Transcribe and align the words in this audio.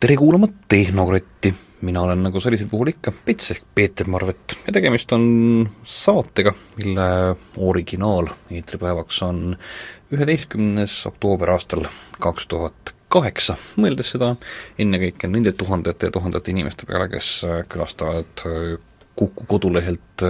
tere 0.00 0.16
kuulama 0.16 0.46
Tehnokratti, 0.68 1.50
mina 1.84 2.00
olen 2.00 2.22
nagu 2.24 2.40
sellisel 2.40 2.70
puhul 2.70 2.88
ikka 2.94 3.12
Pets 3.24 3.50
ehk 3.52 3.66
Peeter 3.74 4.08
Marvet. 4.08 4.54
Ja 4.64 4.72
tegemist 4.72 5.12
on 5.12 5.68
saatega, 5.84 6.54
mille 6.78 7.08
originaal 7.60 8.30
eetripäevaks 8.48 9.20
on 9.28 9.42
üheteistkümnes 10.08 10.94
oktoober 11.12 11.52
aastal 11.52 11.84
kaks 12.16 12.48
tuhat 12.48 12.94
kaheksa, 13.12 13.58
mõeldes 13.76 14.14
seda 14.14 14.32
ennekõike 14.80 15.28
nende 15.28 15.52
tuhandete 15.52 16.08
ja 16.08 16.16
tuhandete 16.16 16.54
inimeste 16.56 16.88
peale, 16.88 17.10
kes 17.12 17.34
külastavad 17.68 18.48
Kuku 19.20 19.44
kodulehelt 19.44 20.22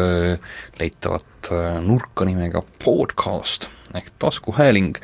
leitavat 0.81 1.51
nurka 1.85 2.25
nimega 2.27 2.65
podcast 2.83 3.69
ehk 3.95 4.09
taskuhääling, 4.19 4.97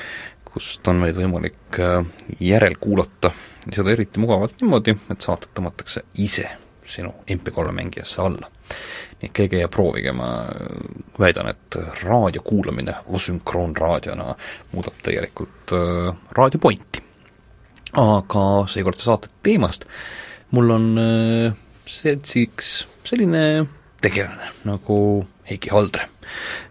kust 0.48 0.88
on 0.90 1.04
meid 1.04 1.14
võimalik 1.20 1.78
järelkuulata 2.42 3.30
ja 3.30 3.55
seda 3.74 3.92
eriti 3.92 4.20
mugavalt 4.22 4.60
niimoodi, 4.60 4.94
et 5.10 5.24
saated 5.24 5.52
tõmmatakse 5.56 6.04
ise 6.22 6.48
sinu 6.86 7.12
MP3 7.26 7.72
mängijasse 7.74 8.22
alla. 8.22 8.50
nii 9.16 9.30
et 9.30 9.32
käige 9.32 9.58
ja 9.62 9.68
proovige, 9.72 10.12
ma 10.12 10.28
väidan, 11.18 11.48
et 11.48 11.78
raadio 12.02 12.42
kuulamine 12.44 12.94
asünkroonraadiona 13.16 14.34
muudab 14.72 14.98
täielikult 15.02 15.72
äh, 15.72 16.14
raadiopointi. 16.36 17.02
aga 18.02 18.44
seekordse 18.68 19.08
saate 19.08 19.32
teemast 19.42 19.86
mul 20.50 20.70
on 20.70 20.90
äh, 20.98 21.56
seltsiks 21.86 22.86
selline 23.06 23.66
tegelane 24.02 24.52
nagu 24.68 24.98
Heiki 25.50 25.70
Haldre 25.72 26.08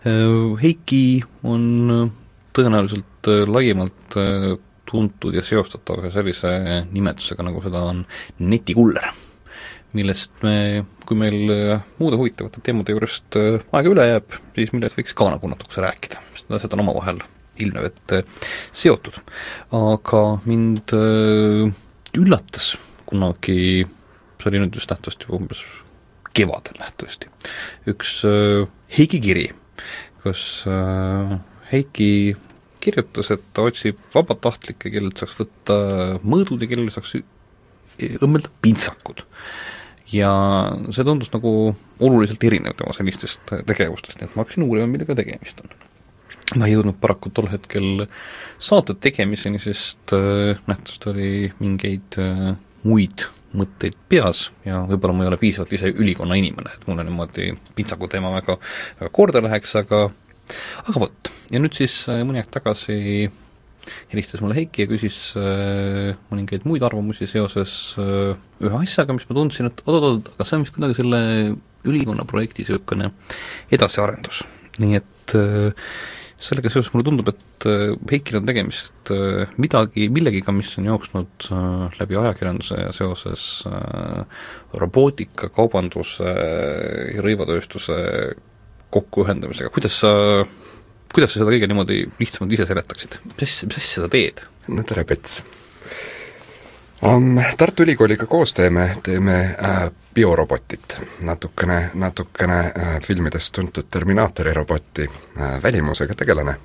äh,. 0.06 0.62
Heiki 0.62 1.24
on 1.44 2.12
tõenäoliselt 2.56 3.32
äh, 3.32 3.44
laiemalt 3.50 4.18
äh, 4.20 4.56
tuntud 4.90 5.36
ja 5.36 5.44
seostatav 5.46 6.04
ühe 6.04 6.12
sellise 6.14 6.52
nimetusega, 6.92 7.46
nagu 7.46 7.62
seda 7.64 7.84
on 7.90 8.04
netikuller, 8.40 9.08
millest 9.96 10.34
me, 10.44 10.84
kui 11.08 11.18
meil 11.20 11.38
muude 12.00 12.20
huvitavate 12.20 12.64
teemade 12.66 12.96
juurest 12.96 13.38
aega 13.40 13.92
üle 13.92 14.10
jääb, 14.10 14.38
siis 14.58 14.74
millest 14.76 15.00
võiks 15.00 15.16
ka 15.18 15.30
nagu 15.32 15.52
natukese 15.52 15.86
rääkida, 15.86 16.22
sest 16.36 16.52
asjad 16.60 16.76
on 16.76 16.84
omavahel 16.86 17.22
ilmnev, 17.64 17.88
et 17.88 18.16
seotud. 18.76 19.22
aga 19.72 20.24
mind 20.46 20.92
üllatas 22.16 22.74
kunagi, 23.08 23.86
see 24.42 24.52
oli 24.52 24.62
nüüd 24.64 24.76
vist 24.76 24.92
nähtavasti 24.92 25.32
umbes 25.36 25.64
kevadel 26.36 26.82
nähtavasti, 26.82 27.32
üks 27.88 28.18
Heiki 28.98 29.22
kiri, 29.24 29.46
kus 30.24 30.66
Heiki 31.72 32.36
kirjutas, 32.86 33.32
et 33.34 33.44
ta 33.56 33.66
otsib 33.66 34.00
vabatahtlikke, 34.14 34.92
kellelt 34.94 35.22
saaks 35.22 35.38
võtta 35.40 35.78
mõõdud 36.24 36.64
ja 36.64 36.72
kellele 36.72 36.94
saaks 36.94 37.18
õmmelda 38.22 38.52
pintsakud. 38.62 39.24
ja 40.14 40.30
see 40.94 41.04
tundus 41.04 41.32
nagu 41.34 41.52
oluliselt 42.00 42.44
erinev 42.46 42.76
tema 42.78 42.94
sellistest 42.94 43.42
tegevustest, 43.66 44.20
nii 44.20 44.30
et 44.30 44.36
ma 44.36 44.44
hakkasin 44.44 44.66
uurima, 44.68 44.90
millega 44.92 45.16
tegemist 45.18 45.64
on. 45.64 45.72
ma 46.60 46.68
ei 46.68 46.76
jõudnud 46.76 47.00
paraku 47.02 47.32
tol 47.34 47.50
hetkel 47.50 48.06
saate 48.62 48.98
tegemiseni, 49.02 49.60
sest 49.60 50.14
äh, 50.14 50.60
nähtavasti 50.68 51.10
oli 51.10 51.32
mingeid 51.60 52.20
äh, 52.22 52.54
muid 52.86 53.26
mõtteid 53.56 53.96
peas 54.12 54.50
ja 54.66 54.82
võib-olla 54.90 55.16
ma 55.16 55.26
ei 55.26 55.32
ole 55.32 55.40
piisavalt 55.42 55.74
ise 55.74 55.90
ülikonna 55.90 56.38
inimene, 56.38 56.76
et 56.76 56.86
mulle 56.90 57.06
niimoodi 57.08 57.54
pintsaku 57.76 58.10
teema 58.12 58.34
väga, 58.36 58.58
väga 59.00 59.12
korda 59.16 59.42
läheks, 59.46 59.76
aga 59.80 60.10
aga 60.86 61.02
vot, 61.08 61.34
ja 61.52 61.62
nüüd 61.62 61.76
siis 61.78 62.04
äh, 62.12 62.24
mõni 62.28 62.42
aeg 62.42 62.52
tagasi 62.54 63.00
helistas 64.12 64.42
mulle 64.42 64.58
Heiki 64.58 64.86
ja 64.86 64.90
küsis 64.90 65.20
äh, 65.40 66.16
mõningaid 66.32 66.66
muid 66.70 66.84
arvamusi 66.86 67.28
seoses 67.30 67.94
äh, 68.02 68.34
ühe 68.64 68.82
asjaga, 68.82 69.16
mis 69.16 69.28
ma 69.30 69.38
tundsin, 69.38 69.70
et 69.70 69.86
oot-oot, 69.86 70.34
aga 70.36 70.48
see 70.48 70.58
on 70.58 70.66
vist 70.66 70.76
kuidagi 70.76 71.00
selle 71.02 71.22
ülikonna 71.86 72.26
projekti 72.28 72.64
niisugune 72.64 73.12
edasiarendus. 73.74 74.44
nii 74.82 74.98
et 74.98 75.36
äh, 75.38 75.92
sellega 76.46 76.70
seoses 76.72 76.92
mulle 76.94 77.06
tundub, 77.08 77.30
et 77.32 77.68
äh, 77.70 77.94
Heikil 78.12 78.42
on 78.42 78.50
tegemist 78.50 79.12
äh, 79.14 79.46
midagi, 79.62 80.10
millegiga, 80.14 80.52
mis 80.56 80.74
on 80.82 80.90
jooksnud 80.90 81.50
läbi 82.00 82.20
ajakirjanduse 82.20 82.82
ja 82.82 82.92
seoses 82.96 83.46
robootika, 84.76 85.50
kaubanduse 85.54 86.36
ja 87.16 87.24
rõivatööstuse 87.24 87.96
kokkuühendamisega, 88.94 89.70
kuidas 89.74 90.00
sa, 90.04 90.12
kuidas 91.14 91.34
sa 91.34 91.42
seda 91.42 91.52
kõige 91.52 91.70
niimoodi 91.72 92.04
lihtsamalt 92.20 92.58
ise 92.58 92.68
seletaksid, 92.70 93.20
mis 93.26 93.48
asja, 93.48 93.70
mis 93.70 93.80
asja 93.82 94.06
sa 94.06 94.12
teed? 94.12 94.44
no 94.68 94.84
tere, 94.88 95.06
Pets 95.08 95.42
um,! 97.06 97.42
Tartu 97.58 97.84
Ülikooliga 97.84 98.26
koos 98.26 98.54
teeme, 98.54 98.90
teeme 99.04 99.38
äh, 99.44 99.92
biorobotit, 100.16 100.98
natukene, 101.22 101.92
natukene 101.94 102.60
äh, 102.60 103.02
filmidest 103.02 103.54
tuntud 103.56 103.86
Terminaatori 103.92 104.54
roboti 104.54 105.10
äh, 105.10 105.64
välimusega 105.64 106.16
tegelane, 106.16 106.56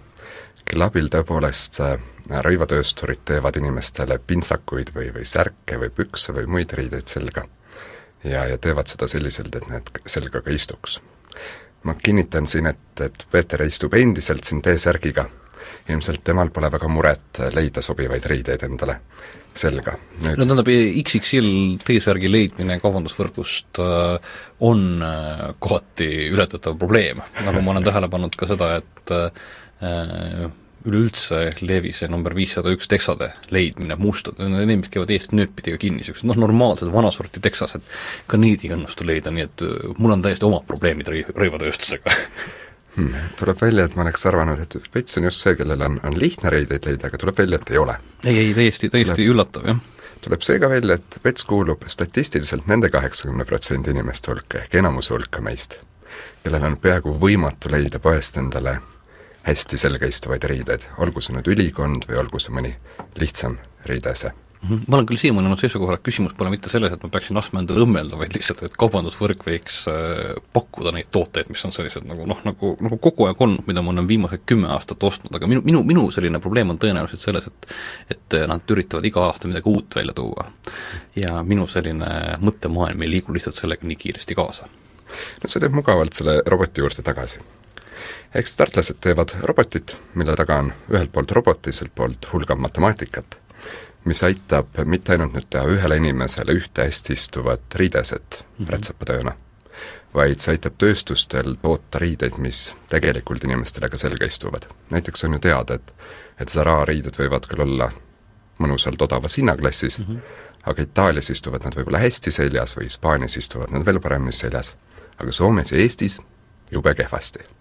kelle 0.64 0.86
abil 0.86 1.10
tõepoolest 1.12 1.80
äh, 1.84 1.96
rõivatöösturid 2.46 3.24
teevad 3.26 3.58
inimestele 3.58 4.20
pintsakuid 4.26 4.94
või, 4.94 5.10
või 5.14 5.26
särke 5.26 5.80
või 5.82 5.90
pükse 5.90 6.34
või 6.36 6.46
muid 6.46 6.72
riideid 6.78 7.10
selga. 7.10 7.44
ja, 8.24 8.46
ja 8.46 8.58
teevad 8.58 8.86
seda 8.86 9.08
selliselt, 9.08 9.54
et 9.56 9.70
need 9.70 9.90
selga 10.06 10.40
ka 10.40 10.50
istuks 10.50 11.00
ma 11.84 11.94
kinnitan 11.94 12.46
siin, 12.46 12.66
et, 12.66 13.00
et 13.00 13.26
Peeter 13.30 13.62
istub 13.64 13.94
endiselt 13.94 14.44
siin 14.44 14.62
T-särgiga. 14.62 15.26
ilmselt 15.88 16.22
temal 16.24 16.50
pole 16.50 16.68
väga 16.70 16.88
muret 16.88 17.38
leida 17.54 17.82
sobivaid 17.82 18.26
riideid 18.26 18.62
endale 18.62 19.00
selga. 19.54 19.96
no 20.20 20.34
tähendab, 20.44 20.68
XXL 21.02 21.50
T-särgi 21.84 22.30
leidmine 22.30 22.78
kaubandusvõrgust 22.82 23.80
äh, 23.82 24.36
on 24.66 25.02
äh, 25.02 25.44
kohati 25.58 26.10
ületatav 26.30 26.78
probleem, 26.78 27.22
nagu 27.46 27.62
ma 27.64 27.74
olen 27.74 27.86
tähele 27.86 28.10
pannud 28.12 28.36
ka 28.38 28.48
seda, 28.50 28.76
et 28.80 29.14
äh, 29.16 30.50
üleüldse 30.88 31.42
Levis 31.60 32.00
number 32.08 32.34
viissada 32.36 32.72
üks 32.72 32.88
teksade 32.90 33.30
leidmine, 33.52 33.96
mustad, 34.00 34.38
need, 34.40 34.70
mis 34.80 34.92
käivad 34.92 35.12
eest 35.12 35.34
nööpidega 35.36 35.80
kinni, 35.80 36.00
niisugused 36.00 36.28
noh, 36.28 36.38
normaalsed 36.40 36.90
vanasorti 36.92 37.42
teksased, 37.44 37.84
ka 38.30 38.40
neid 38.40 38.64
ei 38.64 38.72
õnnestu 38.76 39.06
leida, 39.08 39.32
nii 39.34 39.46
et 39.46 39.64
äh, 39.66 39.76
mul 39.98 40.16
on 40.16 40.24
täiesti 40.24 40.48
omad 40.48 40.64
probleemid 40.68 41.10
rõi-, 41.12 41.26
rõivatööstusega 41.36 42.14
hmm,. 42.96 43.30
Tuleb 43.40 43.60
välja, 43.60 43.86
et 43.86 43.96
ma 43.98 44.06
oleks 44.06 44.24
arvanud, 44.30 44.62
et 44.64 44.76
Pets 44.92 45.20
on 45.20 45.28
just 45.28 45.44
see, 45.44 45.56
kellel 45.58 45.84
on, 45.86 45.98
on 46.06 46.16
lihtne 46.20 46.52
riideid 46.52 46.88
leida, 46.88 47.10
aga 47.10 47.20
tuleb 47.20 47.42
välja, 47.42 47.60
et 47.60 47.74
ei 47.74 47.80
ole. 47.82 47.98
ei, 48.24 48.38
ei 48.46 48.54
täiesti, 48.56 48.88
täiesti 48.88 49.18
tuleb, 49.18 49.34
üllatav, 49.34 49.68
jah. 49.68 49.82
tuleb 50.24 50.46
seega 50.46 50.70
välja, 50.72 50.96
et 50.96 51.20
Pets 51.26 51.44
kuulub 51.48 51.84
statistiliselt 51.92 52.70
nende 52.70 52.88
kaheksakümne 52.92 53.44
protsendi 53.48 53.92
inimeste 53.92 54.32
hulka 54.32 54.64
ehk 54.64 54.80
enamuse 54.80 55.12
hulka 55.12 55.44
meist, 55.44 55.76
kellel 56.40 56.70
on 56.72 56.80
peaaegu 56.80 57.18
võimatu 57.20 57.72
leida 57.72 58.00
poest 58.00 58.40
endale 58.40 58.78
hästi 59.46 59.80
selga 59.80 60.08
istuvaid 60.10 60.44
riideid, 60.50 60.84
olgu 61.00 61.22
see 61.24 61.34
nüüd 61.36 61.48
ülikond 61.54 62.06
või 62.08 62.20
olgu 62.20 62.40
see 62.42 62.54
mõni 62.54 62.74
lihtsam 63.20 63.56
riideese 63.88 64.32
mhm. 64.62 64.82
ma 64.86 64.98
olen 64.98 65.06
küll 65.08 65.20
siiamaani 65.20 65.48
olnud 65.48 65.62
seisukohal, 65.62 65.96
et 65.96 66.04
küsimus 66.04 66.34
pole 66.38 66.52
mitte 66.52 66.72
selles, 66.72 66.92
et 66.92 67.04
ma 67.04 67.10
peaksin 67.12 67.38
laskma 67.38 67.62
endale 67.62 67.84
õmmelda, 67.86 68.18
vaid 68.20 68.34
lihtsalt, 68.36 68.62
et 68.66 68.76
kaubandusvõrk 68.80 69.46
võiks 69.46 69.80
äh, 69.92 70.34
pakkuda 70.56 70.92
neid 70.96 71.08
tooteid, 71.14 71.48
mis 71.52 71.64
on 71.66 71.74
sellised 71.74 72.04
nagu 72.08 72.26
noh, 72.28 72.42
nagu, 72.46 72.74
nagu 72.84 72.98
kogu 73.02 73.28
aeg 73.28 73.40
olnud, 73.46 73.64
mida 73.70 73.84
ma 73.84 73.94
olen 73.94 74.08
viimased 74.10 74.44
kümme 74.48 74.68
aastat 74.74 75.08
ostnud, 75.08 75.32
aga 75.36 75.48
minu, 75.50 75.64
minu, 75.66 75.82
minu 75.88 76.08
selline 76.14 76.42
probleem 76.42 76.74
on 76.74 76.80
tõenäoliselt 76.82 77.24
selles, 77.24 77.48
et 77.48 77.72
et 78.16 78.36
nad 78.50 78.74
üritavad 78.74 79.06
iga 79.08 79.24
aasta 79.26 79.48
midagi 79.50 79.70
uut 79.70 79.96
välja 79.96 80.12
tuua. 80.14 80.44
ja 81.18 81.40
minu 81.46 81.66
selline 81.66 82.10
mõttemaailm 82.44 83.02
ei 83.02 83.10
liigu 83.16 83.34
lihtsalt 83.34 83.56
sellega 83.56 83.86
nii 83.86 83.96
kiiresti 83.96 84.36
kaasa. 84.38 84.68
no 85.42 85.48
see 85.48 85.62
teeb 85.62 85.74
mugavalt 85.74 86.14
selle 86.14 86.40
roboti 86.46 86.84
juurde 86.84 87.02
tagasi 87.02 87.40
eks 88.34 88.56
tartlased 88.56 89.00
teevad 89.00 89.34
robotit, 89.42 89.96
mille 90.14 90.36
taga 90.36 90.60
on 90.62 90.72
ühelt 90.92 91.12
poolt 91.12 91.30
robot, 91.30 91.62
teiselt 91.62 91.94
poolt 91.94 92.28
hulgav 92.32 92.58
matemaatikat, 92.62 93.38
mis 94.04 94.22
aitab 94.24 94.82
mitte 94.84 95.12
ainult 95.12 95.34
nüüd 95.36 95.48
teha 95.50 95.66
ühele 95.74 95.98
inimesele 96.00 96.54
ühte 96.56 96.86
hästi 96.86 97.12
istuvat 97.18 97.74
riideset 97.74 98.38
mm 98.40 98.64
-hmm. 98.64 98.70
rätsepatööna, 98.72 99.32
vaid 100.14 100.38
see 100.40 100.54
aitab 100.54 100.78
tööstustel 100.78 101.56
toota 101.62 101.98
riideid, 101.98 102.38
mis 102.38 102.74
tegelikult 102.88 103.44
inimestele 103.44 103.88
ka 103.88 103.96
selga 103.96 104.26
istuvad. 104.26 104.66
näiteks 104.90 105.24
on 105.24 105.32
ju 105.32 105.38
teada, 105.38 105.74
et 105.74 105.94
et 106.40 106.48
Zara 106.48 106.84
riided 106.84 107.16
võivad 107.18 107.46
küll 107.46 107.60
olla 107.60 107.90
mõnusalt 108.58 109.02
odavas 109.02 109.36
hinnaklassis 109.36 109.98
mm, 109.98 110.04
-hmm. 110.04 110.20
aga 110.62 110.82
Itaalias 110.82 111.30
istuvad 111.30 111.64
nad 111.64 111.74
võib-olla 111.74 111.98
hästi 111.98 112.30
seljas 112.30 112.76
või 112.76 112.84
Hispaanias 112.84 113.36
istuvad 113.36 113.70
nad 113.70 113.86
veel 113.86 114.00
paremini 114.00 114.32
seljas, 114.32 114.74
aga 115.18 115.32
Soomes 115.32 115.72
ja 115.72 115.78
Eestis 115.78 116.20
jube 116.70 116.94
kehvasti 116.94 117.59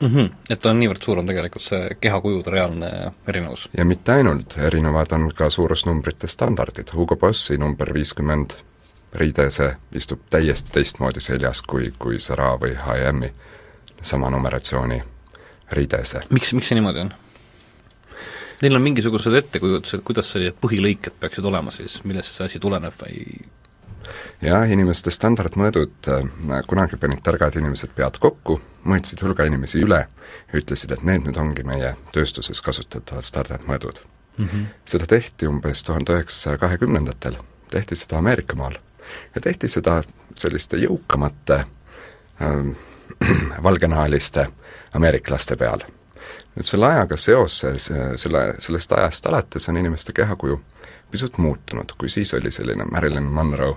mm. 0.00 0.06
-hmm. 0.06 0.30
Et 0.50 0.60
ta 0.60 0.70
on 0.70 0.78
niivõrd 0.80 1.02
suur, 1.04 1.18
on 1.18 1.26
tegelikult 1.26 1.62
see 1.62 1.96
kehakujude 2.00 2.50
reaalne 2.50 2.90
erinevus? 3.28 3.68
ja 3.76 3.84
mitte 3.84 4.12
ainult, 4.12 4.58
erinevad 4.58 5.12
on 5.12 5.30
ka 5.34 5.50
suurusnumbrite 5.50 6.28
standardid, 6.28 6.94
Hugo 6.94 7.16
Bossi 7.16 7.58
number 7.58 7.94
viiskümmend 7.94 8.56
riidese 9.14 9.76
istub 9.94 10.20
täiesti 10.30 10.72
teistmoodi 10.72 11.20
seljas 11.20 11.62
kui, 11.62 11.92
kui 11.98 12.18
Zara 12.18 12.56
või 12.60 12.74
H&M-i 12.76 13.32
sama 14.02 14.30
numeratsiooni 14.30 15.02
riidese. 15.72 16.20
miks, 16.30 16.52
miks 16.52 16.68
see 16.68 16.78
niimoodi 16.78 17.00
on? 17.00 17.14
Neil 18.62 18.76
on 18.76 18.82
mingisugused 18.82 19.34
ettekujutused, 19.36 20.00
kuidas 20.04 20.30
sellised 20.32 20.56
põhilõiked 20.62 21.18
peaksid 21.20 21.44
olema 21.44 21.70
siis, 21.70 21.98
millest 22.08 22.32
see 22.32 22.46
asi 22.48 22.60
tuleneb 22.60 22.94
või 23.02 23.26
jah, 24.42 24.66
inimeste 24.70 25.10
standardmõõdud, 25.14 26.10
äh, 26.12 26.60
kunagi 26.68 26.98
panid 27.00 27.22
targad 27.24 27.56
inimesed 27.56 27.94
pead 27.96 28.18
kokku, 28.22 28.60
mõõtsid 28.86 29.22
hulga 29.24 29.46
inimesi 29.48 29.82
üle 29.84 30.02
ja 30.06 30.60
ütlesid, 30.60 30.92
et 30.92 31.04
need 31.06 31.26
nüüd 31.26 31.38
ongi 31.40 31.64
meie 31.66 31.94
tööstuses 32.12 32.60
kasutatavad 32.64 33.26
standardmõõdud 33.26 34.02
mm. 34.38 34.46
-hmm. 34.46 34.66
seda 34.84 35.06
tehti 35.06 35.48
umbes 35.48 35.84
tuhande 35.84 36.18
üheksasaja 36.18 36.58
kahekümnendatel, 36.58 37.38
tehti 37.70 37.96
seda 37.96 38.18
Ameerika 38.18 38.56
maal 38.56 38.78
ja 39.34 39.40
tehti 39.40 39.68
seda 39.68 40.02
selliste 40.34 40.76
jõukamate 40.76 41.64
ähm, 42.42 42.70
valgenahaliste 43.62 44.48
ameeriklaste 44.94 45.56
peal. 45.56 45.80
nüüd 46.56 46.64
selle 46.64 46.86
ajaga 46.86 47.16
seoses, 47.16 47.90
selle, 48.16 48.54
sellest 48.58 48.92
ajast 48.92 49.26
alates 49.26 49.68
on 49.68 49.76
inimeste 49.76 50.12
kehakuju 50.12 50.60
pisut 51.10 51.38
muutunud, 51.38 51.92
kui 51.98 52.08
siis 52.08 52.34
oli 52.34 52.50
selline 52.50 52.84
Marilyn 52.84 53.22
Monroe 53.22 53.76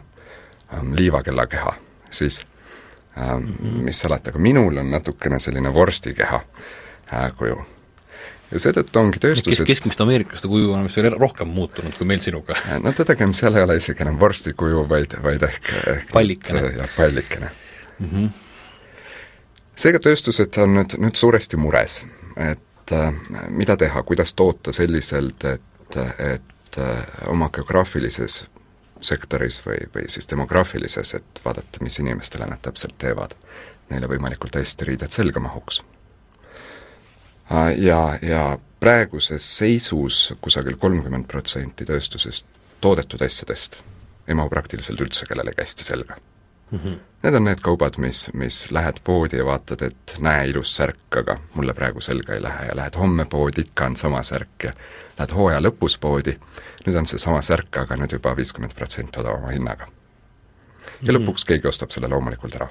liivakellakeha, 0.97 1.73
siis 2.09 2.41
ähm, 3.17 3.37
mm 3.37 3.47
-hmm. 3.47 3.83
mis 3.83 3.99
salata, 3.99 4.29
aga 4.29 4.39
minul 4.39 4.77
on 4.77 4.91
natukene 4.91 5.39
selline 5.39 5.73
vorstikeha 5.73 6.41
äh, 7.13 7.31
kuju. 7.37 7.57
ja 8.51 8.59
seetõttu 8.59 8.99
ongi 8.99 9.19
tööstused 9.19 9.65
Kes, 9.65 9.67
keskmist 9.67 10.01
ameeriklaste 10.01 10.47
kuju 10.47 10.73
on 10.73 10.83
vist 10.83 10.97
veel 10.97 11.13
rohkem 11.13 11.47
muutunud 11.47 11.97
kui 11.97 12.07
meil 12.07 12.19
sinuga. 12.19 12.55
no 12.83 12.91
tõdegem, 12.91 13.33
seal 13.33 13.55
ei 13.55 13.63
ole 13.63 13.75
isegi 13.77 14.01
enam 14.05 14.19
vorstikuju, 14.19 14.85
vaid, 14.89 15.17
vaid 15.23 15.43
ehk, 15.43 15.73
ehk 15.87 16.13
pallikene. 16.13 16.61
jah, 16.77 16.89
pallikene 16.97 17.49
mm. 17.99 18.07
-hmm. 18.07 18.29
seega 19.75 19.99
tööstused 19.99 20.57
on 20.57 20.75
nüüd, 20.75 20.97
nüüd 20.97 21.15
suuresti 21.15 21.57
mures, 21.57 22.03
et 22.37 22.91
äh, 22.91 23.13
mida 23.49 23.77
teha, 23.77 24.03
kuidas 24.03 24.33
toota 24.33 24.71
selliselt, 24.73 25.43
et, 25.43 25.97
et 26.19 26.77
äh, 26.77 27.03
oma 27.27 27.49
geograafilises 27.49 28.43
sektoris 29.01 29.59
või, 29.65 29.77
või 29.95 30.07
siis 30.11 30.29
demograafilises, 30.29 31.13
et 31.19 31.41
vaadata, 31.45 31.83
mis 31.83 31.99
inimestele 31.99 32.47
nad 32.49 32.61
täpselt 32.61 32.97
teevad, 33.01 33.35
neile 33.89 34.09
võimalikult 34.11 34.55
hästi 34.59 34.89
riided 34.91 35.13
selga 35.13 35.41
mahuks. 35.43 35.81
Ja, 37.77 38.01
ja 38.21 38.43
praeguses 38.79 39.45
seisus 39.57 40.33
kusagil 40.41 40.77
kolmkümmend 40.77 41.25
protsenti 41.27 41.85
tööstusest 41.85 42.45
toodetud 42.81 43.21
asjadest 43.25 43.79
ei 44.27 44.37
mahu 44.37 44.51
praktiliselt 44.53 45.01
üldse 45.01 45.25
kellelegi 45.25 45.65
hästi 45.65 45.87
selga 45.87 46.19
mm. 46.71 46.79
-hmm. 46.79 46.99
Need 47.23 47.35
on 47.35 47.43
need 47.43 47.59
kaubad, 47.61 47.97
mis, 47.97 48.29
mis 48.33 48.71
lähed 48.71 49.01
poodi 49.03 49.37
ja 49.37 49.45
vaatad, 49.45 49.81
et 49.81 50.15
näe, 50.19 50.47
ilus 50.47 50.75
särk, 50.75 51.17
aga 51.19 51.37
mulle 51.53 51.73
praegu 51.73 52.01
selga 52.01 52.33
ei 52.33 52.41
lähe 52.41 52.65
ja 52.65 52.75
lähed 52.75 52.95
homme 52.95 53.25
poodi, 53.25 53.61
ikka 53.61 53.85
on 53.85 53.95
sama 53.95 54.23
särk 54.23 54.63
ja 54.63 54.71
lähed 55.17 55.33
hooaja 55.35 55.59
lõpus 55.59 55.97
poodi, 55.99 56.37
nüüd 56.85 56.95
on 56.95 57.05
seesama 57.05 57.41
särk, 57.41 57.77
aga 57.77 57.97
nüüd 57.99 58.15
juba 58.15 58.35
viiskümmend 58.35 58.75
protsenti 58.75 59.19
odavama 59.19 59.51
hinnaga. 59.51 59.87
ja 61.01 61.11
mhm. 61.13 61.17
lõpuks 61.17 61.45
keegi 61.47 61.67
ostab 61.67 61.91
selle 61.91 62.07
loomulikult 62.07 62.55
ära 62.55 62.69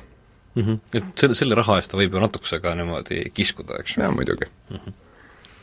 mm. 0.54 0.62
-hmm. 0.62 0.78
Et 0.94 1.04
selle, 1.20 1.34
selle 1.34 1.54
raha 1.54 1.76
eest 1.76 1.90
ta 1.90 1.96
võib 1.96 2.14
ju 2.14 2.20
natukese 2.20 2.60
ka 2.60 2.74
niimoodi 2.74 3.30
kiskuda, 3.34 3.78
eks 3.80 3.96
ju? 3.96 4.02
jaa, 4.02 4.10
muidugi 4.10 4.48
mm. 4.70 4.76
-hmm. 4.76 4.92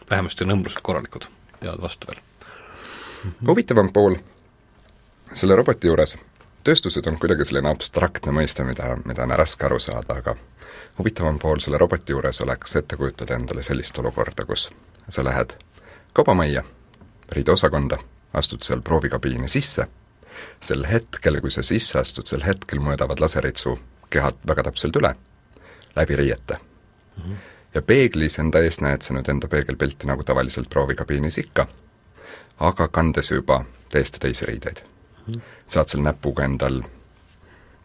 vähemasti 0.10 0.44
on 0.44 0.56
õmblused 0.58 0.82
korralikud, 0.82 1.28
peavad 1.60 1.82
vastu 1.82 2.08
veel 2.08 2.20
mm. 2.20 3.32
-hmm. 3.32 3.48
huvitavam 3.48 3.92
pool 3.94 4.16
selle 5.34 5.56
roboti 5.56 5.88
juures 5.88 6.18
tööstused 6.66 7.08
on 7.08 7.18
kuidagi 7.22 7.46
selline 7.46 7.70
abstraktne 7.70 8.34
mõiste, 8.34 8.66
mida, 8.66 8.96
mida 9.06 9.24
on 9.24 9.34
raske 9.38 9.66
aru 9.68 9.80
saada, 9.80 10.18
aga 10.18 10.36
huvitavam 10.98 11.38
pool 11.40 11.62
selle 11.64 11.78
roboti 11.82 12.16
juures 12.16 12.42
oleks 12.42 12.76
ette 12.80 12.98
kujutada 12.98 13.38
endale 13.38 13.64
sellist 13.64 13.98
olukorda, 14.02 14.46
kus 14.50 14.70
sa 15.10 15.24
lähed 15.24 15.54
kaubamajja, 16.16 16.64
riideosakonda, 17.38 18.00
astud 18.34 18.64
seal 18.66 18.82
proovikabiini 18.82 19.48
sisse, 19.52 19.88
sel 20.64 20.88
hetkel, 20.90 21.42
kui 21.42 21.52
sa 21.52 21.64
sisse 21.64 22.00
astud, 22.00 22.28
sel 22.28 22.46
hetkel 22.46 22.82
mõõdavad 22.84 23.22
laserid 23.22 23.62
su 23.62 23.76
kehad 24.10 24.42
väga 24.48 24.66
täpselt 24.70 24.98
üle, 25.02 25.14
läbi 25.96 26.16
riiete 26.16 26.58
mm. 26.58 27.24
-hmm. 27.24 27.38
ja 27.74 27.82
peeglis 27.82 28.40
enda 28.40 28.64
ees 28.64 28.82
näed 28.82 29.02
sa 29.02 29.14
nüüd 29.14 29.30
enda 29.30 29.48
peegelpilti 29.48 30.08
nagu 30.08 30.24
tavaliselt 30.24 30.70
proovikabiinis 30.70 31.38
ikka, 31.38 31.68
aga 32.60 32.88
kandes 32.88 33.32
juba 33.32 33.66
täiesti 33.92 34.20
teisi 34.20 34.46
riideid 34.46 34.95
saad 35.68 35.88
seal 35.88 36.04
näpuga 36.04 36.46
endal 36.46 36.82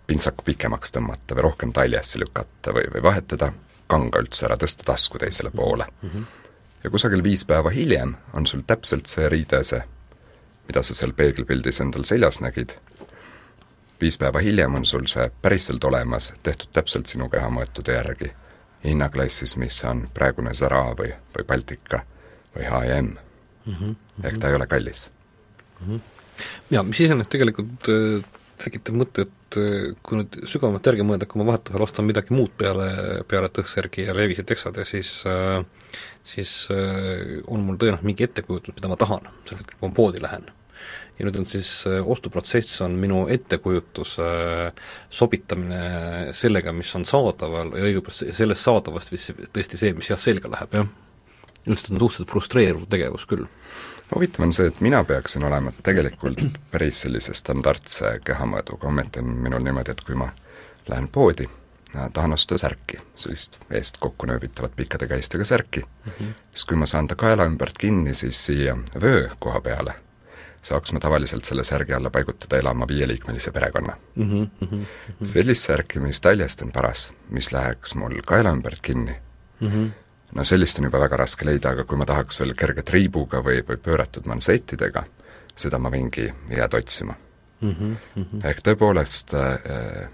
pintsaku 0.07 0.45
pikemaks 0.45 0.93
tõmmata 0.93 1.37
või 1.39 1.47
rohkem 1.47 1.73
taljesse 1.73 2.19
lükata 2.19 2.75
või, 2.75 2.89
või 2.95 3.03
vahetada 3.03 3.53
kanga 3.91 4.23
üldse 4.23 4.47
ära, 4.47 4.59
tõsta 4.59 4.87
tasku 4.87 5.19
teisele 5.19 5.51
poole 5.55 5.87
mm. 5.87 6.11
-hmm. 6.11 6.27
ja 6.85 6.91
kusagil 6.91 7.23
viis 7.25 7.45
päeva 7.45 7.71
hiljem 7.71 8.15
on 8.35 8.47
sul 8.47 8.63
täpselt 8.67 9.07
see 9.07 9.29
riide, 9.29 9.63
see, 9.65 9.83
mida 10.69 10.83
sa 10.83 10.95
seal 10.95 11.13
peegelpildis 11.13 11.81
endal 11.81 12.05
seljas 12.05 12.41
nägid, 12.41 12.77
viis 14.01 14.19
päeva 14.19 14.43
hiljem 14.43 14.75
on 14.75 14.87
sul 14.87 15.07
see 15.07 15.31
päriselt 15.43 15.85
olemas, 15.85 16.33
tehtud 16.43 16.71
täpselt 16.73 17.07
sinu 17.07 17.29
kehamõõtude 17.29 17.95
järgi, 17.95 18.31
hinnaklassis, 18.85 19.57
mis 19.57 19.83
on 19.85 20.09
praegune 20.15 20.55
Zara 20.55 20.85
või, 20.99 21.13
või 21.37 21.45
Baltika 21.47 22.05
või 22.55 22.71
H&M 22.71 23.11
mm. 23.11 23.75
-hmm. 23.75 23.97
ehk 24.25 24.39
ta 24.39 24.49
ei 24.49 24.55
ole 24.55 24.67
kallis 24.67 25.11
mm. 25.11 25.87
-hmm 25.87 26.20
jaa, 26.71 26.85
mis 26.87 27.01
iseenesest 27.03 27.33
tegelikult 27.35 27.91
äh, 27.93 28.29
tekitab 28.61 28.99
mõtte, 29.01 29.27
et 29.27 29.59
äh, 29.61 29.91
kui 30.05 30.21
nüüd 30.21 30.39
sügavamalt 30.51 30.87
järgi 30.91 31.07
mõelda, 31.07 31.29
kui 31.29 31.41
ma 31.41 31.49
vahetevahel 31.53 31.87
ostan 31.87 32.09
midagi 32.09 32.35
muud 32.37 32.55
peale, 32.61 32.91
peale 33.31 33.51
tõhsärgi 33.57 34.07
ja 34.09 34.17
Levi'si 34.17 34.47
teksade, 34.49 34.87
siis 34.89 35.21
äh, 35.31 35.61
siis 36.27 36.55
on 36.71 37.65
mul 37.65 37.79
tõenäoliselt 37.81 38.07
mingi 38.07 38.27
ettekujutus, 38.27 38.77
mida 38.77 38.91
ma 38.91 38.99
tahan, 39.01 39.25
sel 39.49 39.59
hetkel, 39.59 39.79
kui 39.81 39.89
ma 39.89 39.97
poodi 39.97 40.23
lähen. 40.23 40.45
ja 41.19 41.27
nüüd 41.27 41.37
on 41.37 41.45
siis 41.49 41.71
ostuprotsess 41.87 42.81
on 42.85 42.95
minu 43.01 43.25
ettekujutuse 43.29 44.29
sobitamine 45.13 46.31
sellega, 46.37 46.73
mis 46.73 46.93
on 46.97 47.05
saadaval 47.09 47.75
ja 47.77 47.89
õigupoolest 47.89 48.31
sellest 48.37 48.65
saadavast 48.65 49.13
vist 49.13 49.35
tõesti 49.53 49.81
see, 49.81 49.93
mis 49.99 50.09
jah, 50.13 50.21
selga 50.21 50.53
läheb, 50.53 50.79
jah. 50.79 50.89
üldiselt 51.67 51.93
on 51.97 52.05
suhteliselt 52.05 52.33
frustreeruv 52.33 52.87
tegevus 52.93 53.27
küll 53.29 53.49
huvitav 54.15 54.45
on 54.47 54.53
see, 54.53 54.67
et 54.67 54.81
mina 54.81 55.05
peaksin 55.05 55.45
olema 55.45 55.73
tegelikult 55.83 56.43
päris 56.71 57.05
sellise 57.05 57.35
standardse 57.35 58.19
kehamõõduga, 58.25 58.89
ometi 58.89 59.23
on 59.23 59.33
minul 59.45 59.65
niimoodi, 59.65 59.95
et 59.95 60.05
kui 60.07 60.19
ma 60.19 60.31
lähen 60.89 61.09
poodi, 61.09 61.49
tahan 62.13 62.33
osta 62.33 62.59
särki, 62.59 63.01
sellist 63.17 63.59
eest 63.71 63.99
kokku 64.03 64.27
nööbitavat 64.31 64.77
pikkade 64.77 65.09
käistega 65.11 65.45
särki 65.45 65.81
mm, 65.81 66.13
-hmm. 66.13 66.35
siis 66.55 66.65
kui 66.65 66.77
ma 66.77 66.87
saan 66.87 67.07
ta 67.07 67.17
kaela 67.17 67.47
ümbert 67.47 67.79
kinni, 67.79 68.15
siis 68.15 68.47
siia 68.47 68.77
vöö 69.01 69.29
koha 69.39 69.61
peale 69.61 69.95
saaks 70.63 70.93
ma 70.93 71.01
tavaliselt 71.01 71.45
selle 71.45 71.65
särgi 71.65 71.93
alla 71.93 72.11
paigutada 72.11 72.59
elama 72.59 72.89
viieliikmelise 72.89 73.51
perekonna 73.51 73.97
mm. 74.15 74.51
-hmm. 74.61 74.85
sellist 75.23 75.67
särki, 75.67 76.01
mis 76.01 76.21
taljest 76.21 76.63
on 76.63 76.73
paras, 76.73 77.13
mis 77.31 77.53
läheks 77.53 77.95
mul 77.95 78.21
kaela 78.27 78.53
ümbert 78.53 78.81
kinni 78.83 79.17
mm, 79.61 79.69
-hmm 79.69 79.91
no 80.35 80.45
sellist 80.45 80.79
on 80.79 80.89
juba 80.89 81.01
väga 81.01 81.17
raske 81.17 81.47
leida, 81.47 81.75
aga 81.75 81.85
kui 81.85 81.99
ma 81.99 82.07
tahaks 82.07 82.41
veel 82.41 82.55
kerget 82.59 82.91
riibuga 82.95 83.43
või, 83.45 83.65
või 83.67 83.81
pööratud 83.83 84.29
mansettidega, 84.31 85.05
seda 85.57 85.79
ma 85.79 85.91
võingi 85.91 86.31
jääda 86.51 86.79
otsima 86.79 87.15
mm. 87.61 87.71
-hmm, 87.71 87.97
mm 88.15 88.25
-hmm. 88.25 88.47
ehk 88.51 88.63
tõepoolest 88.69 89.35
äh, 89.35 90.09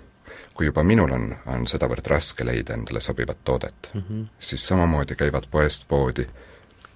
kui 0.54 0.66
juba 0.66 0.82
minul 0.82 1.12
on, 1.12 1.36
on 1.46 1.66
sedavõrd 1.66 2.06
raske 2.06 2.44
leida 2.44 2.74
endale 2.74 3.00
sobivat 3.00 3.44
toodet 3.44 3.90
mm, 3.94 4.00
-hmm. 4.00 4.26
siis 4.40 4.66
samamoodi 4.66 5.14
käivad 5.14 5.46
poest 5.50 5.88
poodi 5.88 6.26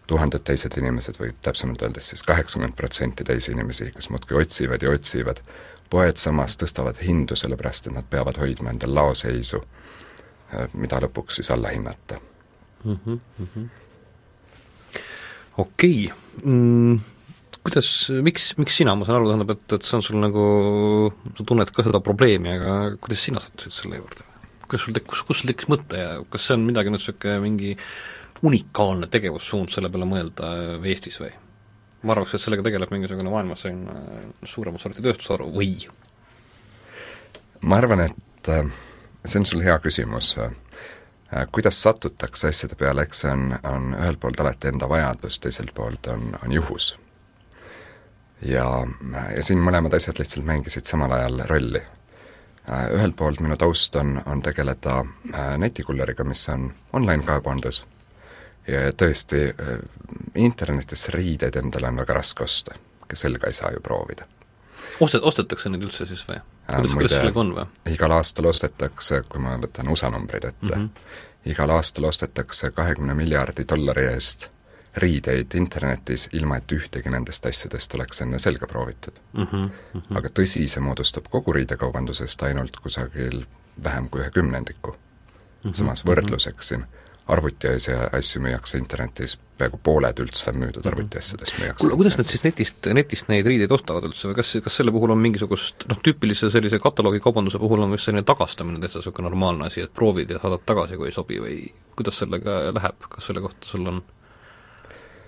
tuhanded 0.07 0.43
teised 0.45 0.77
inimesed 0.77 1.21
või 1.21 1.35
täpsemalt 1.43 1.83
öeldes 1.83 2.09
siis 2.09 2.23
kaheksakümmend 2.23 2.75
protsenti 2.77 3.25
teisi 3.25 3.53
inimesi, 3.53 3.93
kes 3.95 4.11
muudkui 4.11 4.43
otsivad 4.43 4.83
ja 4.83 4.91
otsivad, 4.91 5.39
poed 5.91 6.17
samas 6.17 6.57
tõstavad 6.57 6.99
hindu, 7.03 7.37
sellepärast 7.37 7.87
et 7.87 7.95
nad 7.95 8.09
peavad 8.11 8.41
hoidma 8.43 8.71
endal 8.71 8.95
laoseisu, 8.95 9.62
äh, 10.55 10.69
mida 10.73 10.99
lõpuks 11.05 11.39
siis 11.39 11.50
alla 11.50 11.69
hinnata 11.69 12.19
mm. 12.84 12.99
-hmm, 13.04 13.18
mm 13.38 13.46
-hmm. 13.46 13.68
okei 15.56 16.12
okay. 16.12 16.44
mm,, 16.44 17.00
kuidas, 17.62 18.10
miks, 18.22 18.54
miks 18.58 18.76
sina, 18.76 18.94
ma 18.94 19.04
saan 19.04 19.20
aru, 19.20 19.30
tähendab, 19.30 19.52
et, 19.56 19.72
et 19.76 19.87
see 19.87 19.99
on 19.99 20.02
sul 20.04 20.20
nagu, 20.22 20.44
sa 21.37 21.44
tunned 21.44 21.70
ka 21.75 21.84
seda 21.87 22.00
probleemi, 22.00 22.56
aga 22.56 22.96
kuidas 23.00 23.25
sina 23.26 23.42
sattusid 23.42 23.76
selle 23.82 24.00
juurde? 24.00 24.25
kuidas 24.64 24.87
sul 24.87 24.96
tekkis, 24.96 25.22
kus 25.26 25.42
sul 25.42 25.50
tekkis 25.50 25.70
mõte 25.72 26.00
ja 26.00 26.10
kas 26.30 26.46
see 26.46 26.56
on 26.56 26.66
midagi 26.68 26.92
nüüd 26.92 27.02
niisugune 27.02 27.38
mingi 27.44 27.76
unikaalne 28.46 29.08
tegevussuund 29.10 29.72
selle 29.72 29.90
peale 29.92 30.06
mõelda 30.08 30.52
Eestis 30.80 31.20
või? 31.20 31.32
ma 32.02 32.14
arvaks, 32.14 32.34
et 32.34 32.40
sellega 32.40 32.64
tegeleb 32.64 32.92
mingisugune 32.94 33.32
maailmas 33.32 33.66
selline 33.66 34.46
suuremat 34.49 34.80
sorti 34.80 35.02
tööstusharu 35.04 35.50
või? 35.52 35.75
ma 37.60 37.76
arvan, 37.82 38.06
et 38.08 38.49
äh, 38.49 38.72
see 39.25 39.42
on 39.42 39.46
sul 39.50 39.66
hea 39.66 39.76
küsimus 39.84 40.37
Äh, 40.38 40.50
kuidas 41.52 41.82
satutakse 41.82 42.49
asjade 42.49 42.75
peale, 42.75 43.04
eks 43.06 43.22
see 43.25 43.30
on, 43.30 43.54
on 43.70 43.94
ühelt 43.94 44.20
poolt 44.20 44.40
alati 44.40 44.68
enda 44.72 44.88
vajadus, 44.90 45.38
teiselt 45.38 45.70
poolt 45.75 46.10
on, 46.10 46.34
on 46.44 46.52
juhus. 46.52 46.99
ja, 48.42 48.66
ja 49.37 49.44
siin 49.44 49.62
mõlemad 49.62 49.94
asjad 49.94 50.18
lihtsalt 50.18 50.46
mängisid 50.46 50.90
samal 50.90 51.12
ajal 51.12 51.44
rolli. 51.46 51.82
Äh, 52.70 52.90
ühelt 52.96 53.16
poolt 53.16 53.40
minu 53.40 53.56
taust 53.56 53.96
on, 53.96 54.20
on 54.26 54.42
tegeleda 54.42 55.00
äh, 55.34 55.56
netikulleriga, 55.58 56.25
mis 56.25 56.49
on 56.49 56.72
online 56.92 57.22
kaebandus, 57.26 57.84
ja 58.68 58.90
tõesti, 58.92 59.40
internetis 60.34 61.08
riideid 61.14 61.56
endale 61.56 61.88
on 61.88 62.02
väga 62.02 62.18
raske 62.20 62.44
osta, 62.44 62.76
selga 63.14 63.49
ei 63.50 63.56
saa 63.56 63.72
ju 63.75 63.80
proovida. 63.82 64.26
ostet-, 65.00 65.22
ostetakse 65.22 65.70
neid 65.70 65.84
üldse 65.84 66.06
siis 66.06 66.22
või? 66.28 66.40
Kuidas, 66.77 66.95
kuidas 66.95 67.17
sellega 67.17 67.41
on 67.41 67.53
või? 67.57 67.67
igal 67.95 68.15
aastal 68.17 68.49
ostetakse, 68.50 69.23
kui 69.29 69.43
ma 69.43 69.57
võtan 69.62 69.91
USA 69.93 70.11
numbrid 70.11 70.45
ette 70.45 70.77
mm, 70.77 70.87
-hmm. 70.87 71.50
igal 71.53 71.71
aastal 71.77 72.09
ostetakse 72.11 72.71
kahekümne 72.71 73.15
miljardi 73.15 73.67
dollari 73.69 74.07
eest 74.12 74.49
riideid 74.97 75.55
internetis, 75.55 76.29
ilma 76.33 76.57
et 76.59 76.73
ühtegi 76.73 77.11
nendest 77.11 77.47
asjadest 77.47 77.95
oleks 77.95 78.21
enne 78.25 78.39
selga 78.39 78.67
proovitud 78.67 79.21
mm. 79.33 79.43
-hmm, 79.43 79.71
mm 79.95 80.00
-hmm. 80.00 80.19
aga 80.19 80.29
tõsi, 80.29 80.67
see 80.69 80.83
moodustab 80.83 81.29
kogu 81.31 81.53
riidekaubandusest 81.53 82.43
ainult 82.43 82.77
kusagil 82.77 83.45
vähem 83.85 84.09
kui 84.09 84.21
ühe 84.21 84.31
kümnendiku 84.31 84.91
mm. 84.91 84.97
-hmm, 85.71 85.73
samas 85.75 86.05
võrdluseks 86.07 86.69
siin 86.69 86.85
arvutiasja 87.30 88.10
asju 88.16 88.42
müüakse 88.44 88.78
internetis, 88.80 89.37
peaaegu 89.60 89.78
pooled 89.84 90.22
üldse 90.25 90.52
müüdud 90.54 90.82
mhm. 90.82 90.92
arvutiasjadest 90.92 91.58
müüakse. 91.60 91.80
kuule, 91.82 91.99
kuidas 92.00 92.18
nad 92.20 92.28
siis 92.30 92.44
netist, 92.46 92.90
netist 92.96 93.30
neid 93.32 93.49
riideid 93.49 93.72
ostavad 93.75 94.06
üldse 94.08 94.30
või 94.30 94.38
kas, 94.40 94.52
kas 94.64 94.78
selle 94.80 94.94
puhul 94.94 95.14
on 95.14 95.22
mingisugust 95.22 95.87
noh, 95.90 96.00
tüüpilise 96.04 96.50
sellise 96.52 96.80
kataloogikaubanduse 96.82 97.60
puhul 97.62 97.84
on 97.87 97.94
vist 97.94 98.08
selline 98.08 98.26
tagastamine 98.28 98.80
täitsa 98.82 99.00
niisugune 99.00 99.28
normaalne 99.28 99.68
asi, 99.70 99.84
et 99.87 99.94
proovid 99.94 100.34
ja 100.34 100.40
saadad 100.42 100.64
tagasi, 100.68 100.99
kui 101.00 101.10
ei 101.10 101.16
sobi 101.16 101.42
või 101.42 101.60
kuidas 101.99 102.22
sellega 102.25 102.62
läheb, 102.76 103.06
kas 103.10 103.30
selle 103.30 103.44
kohta 103.44 103.70
sul 103.70 103.87
on 103.90 104.02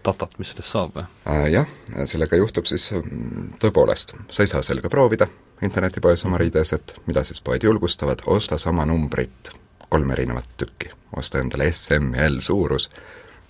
datat, 0.02 0.36
mis 0.42 0.52
sellest 0.52 0.74
saab 0.74 0.98
või? 0.98 1.06
Äh, 1.30 1.46
jah, 1.58 1.72
sellega 2.10 2.38
juhtub 2.40 2.66
siis 2.66 2.88
mm, 2.98 3.56
tõepoolest, 3.62 4.16
sa 4.32 4.44
ei 4.44 4.50
saa 4.50 4.62
selga 4.66 4.90
proovida 4.92 5.28
internetipoes 5.62 6.24
oma 6.26 6.40
riideeset, 6.42 6.96
mida 7.06 7.22
siis 7.26 7.38
poed 7.44 7.62
julgustavad, 7.62 8.24
osta 8.26 8.58
sama 8.58 8.86
numbrit 8.88 9.52
kolm 9.92 10.14
erinevat 10.14 10.48
tükki. 10.60 10.92
osta 11.16 11.42
endale 11.42 11.68
S, 11.72 11.90
M 11.98 12.14
ja 12.16 12.28
L 12.30 12.40
suurus, 12.40 12.88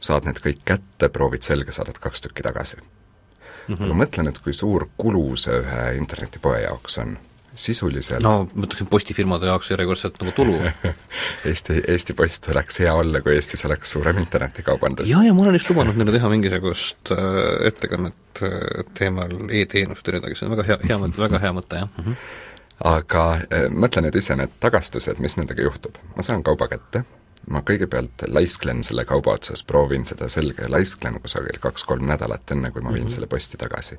saad 0.02 0.26
need 0.26 0.40
kõik 0.42 0.64
kätte, 0.66 1.08
proovid 1.14 1.46
selga, 1.46 1.74
saadad 1.74 2.00
kaks 2.02 2.26
tükki 2.26 2.42
tagasi 2.42 2.80
mm. 2.80 3.74
-hmm. 3.74 3.84
aga 3.84 3.98
mõtle 4.04 4.26
nüüd, 4.26 4.40
kui 4.44 4.56
suur 4.56 4.88
kulu 4.96 5.36
see 5.36 5.60
ühe 5.62 5.84
internetipoe 6.00 6.64
jaoks 6.64 6.98
on 7.04 7.18
sisuliselt 7.54 8.24
no 8.24 8.46
ma 8.54 8.66
ütleksin, 8.66 8.88
postifirmade 8.90 9.48
jaoks 9.50 9.70
järjekordselt 9.70 10.16
nagu 10.22 10.32
tulu 10.36 10.58
Eesti, 11.48 11.82
Eesti 11.88 12.16
Post 12.16 12.48
oleks 12.52 12.80
hea 12.80 12.94
olla, 12.96 13.20
kui 13.24 13.34
Eestis 13.36 13.64
oleks 13.68 13.92
suurem 13.92 14.18
internetikaubandus. 14.22 15.10
jaa, 15.10 15.24
ja 15.26 15.34
ma 15.36 15.44
olen 15.44 15.58
just 15.60 15.70
lubanud 15.70 15.98
neile 15.98 16.16
teha 16.16 16.30
mingisugust 16.32 17.12
äh, 17.12 17.66
ettekannet 17.68 18.42
äh, 18.42 18.86
teemal 18.98 19.36
e-teenused 19.50 20.08
ja 20.08 20.16
nii 20.16 20.24
edasi, 20.24 20.40
see 20.40 20.48
on 20.48 20.56
väga 20.56 20.68
hea, 20.70 20.78
hea 20.88 20.98
mõte, 21.04 21.20
väga 21.26 21.42
hea 21.44 21.52
mõte, 21.58 21.84
jah 21.84 21.92
mm. 21.92 22.08
-hmm. 22.08 22.40
Aga 22.84 23.24
äh, 23.34 23.66
mõtle 23.70 24.02
nüüd 24.06 24.16
ise, 24.18 24.36
need 24.38 24.54
tagastused, 24.60 25.20
mis 25.22 25.36
nendega 25.36 25.62
juhtub. 25.62 25.98
ma 26.16 26.22
saan 26.22 26.42
kauba 26.42 26.68
kätte, 26.68 27.04
ma 27.50 27.62
kõigepealt 27.66 28.26
laisklen 28.28 28.84
selle 28.86 29.04
kauba 29.08 29.36
otsas, 29.38 29.64
proovin 29.66 30.04
seda 30.08 30.28
selga 30.32 30.66
ja 30.66 30.70
laisklen 30.70 31.20
kusagil 31.22 31.58
kaks-kolm 31.62 32.06
nädalat, 32.06 32.50
enne 32.50 32.70
kui 32.70 32.82
ma 32.82 32.92
viin 32.92 33.02
mm 33.02 33.06
-hmm. 33.06 33.14
selle 33.14 33.26
posti 33.26 33.56
tagasi. 33.56 33.98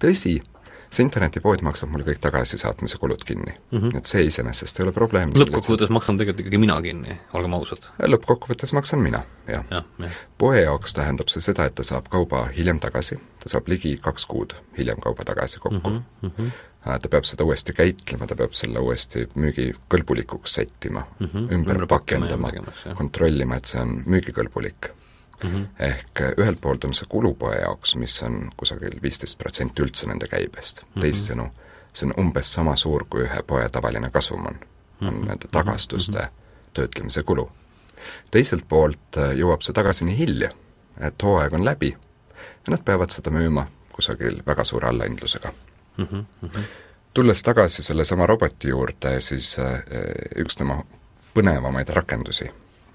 tõsi, 0.00 0.40
see 0.94 1.04
internetipood 1.04 1.62
maksab 1.66 1.90
mulle 1.92 2.06
kõik 2.06 2.20
tagasisaatmise 2.22 2.98
kulud 3.02 3.24
kinni 3.26 3.52
mm. 3.52 3.78
-hmm. 3.78 3.96
et 3.98 4.06
see 4.06 4.24
iseenesest 4.28 4.80
ei 4.80 4.84
ole 4.84 4.92
probleem. 4.92 5.32
lõppkokkuvõttes 5.38 5.90
maksan 5.90 6.18
tegelikult 6.18 6.44
ikkagi 6.44 6.58
mina 6.58 6.80
kinni, 6.82 7.18
olgem 7.34 7.56
ausad. 7.58 7.88
lõppkokkuvõttes 8.14 8.74
maksan 8.76 9.02
mina, 9.02 9.22
jah 9.48 9.64
ja, 9.70 9.82
ja. 9.98 10.10
poe 10.38 10.60
jaoks 10.60 10.94
tähendab 10.94 11.32
see 11.32 11.40
seda, 11.40 11.64
et 11.70 11.74
ta 11.74 11.82
saab 11.82 12.08
kauba 12.10 12.46
hiljem 12.56 12.80
tagasi, 12.80 13.18
ta 13.42 13.48
saab 13.48 13.68
ligi 13.68 13.96
kaks 14.02 14.26
kuud 14.26 14.54
hiljem 14.78 15.00
kauba 15.00 15.24
tagasi 15.24 15.60
kokku 15.60 15.90
mm. 15.90 16.02
-hmm. 16.22 16.50
Ta 16.84 17.08
peab 17.10 17.24
seda 17.24 17.44
uuesti 17.44 17.72
käitlema, 17.72 18.26
ta 18.28 18.36
peab 18.36 18.52
selle 18.56 18.82
uuesti 18.84 19.24
müügikõlbulikuks 19.34 20.58
sättima 20.58 21.06
mm, 21.18 21.26
-hmm. 21.26 21.52
ümber, 21.56 21.78
ümber 21.78 21.86
pakendama, 21.88 22.52
kontrollima, 22.94 23.56
et 23.56 23.72
see 23.72 23.80
on 23.80 23.96
müügikõlbulik 24.04 24.90
mm. 24.90 25.50
-hmm. 25.50 25.66
ehk 25.78 26.20
eh, 26.20 26.34
ühelt 26.38 26.60
poolt 26.60 26.84
on 26.84 26.94
see 26.94 27.08
kulupoe 27.08 27.56
jaoks, 27.56 27.96
mis 27.96 28.22
on 28.22 28.50
kusagil 28.56 29.00
viisteist 29.02 29.38
protsenti 29.38 29.82
üldse 29.82 30.06
nende 30.06 30.28
käibest 30.28 30.82
mm 30.82 30.88
-hmm., 30.88 31.00
teisisõnu, 31.00 31.48
see 31.92 32.08
on 32.08 32.14
umbes 32.26 32.52
sama 32.52 32.76
suur, 32.76 33.06
kui 33.10 33.24
ühe 33.24 33.42
poe 33.46 33.68
tavaline 33.68 34.10
kasum 34.10 34.46
on, 34.46 34.58
on 35.00 35.08
mm 35.08 35.08
-hmm. 35.08 35.28
nende 35.28 35.48
tagastuste 35.50 36.18
mm 36.18 36.24
-hmm. 36.24 36.70
töötlemise 36.72 37.22
kulu. 37.22 37.50
teiselt 38.30 38.68
poolt 38.68 39.16
eh, 39.16 39.36
jõuab 39.40 39.62
see 39.62 39.72
tagasi 39.72 40.04
nii 40.04 40.18
hilja, 40.18 40.50
et 41.00 41.22
hooaeg 41.22 41.52
on 41.52 41.64
läbi 41.64 41.96
ja 42.66 42.70
nad 42.70 42.84
peavad 42.84 43.10
seda 43.10 43.30
müüma 43.30 43.66
kusagil 43.92 44.42
väga 44.46 44.64
suure 44.64 44.88
allahindlusega 44.88 45.52
mm. 45.96 46.06
-hmm. 46.42 46.62
tulles 47.14 47.42
tagasi 47.42 47.82
sellesama 47.82 48.26
roboti 48.26 48.68
juurde, 48.68 49.20
siis 49.20 49.58
äh, 49.58 49.82
üks 50.36 50.56
tema 50.56 50.82
põnevamaid 51.34 51.88
rakendusi 51.88 52.50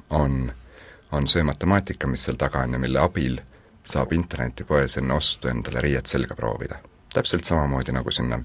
on 0.09 0.51
on 1.11 1.27
see 1.27 1.43
matemaatika, 1.43 2.07
mis 2.07 2.23
seal 2.23 2.37
taga 2.37 2.59
on 2.59 2.73
ja 2.73 2.79
mille 2.79 2.99
abil 2.99 3.39
saab 3.85 4.13
internetipoes 4.13 4.97
enne 4.97 5.13
ostu 5.13 5.47
endale 5.47 5.81
riiet 5.81 6.05
selga 6.05 6.35
proovida. 6.35 6.79
täpselt 7.13 7.43
samamoodi, 7.43 7.91
nagu 7.91 8.11
sinna 8.11 8.39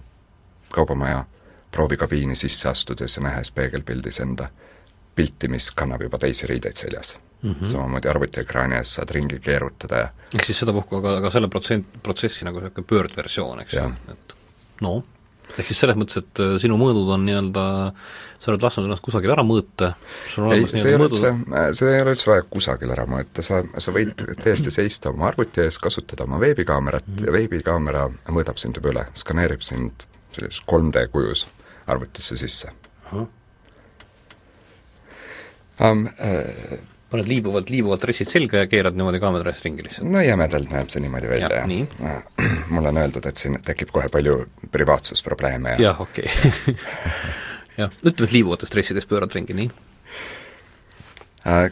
kaubamaja 0.72 1.24
proovikabiini 1.70 2.36
sisse 2.36 2.68
astudes 2.68 3.16
ja 3.16 3.22
nähes 3.22 3.50
peegelpildis 3.50 4.20
enda 4.20 4.48
pilti, 5.14 5.48
mis 5.48 5.70
kannab 5.70 6.02
juba 6.02 6.18
teisi 6.18 6.46
riideid 6.46 6.76
seljas 6.76 7.18
mm. 7.42 7.52
-hmm. 7.52 7.66
samamoodi 7.66 8.08
arvutiekraani 8.08 8.76
ees 8.76 8.94
saad 8.94 9.10
ringi 9.10 9.38
keerutada 9.40 9.96
ja 9.96 10.08
ehk 10.34 10.44
siis 10.44 10.58
sedapuhku 10.58 10.96
aga, 10.96 11.16
aga 11.16 11.30
selle 11.30 11.48
protsent, 11.48 11.86
protsessi 12.02 12.44
nagu 12.44 12.60
niisugune 12.60 12.86
pöördversioon, 12.86 13.60
eks 13.60 13.72
ju, 13.74 13.90
et 14.12 14.33
no 14.82 15.02
ehk 15.54 15.68
siis 15.68 15.80
selles 15.84 15.98
mõttes, 15.98 16.18
et 16.22 16.42
äh, 16.42 16.54
sinu 16.62 16.76
mõõdud 16.80 17.10
on 17.14 17.24
nii-öelda, 17.28 17.64
sa 18.42 18.50
oled 18.50 18.64
lasknud 18.64 18.88
ennast 18.88 19.04
kusagil 19.04 19.32
ära 19.34 19.44
mõõta, 19.46 19.92
ei, 20.50 20.64
see 20.72 20.90
ei 20.90 20.96
ole 20.98 21.08
üldse, 21.10 21.30
see 21.78 21.92
ei 21.92 22.02
ole 22.02 22.14
üldse 22.16 22.30
vaja 22.30 22.46
kusagil 22.50 22.94
ära 22.94 23.04
mõõta, 23.10 23.44
sa, 23.46 23.60
sa 23.78 23.94
võid 23.94 24.24
täiesti 24.42 24.72
seista 24.74 25.12
oma 25.12 25.28
arvuti 25.30 25.62
ees, 25.64 25.78
kasutada 25.82 26.26
oma 26.26 26.40
veebikaamerat 26.42 27.06
mm 27.06 27.14
-hmm. 27.14 27.28
ja 27.28 27.36
veebikaamera 27.38 28.08
mõõdab 28.34 28.58
sind 28.60 28.80
juba 28.80 28.90
üle, 28.94 29.06
skaneerib 29.20 29.62
sind 29.62 30.08
sellises 30.34 30.62
3D 30.66 31.06
kujus 31.12 31.46
arvutisse 31.86 32.36
sisse. 32.36 32.72
Um, 35.80 36.06
äh, 36.06 36.78
paned 37.14 37.30
liibuvad, 37.30 37.70
liibuvad 37.70 38.02
dressid 38.02 38.30
selga 38.30 38.64
ja 38.64 38.66
keerad 38.70 38.96
niimoodi 38.98 39.20
kaamera 39.22 39.52
eest 39.54 39.66
ringi 39.66 39.86
lihtsalt? 39.86 40.10
no 40.10 40.22
jämedalt 40.24 40.72
näeb 40.74 40.90
see 40.90 41.02
niimoodi 41.04 41.30
välja, 41.30 41.50
jah. 41.62 42.22
mulle 42.74 42.90
on 42.90 42.98
öeldud, 43.04 43.26
et 43.30 43.40
siin 43.40 43.60
tekib 43.62 43.92
kohe 43.94 44.10
palju 44.12 44.38
privaatsusprobleeme 44.74 45.76
ja 45.76 45.90
jah, 45.90 46.00
okei 46.02 46.30
okay. 46.30 46.74
jah, 47.84 47.94
ütleme, 48.02 48.26
et 48.26 48.34
liibuvates 48.38 48.74
dressides 48.74 49.06
pöörad 49.10 49.36
ringi, 49.36 49.56
nii? 49.60 49.70
Äh, 51.44 51.68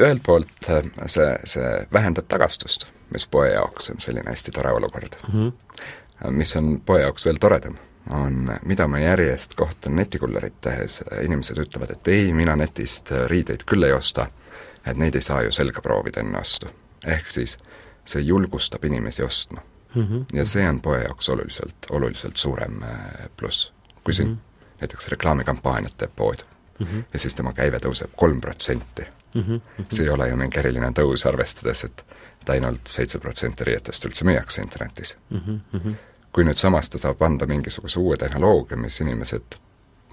ühelt 0.00 0.24
poolt 0.26 0.72
äh, 0.72 0.82
see, 1.06 1.30
see 1.54 1.70
vähendab 1.92 2.26
tagastust, 2.32 2.88
mis 3.14 3.28
poe 3.30 3.52
jaoks 3.52 3.92
on 3.92 4.02
selline 4.02 4.30
hästi 4.32 4.56
tore 4.56 4.74
olukord 4.74 5.18
mm. 5.28 5.32
-hmm. 5.38 6.30
mis 6.42 6.56
on 6.56 6.74
poe 6.86 7.02
jaoks 7.04 7.28
veel 7.28 7.38
toredam, 7.38 7.78
on, 8.10 8.54
mida 8.64 8.88
ma 8.88 8.98
järjest 8.98 9.54
kohtan 9.54 9.96
netikullerit 9.96 10.60
tehes, 10.60 11.04
inimesed 11.22 11.58
ütlevad, 11.68 11.92
et 11.92 12.08
ei, 12.08 12.32
mina 12.32 12.56
netist 12.56 13.14
riideid 13.30 13.68
küll 13.68 13.86
ei 13.86 13.92
osta 13.92 14.26
et 14.86 14.96
neid 14.96 15.14
ei 15.14 15.22
saa 15.22 15.42
ju 15.42 15.52
selga 15.52 15.82
proovida 15.82 16.20
enne 16.20 16.38
ostu. 16.38 16.66
ehk 17.06 17.30
siis 17.30 17.58
see 18.04 18.22
julgustab 18.22 18.84
inimesi 18.84 19.22
ostma 19.22 19.60
mm. 19.94 20.02
-hmm. 20.02 20.24
ja 20.32 20.44
see 20.44 20.68
on 20.68 20.80
poe 20.80 21.02
jaoks 21.02 21.28
oluliselt, 21.28 21.76
oluliselt 21.90 22.36
suurem 22.36 22.82
äh, 22.82 23.30
pluss. 23.36 23.72
kui 24.04 24.14
siin 24.14 24.28
mm 24.28 24.34
-hmm. 24.34 24.74
näiteks 24.80 25.08
reklaamikampaaniat 25.08 25.96
teeb 25.96 26.16
pood 26.16 26.38
mm 26.78 26.86
-hmm. 26.86 27.04
ja 27.12 27.18
siis 27.18 27.34
tema 27.34 27.52
käive 27.52 27.76
tõuseb 27.76 28.10
kolm 28.16 28.40
protsenti, 28.40 29.02
mhm, 29.34 29.52
mhm. 29.52 29.62
see 29.88 30.04
ei 30.04 30.10
ole 30.10 30.28
ju 30.28 30.36
mingi 30.36 30.58
eriline 30.58 30.88
tõus, 30.88 31.28
arvestades, 31.28 31.84
et 31.84 32.04
et 32.42 32.50
ainult 32.50 32.86
seitse 32.86 33.18
protsenti 33.18 33.64
riietest 33.64 34.04
üldse 34.04 34.24
müüakse 34.24 34.62
internetis 34.62 35.16
mm. 35.30 35.60
-hmm. 35.74 35.94
kui 36.32 36.44
nüüd 36.44 36.56
samas 36.56 36.90
ta 36.90 36.98
saab 36.98 37.22
anda 37.22 37.46
mingisuguse 37.46 38.00
uue 38.00 38.16
tehnoloogia, 38.16 38.76
mis 38.76 39.00
inimesed, 39.00 39.58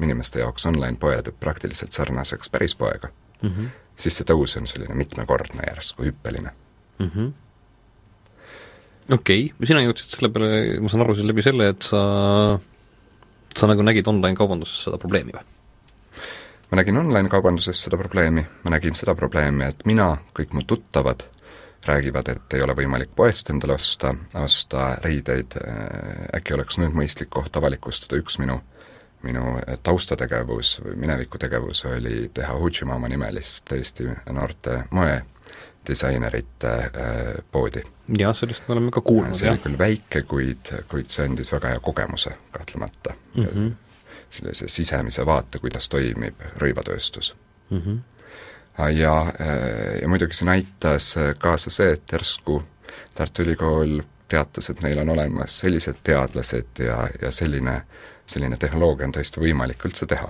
inimeste 0.02 0.40
jaoks 0.40 0.66
online-poe 0.66 1.22
teeb 1.22 1.40
praktiliselt 1.40 1.92
sarnaseks 1.92 2.50
päris 2.50 2.76
poega 2.76 3.08
mm, 3.42 3.50
-hmm 3.50 3.70
siis 4.00 4.20
see 4.20 4.28
tõus 4.28 4.56
on 4.60 4.68
selline 4.70 4.96
mitmekordne 4.98 5.68
järsku, 5.68 6.08
hüppeline 6.08 6.52
mm. 7.00 7.10
-hmm. 7.10 7.32
okei 9.16 9.46
okay., 9.52 9.68
sina 9.68 9.84
jõudsid 9.86 10.18
selle 10.18 10.32
peale, 10.34 10.80
ma 10.84 10.92
saan 10.92 11.06
aru, 11.06 11.16
siis 11.18 11.30
läbi 11.30 11.46
selle, 11.46 11.72
et 11.74 11.88
sa, 11.88 12.02
sa 13.58 13.72
nagu 13.72 13.86
nägid 13.86 14.08
online-kaubanduses 14.08 14.86
seda 14.88 15.02
probleemi 15.02 15.36
või? 15.36 15.48
ma 16.70 16.82
nägin 16.82 17.02
online-kaubanduses 17.02 17.84
seda 17.88 17.98
probleemi, 17.98 18.46
ma 18.64 18.78
nägin 18.78 18.96
seda 18.98 19.16
probleemi, 19.18 19.72
et 19.74 19.86
mina, 19.90 20.14
kõik 20.38 20.54
mu 20.54 20.66
tuttavad 20.68 21.26
räägivad, 21.88 22.28
et 22.30 22.54
ei 22.54 22.62
ole 22.62 22.76
võimalik 22.76 23.16
poest 23.16 23.50
endale 23.50 23.74
osta, 23.80 24.12
osta 24.36 24.92
riideid, 25.02 25.56
äkki 26.36 26.54
oleks 26.54 26.78
nüüd 26.78 26.94
mõistlik 26.94 27.32
koht 27.32 27.56
avalikustada 27.56 28.20
üks 28.20 28.36
minu 28.38 28.60
äh, 28.60 28.79
minu 29.24 29.60
taustategevus 29.84 30.80
või 30.84 30.96
minevikutegevus 31.04 31.86
oli 31.90 32.30
teha 32.34 32.56
Ujimama 32.56 33.08
nimelist 33.12 33.72
Eesti 33.76 34.08
noorte 34.32 34.84
moedisainerite 34.96 36.72
äh, 36.72 37.34
poodi. 37.52 37.84
jah, 38.18 38.36
sellest 38.36 38.68
me 38.68 38.78
oleme 38.78 38.92
ka 38.92 39.02
kuulnud, 39.02 39.36
see 39.36 39.52
oli 39.52 39.64
küll 39.64 39.78
väike, 39.80 40.24
kuid, 40.30 40.72
kuid 40.92 41.12
see 41.12 41.28
andis 41.28 41.52
väga 41.52 41.76
hea 41.76 41.84
kogemuse 41.84 42.36
kahtlemata 42.52 43.16
mm. 43.36 43.46
-hmm. 43.46 43.72
sellise 44.30 44.68
sisemise 44.68 45.26
vaate, 45.26 45.60
kuidas 45.60 45.90
toimib 45.90 46.40
rõivatööstus 46.58 47.36
mm. 47.70 47.82
-hmm. 47.82 48.00
ja, 48.94 49.18
äh, 49.42 50.02
ja 50.02 50.08
muidugi 50.08 50.34
see 50.34 50.46
näitas 50.46 51.16
kaasa 51.40 51.70
see, 51.70 51.92
et 51.92 52.12
järsku 52.12 52.64
Tartu 53.16 53.42
Ülikool 53.42 54.00
teatas, 54.30 54.70
et 54.70 54.84
neil 54.86 55.02
on 55.04 55.10
olemas 55.16 55.60
sellised 55.64 56.02
teadlased 56.04 56.84
ja, 56.86 57.02
ja 57.22 57.32
selline, 57.32 57.82
selline 58.26 58.58
tehnoloogia 58.58 59.10
on 59.10 59.16
täiesti 59.18 59.42
võimalik 59.44 59.86
üldse 59.90 60.06
teha 60.10 60.30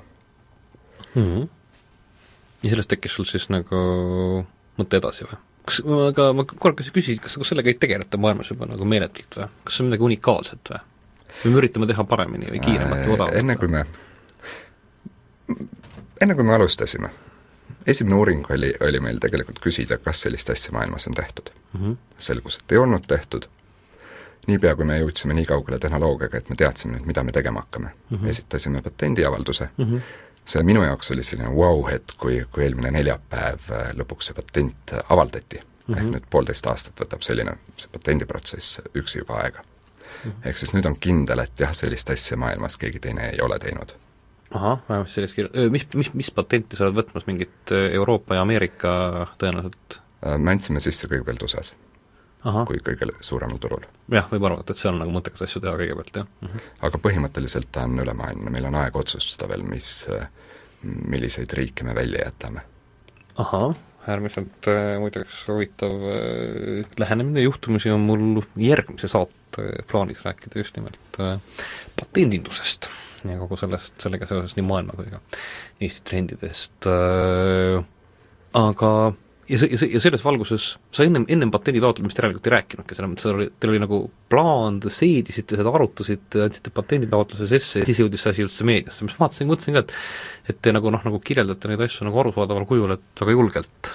mm. 1.15 1.23
-hmm. 1.23 1.47
ja 2.63 2.69
sellest 2.69 2.89
tekkis 2.95 3.15
sul 3.15 3.27
siis 3.29 3.49
nagu 3.49 3.83
mõte 4.79 5.01
edasi 5.01 5.27
või? 5.27 5.39
kas, 5.69 5.81
aga 6.09 6.29
ma 6.33 6.45
korra 6.49 6.75
küsin, 6.79 7.19
kas 7.21 7.37
nagu 7.37 7.47
sellega 7.47 7.71
ei 7.71 7.79
tegeleta 7.79 8.17
maailmas 8.17 8.51
juba 8.53 8.69
nagu 8.69 8.85
meeletult 8.85 9.41
või? 9.41 9.49
kas 9.63 9.77
see 9.77 9.85
on 9.85 9.91
midagi 9.91 10.07
unikaalset 10.09 10.73
või? 10.73 10.83
või 11.43 11.53
me 11.53 11.61
üritame 11.63 11.89
teha 11.89 12.05
paremini 12.09 12.53
või 12.53 12.61
kiiremalt 12.63 13.05
või 13.05 13.15
odavamalt? 13.17 13.41
enne 13.43 13.57
kui 13.59 13.71
me, 13.75 13.85
enne 16.21 16.35
kui 16.35 16.47
me 16.47 16.55
alustasime, 16.55 17.11
esimene 17.87 18.15
uuring 18.15 18.51
oli, 18.55 18.73
oli 18.87 19.03
meil 19.03 19.21
tegelikult 19.23 19.61
küsida, 19.63 19.99
kas 20.03 20.25
sellist 20.25 20.51
asja 20.53 20.73
maailmas 20.75 21.07
on 21.07 21.17
tehtud 21.19 21.51
mm. 21.53 21.79
-hmm. 21.79 21.97
selgus, 22.17 22.59
et 22.59 22.75
ei 22.75 22.81
olnud 22.81 23.07
tehtud, 23.07 23.49
niipea 24.49 24.75
kui 24.75 24.87
me 24.87 24.97
jõudsime 24.99 25.35
nii 25.37 25.47
kaugele 25.49 25.79
tehnoloogiaga, 25.81 26.41
et 26.41 26.49
me 26.51 26.57
teadsime 26.59 26.97
nüüd, 26.97 27.07
mida 27.09 27.23
me 27.23 27.35
tegema 27.35 27.63
hakkame 27.65 27.91
mm, 27.91 28.17
-hmm. 28.17 28.33
esitasime 28.33 28.81
patendiavalduse 28.81 29.69
mm, 29.77 29.85
-hmm. 29.85 30.01
see 30.45 30.63
minu 30.63 30.83
jaoks 30.83 31.11
oli 31.11 31.23
selline 31.23 31.49
vau-hetk, 31.55 32.17
kui, 32.17 32.43
kui 32.51 32.63
eelmine 32.63 32.91
neljapäev 32.91 33.71
äh, 33.71 33.89
lõpuks 34.01 34.31
see 34.31 34.35
patent 34.41 34.95
avaldati 35.09 35.59
mm. 35.59 35.93
-hmm. 35.93 35.97
ehk 35.97 36.13
nüüd 36.15 36.29
poolteist 36.29 36.67
aastat 36.67 37.01
võtab 37.05 37.25
selline, 37.25 37.57
see 37.77 37.89
patendiprotsess 37.93 38.81
üksi 38.95 39.23
juba 39.23 39.41
aega 39.43 39.63
mm. 39.63 40.31
-hmm. 40.31 40.49
ehk 40.49 40.57
siis 40.57 40.73
nüüd 40.73 40.85
on 40.85 40.99
kindel, 40.99 41.39
et 41.39 41.59
jah, 41.59 41.73
sellist 41.73 42.09
asja 42.09 42.37
maailmas 42.37 42.77
keegi 42.77 42.99
teine 42.99 43.29
ei 43.29 43.41
ole 43.41 43.59
teinud 43.59 43.95
ahah, 44.53 44.79
vähemasti 44.89 45.15
sellist 45.15 45.35
kirja-, 45.35 45.69
mis, 45.69 45.87
mis, 45.95 46.13
mis 46.13 46.31
patenti 46.31 46.77
sa 46.77 46.87
oled 46.87 46.95
võtmas, 47.03 47.25
mingit 47.27 47.73
Euroopa 47.91 48.35
ja 48.35 48.41
Ameerika 48.41 48.91
tõenäoliselt? 49.37 50.01
me 50.37 50.51
andsime 50.51 50.81
sisse 50.83 51.07
kõigepealt 51.07 51.43
USA-s. 51.45 51.75
Kui 52.43 52.79
kõige 52.83 53.09
suuremal 53.25 53.59
turul. 53.59 53.83
jah, 54.11 54.29
võib 54.31 54.47
arvata, 54.47 54.73
et 54.73 54.81
seal 54.81 54.95
on 54.95 55.03
nagu 55.03 55.13
mõttekas 55.15 55.43
asju 55.47 55.61
teha 55.63 55.75
kõigepealt, 55.79 56.15
jah 56.21 56.27
mm. 56.27 56.47
-hmm. 56.47 56.71
aga 56.87 57.01
põhimõtteliselt 57.03 57.71
ta 57.71 57.83
on 57.87 57.99
ülemaailmne, 57.99 58.53
meil 58.53 58.69
on 58.69 58.79
aeg 58.79 58.95
otsustada 58.95 59.49
veel, 59.51 59.65
mis, 59.67 60.07
milliseid 60.83 61.53
riike 61.53 61.83
me 61.83 61.95
välja 61.95 62.25
jätame. 62.25 62.63
ahah, 63.37 63.75
äärmiselt 64.07 64.67
äh, 64.71 64.95
muideks 64.99 65.43
huvitav 65.47 65.91
äh, 66.13 66.85
lähenemine, 66.97 67.41
juhtumisi 67.41 67.91
on 67.91 68.07
mul 68.07 68.41
järgmise 68.55 69.07
saate 69.11 69.83
plaanis 69.91 70.23
rääkida 70.23 70.59
just 70.59 70.77
nimelt 70.77 71.19
äh, 71.19 71.39
patendindusest 71.99 72.89
ja 73.27 73.37
kogu 73.37 73.57
sellest, 73.59 73.97
sellega 73.99 74.27
seoses 74.29 74.55
nii 74.55 74.63
maailma 74.67 74.95
kui 74.95 75.09
ka 75.11 75.19
Eesti 75.79 76.05
trendidest 76.07 76.87
äh,, 76.87 77.83
aga 78.55 78.91
ja 79.49 79.59
see, 79.59 79.69
ja 79.73 79.79
see, 79.81 79.89
ja 79.95 80.01
selles 80.03 80.23
valguses 80.25 80.65
sa 80.95 81.05
ennem, 81.05 81.25
ennem 81.31 81.51
patendi 81.53 81.81
taotlemist 81.83 82.19
järelikult 82.19 82.47
ei 82.47 82.53
rääkinudki, 82.55 82.97
selles 82.97 83.11
mõttes, 83.13 83.29
oli, 83.31 83.47
teil 83.59 83.73
oli 83.73 83.81
nagu 83.83 84.01
plaan, 84.31 84.79
te 84.83 84.91
seedisite 84.93 85.57
seda, 85.59 85.73
arutasite, 85.73 86.43
andsite 86.45 86.73
patenditaotluse 86.75 87.49
sisse 87.49 87.83
ja 87.83 87.89
siis 87.89 88.03
jõudis 88.03 88.25
see 88.25 88.35
asi 88.35 88.45
üldse 88.45 88.67
meediasse, 88.69 89.07
mis 89.07 89.17
ma 89.17 89.25
vaatasin, 89.25 89.49
mõtlesin 89.49 89.79
ka, 89.79 89.85
et 89.85 90.53
et 90.53 90.61
te 90.65 90.73
nagu 90.73 90.91
noh, 90.93 91.01
nagu 91.05 91.21
kirjeldate 91.21 91.69
neid 91.71 91.81
asju 91.85 92.07
nagu 92.07 92.21
arusaadaval 92.23 92.67
kujul, 92.69 92.95
et 92.97 93.23
väga 93.23 93.35
julgelt 93.37 93.89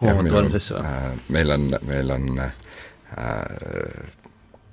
omate 0.00 0.34
valmis 0.34 0.56
asja 0.60 0.84
äh,. 0.84 1.12
meil 1.28 1.56
on, 1.56 1.68
meil 1.88 2.16
on 2.16 2.40
äh, 2.40 2.50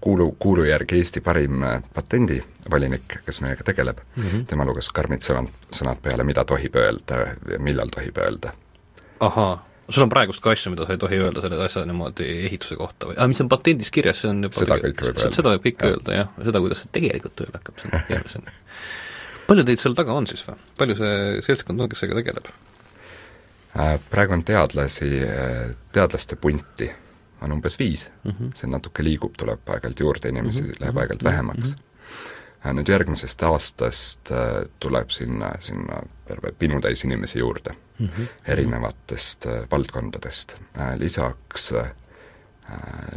kuulu, 0.01 0.35
kuulu 0.39 0.63
järgi 0.63 1.01
Eesti 1.01 1.21
parim 1.21 1.63
äh, 1.63 1.81
patendivolinik, 1.93 3.19
kes 3.25 3.41
meiega 3.41 3.63
tegeleb 3.63 3.99
mm, 4.15 4.23
-hmm. 4.23 4.45
tema 4.47 4.65
luges 4.65 4.89
karmid 4.93 5.25
sõnad, 5.25 5.51
sõnad 5.71 6.01
peale, 6.01 6.23
mida 6.23 6.45
tohib 6.45 6.75
öelda 6.75 7.19
ja 7.25 7.59
millal 7.59 7.91
tohib 7.93 8.17
öelda. 8.23 8.53
Ahaa, 9.19 9.65
sul 9.89 10.03
on 10.03 10.11
praegust 10.11 10.43
ka 10.43 10.51
asju, 10.51 10.73
mida 10.73 10.85
sa 10.87 10.95
ei 10.95 11.01
tohi 11.01 11.19
öelda 11.21 11.41
selle 11.43 11.59
asja 11.63 11.83
niimoodi 11.87 12.27
ehituse 12.49 12.77
kohta 12.79 13.09
või, 13.09 13.17
aa, 13.17 13.27
mis 13.31 13.41
on 13.43 13.49
patendis 13.51 13.91
kirjas, 13.93 14.21
see 14.23 14.31
on 14.33 14.43
juba 14.47 14.59
seda 14.59 14.77
kõike 14.83 15.07
võib 15.07 15.21
öelda. 15.21 15.33
seda 15.37 15.53
võib 15.55 15.65
kõike 15.67 15.91
öelda, 15.91 16.17
jah, 16.21 16.31
seda, 16.49 16.61
kuidas 16.65 16.83
see 16.83 16.93
tegelikult 16.99 17.35
tööle 17.39 17.55
hakkab, 17.55 17.81
see 17.81 17.91
on 17.91 18.05
keerulisem. 18.09 18.47
palju 19.47 19.67
teid 19.69 19.83
seal 19.83 19.97
taga 19.97 20.19
on 20.19 20.29
siis 20.29 20.43
või? 20.47 20.59
palju 20.81 20.99
see 20.99 21.17
seltskond 21.47 21.85
on, 21.85 21.91
kes 21.91 22.03
sellega 22.03 22.21
tegeleb? 22.21 22.51
Äh, 23.77 23.97
praegu 24.11 24.37
on 24.37 24.45
teadlasi, 24.47 25.11
äh, 25.23 25.57
teadlaste 25.95 26.39
punti 26.41 26.91
on 27.45 27.53
umbes 27.53 27.77
viis 27.79 28.07
mm, 28.23 28.31
-hmm. 28.31 28.53
see 28.57 28.69
natuke 28.69 29.03
liigub, 29.05 29.35
tuleb 29.37 29.61
aeg-ajalt 29.69 29.99
juurde, 29.99 30.29
inimesi 30.33 30.61
mm 30.61 30.69
-hmm. 30.69 30.83
läheb 30.83 30.97
aeg-ajalt 30.97 31.23
mhm. 31.23 31.31
vähemaks 31.31 31.75
mm. 31.75 31.81
-hmm. 31.81 32.79
nüüd 32.79 32.89
järgmisest 32.91 33.43
aastast 33.43 34.31
tuleb 34.79 35.09
sinna, 35.09 35.51
sinna 35.59 36.01
terve 36.27 36.51
pinutäis 36.59 37.03
inimesi 37.03 37.39
juurde 37.39 37.75
mm 37.99 38.07
-hmm. 38.07 38.27
erinevatest 38.45 39.45
äh, 39.45 39.67
valdkondadest 39.71 40.55
äh,. 40.79 40.99
Lisaks 40.99 41.71
äh, 41.71 41.91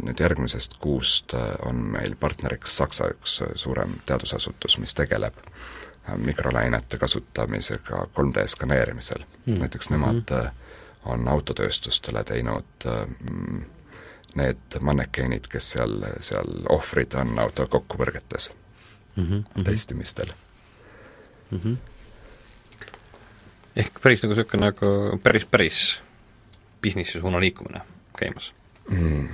nüüd 0.01 0.19
järgmisest 0.19 0.77
kuust 0.79 1.33
on 1.65 1.75
meil 1.75 2.15
partneriks 2.15 2.77
Saksa 2.77 3.09
üks 3.11 3.41
suurem 3.55 3.93
teadusasutus, 4.05 4.77
mis 4.77 4.93
tegeleb 4.93 5.33
mikrolainete 6.17 6.97
kasutamisega 6.97 8.07
3D 8.19 8.47
skaneerimisel 8.47 9.19
mm. 9.19 9.53
-hmm. 9.53 9.59
näiteks 9.59 9.89
nemad 9.89 10.13
mm 10.13 10.37
-hmm. 10.37 10.49
on 11.05 11.27
autotööstustele 11.27 12.23
teinud 12.23 12.65
mm, 13.21 13.65
need 14.35 14.79
mannekeenid, 14.79 15.47
kes 15.47 15.71
seal, 15.71 16.03
seal 16.19 16.65
ohvrid 16.69 17.13
on 17.13 17.39
auto 17.39 17.67
kokkupõrgetes 17.67 18.53
mm 19.15 19.23
-hmm. 19.25 19.63
testimistel 19.63 20.33
mm. 21.51 21.59
-hmm. 21.59 21.77
Ehk 23.75 24.01
päris 24.03 24.23
nagu 24.23 24.35
niisugune 24.35 24.67
nagu 24.69 25.19
päris, 25.23 25.45
päris 25.45 25.81
businessi 26.83 27.21
suuna 27.21 27.39
liikumine 27.39 27.83
käimas 28.17 28.51
mm.? 28.89 29.27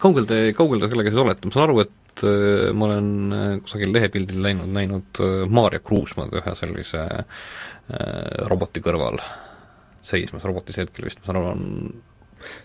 kaugel 0.00 0.28
te, 0.28 0.42
kaugel 0.56 0.82
te 0.82 0.90
sellega 0.90 1.12
siis 1.12 1.22
olete, 1.22 1.48
ma 1.48 1.56
saan 1.56 1.66
aru, 1.68 1.84
et 1.84 2.24
äh, 2.26 2.68
ma 2.76 2.88
olen 2.88 3.10
äh, 3.36 3.48
kusagil 3.64 3.92
lehepildil 3.94 4.42
läinud, 4.44 4.70
näinud 4.74 5.22
äh, 5.24 5.42
Maarja 5.48 5.82
Kruusmaad 5.84 6.36
ühe 6.40 6.56
sellise 6.58 7.06
roboti 8.46 8.78
kõrval 8.78 9.16
seismas, 10.06 10.44
roboti 10.46 10.70
see 10.70 10.84
hetkel 10.84 11.08
vist, 11.08 11.18
ma 11.24 11.26
saan 11.26 11.38
aru, 11.40 11.48
on 11.50 11.64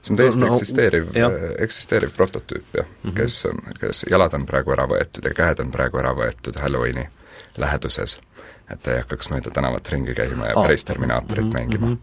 see 0.01 0.13
on 0.13 0.19
täiesti 0.19 0.43
no, 0.43 0.51
eksisteeriv, 0.53 1.07
eksisteeriv 1.65 2.13
prototüüp, 2.15 2.67
jah 2.77 2.85
mm, 2.85 3.09
-hmm. 3.09 3.15
kes 3.17 3.39
on, 3.49 3.63
kes 3.79 4.03
jalad 4.11 4.37
on 4.37 4.45
praegu 4.45 4.75
ära 4.75 4.85
võetud 4.91 5.25
ja 5.25 5.33
käed 5.33 5.63
on 5.63 5.73
praegu 5.73 5.99
ära 6.03 6.13
võetud 6.15 6.61
Halloweeni 6.61 7.07
läheduses. 7.57 8.19
Et 8.71 8.81
ta 8.81 8.93
ei 8.93 9.03
hakkaks 9.03 9.29
mööda 9.33 9.53
tänavat 9.53 9.89
ringi 9.93 10.15
käima 10.17 10.51
ja 10.51 10.55
oh. 10.55 10.65
päris 10.65 10.85
Terminaatorit 10.85 11.45
mm 11.45 11.51
-hmm. 11.51 11.53
mängima. 11.53 11.87
Mhm. 11.87 11.97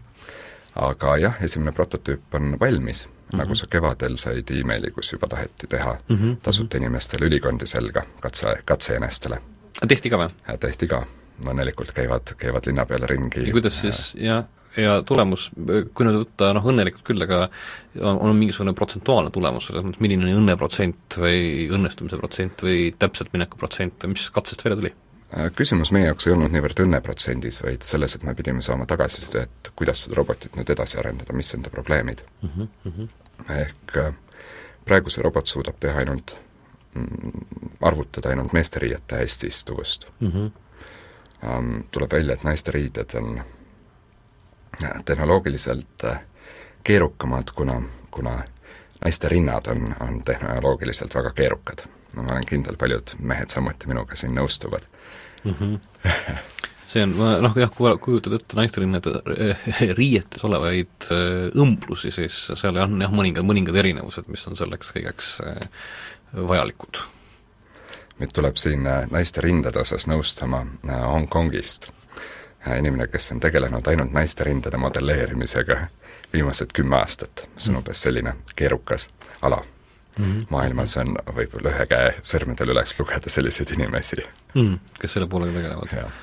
aga 0.75 1.17
jah, 1.17 1.35
esimene 1.43 1.71
prototüüp 1.71 2.33
on 2.33 2.57
valmis 2.59 3.05
mm, 3.07 3.11
-hmm. 3.11 3.37
nagu 3.37 3.55
sa 3.55 3.67
kevadel 3.67 4.17
said 4.17 4.51
emaili, 4.51 4.91
kus 4.91 5.13
juba 5.13 5.27
taheti 5.27 5.67
teha 5.67 5.97
mm 6.09 6.17
-hmm. 6.17 6.37
tasuta 6.43 6.77
inimestele 6.77 7.25
ülikondi 7.25 7.67
selga, 7.67 8.03
katse, 8.21 8.55
katseenestele. 8.65 9.41
tehti 9.87 10.09
ka 10.09 10.17
või? 10.17 10.57
tehti 10.59 10.87
ka, 10.87 11.05
õnnelikult 11.45 11.91
käivad, 11.93 12.35
käivad 12.37 12.65
linna 12.65 12.85
peal 12.85 13.01
ringi 13.01 13.45
ja 13.47 13.51
kuidas 13.51 13.81
siis, 13.81 14.15
jah, 14.15 14.45
ja 14.77 14.97
tulemus, 15.05 15.49
kui 15.93 16.07
nüüd 16.07 16.19
võtta 16.23 16.49
noh, 16.53 16.65
õnnelikult 16.65 17.05
küll, 17.07 17.21
aga 17.25 17.45
on, 17.99 18.19
on 18.29 18.35
mingisugune 18.37 18.73
protsentuaalne 18.77 19.33
tulemus, 19.33 19.69
selles 19.69 19.85
mõttes 19.85 20.01
milline 20.03 20.29
on 20.31 20.41
õnneprotsent 20.41 21.17
või 21.21 21.69
õnnestumise 21.73 22.17
protsent 22.17 22.65
või 22.65 22.91
täpselt 22.99 23.33
mineku 23.35 23.59
protsent 23.61 24.05
või 24.05 24.15
mis 24.15 24.29
katsest 24.33 24.65
välja 24.65 24.79
tuli? 24.81 24.93
Äh, 25.37 25.51
küsimus 25.55 25.91
meie 25.91 26.05
jaoks 26.05 26.27
ei 26.27 26.33
olnud 26.35 26.51
niivõrd 26.53 26.83
õnneprotsendis, 26.83 27.61
vaid 27.63 27.85
selles, 27.87 28.13
et 28.15 28.25
me 28.27 28.35
pidime 28.37 28.61
saama 28.61 28.85
tagasisidet, 28.89 29.71
kuidas 29.75 30.03
seda 30.05 30.19
robotit 30.19 30.57
nüüd 30.59 30.69
edasi 30.69 30.99
arendada, 31.01 31.33
mis 31.33 31.53
on 31.55 31.63
ta 31.65 31.71
probleemid 31.73 32.21
mm. 32.41 32.67
-hmm. 32.85 33.07
ehk 33.61 33.95
äh, 33.97 34.11
praegu 34.85 35.09
see 35.09 35.23
robot 35.23 35.49
suudab 35.49 35.79
teha 35.79 36.03
ainult, 36.03 36.35
mm, 36.95 37.47
arvutada 37.81 38.29
ainult 38.29 38.53
meesteriiete 38.53 39.23
hästi 39.23 39.47
istuvust 39.47 40.07
mm. 40.19 40.31
-hmm. 40.31 40.51
Tuleb 41.91 42.11
välja, 42.11 42.33
et 42.33 42.43
naiste 42.43 42.71
riided 42.71 43.15
on 43.19 43.41
tehnoloogiliselt 45.05 46.03
äh, 46.05 46.21
keerukamad, 46.83 47.51
kuna, 47.55 47.81
kuna 48.11 48.43
naiste 49.01 49.29
rinnad 49.29 49.67
on, 49.67 49.95
on 49.99 50.23
tehnoloogiliselt 50.23 51.15
väga 51.15 51.31
keerukad. 51.31 51.87
no 52.13 52.23
ma 52.23 52.31
olen 52.31 52.45
kindel, 52.45 52.77
paljud 52.77 53.15
mehed 53.19 53.49
samuti 53.49 53.87
minuga 53.87 54.15
siin 54.15 54.35
nõustuvad 54.35 54.87
mm. 55.43 55.55
-hmm. 55.59 55.79
see 56.93 57.03
on, 57.03 57.15
noh 57.17 57.57
jah, 57.57 57.71
kui 57.73 57.97
kujutad 57.97 58.35
ette 58.37 58.57
naisterinnade 58.59 59.15
äh, 59.49 59.71
riietes 59.97 60.43
olevaid 60.43 61.09
äh, 61.11 61.49
õmblusi, 61.55 62.11
siis 62.11 62.45
seal 62.55 62.77
on 62.77 63.01
jah, 63.01 63.11
mõningad, 63.11 63.47
mõningad 63.47 63.79
erinevused, 63.83 64.27
mis 64.27 64.47
on 64.47 64.57
selleks 64.59 64.93
kõigeks 64.95 65.33
vajalikud. 66.33 67.01
meid 68.19 68.31
tuleb 68.33 68.57
siin 68.57 68.87
naiste 69.11 69.41
rindade 69.41 69.79
osas 69.79 70.07
nõustama 70.07 70.65
Hongkongist 70.85 71.89
inimene, 72.77 73.07
kes 73.07 73.31
on 73.31 73.39
tegelenud 73.39 73.87
ainult 73.87 74.13
naiste 74.13 74.43
rindade 74.43 74.77
modelleerimisega 74.77 75.87
viimased 76.33 76.73
kümme 76.73 76.97
aastat, 76.97 77.47
see 77.57 77.73
on 77.73 77.81
umbes 77.81 78.01
selline 78.01 78.35
keerukas 78.55 79.09
ala 79.41 79.61
mm. 80.17 80.25
-hmm. 80.25 80.45
maailmas 80.49 80.97
on 81.01 81.15
võib-olla 81.35 81.73
ühe 81.73 81.87
käe 81.89 82.13
sõrmedel 82.21 82.73
üles 82.75 82.99
lugeda 82.99 83.29
selliseid 83.29 83.73
inimesi 83.75 84.21
mm,. 84.53 84.77
kes 84.99 85.17
selle 85.17 85.27
poolega 85.27 85.57
tegelevad? 85.57 86.13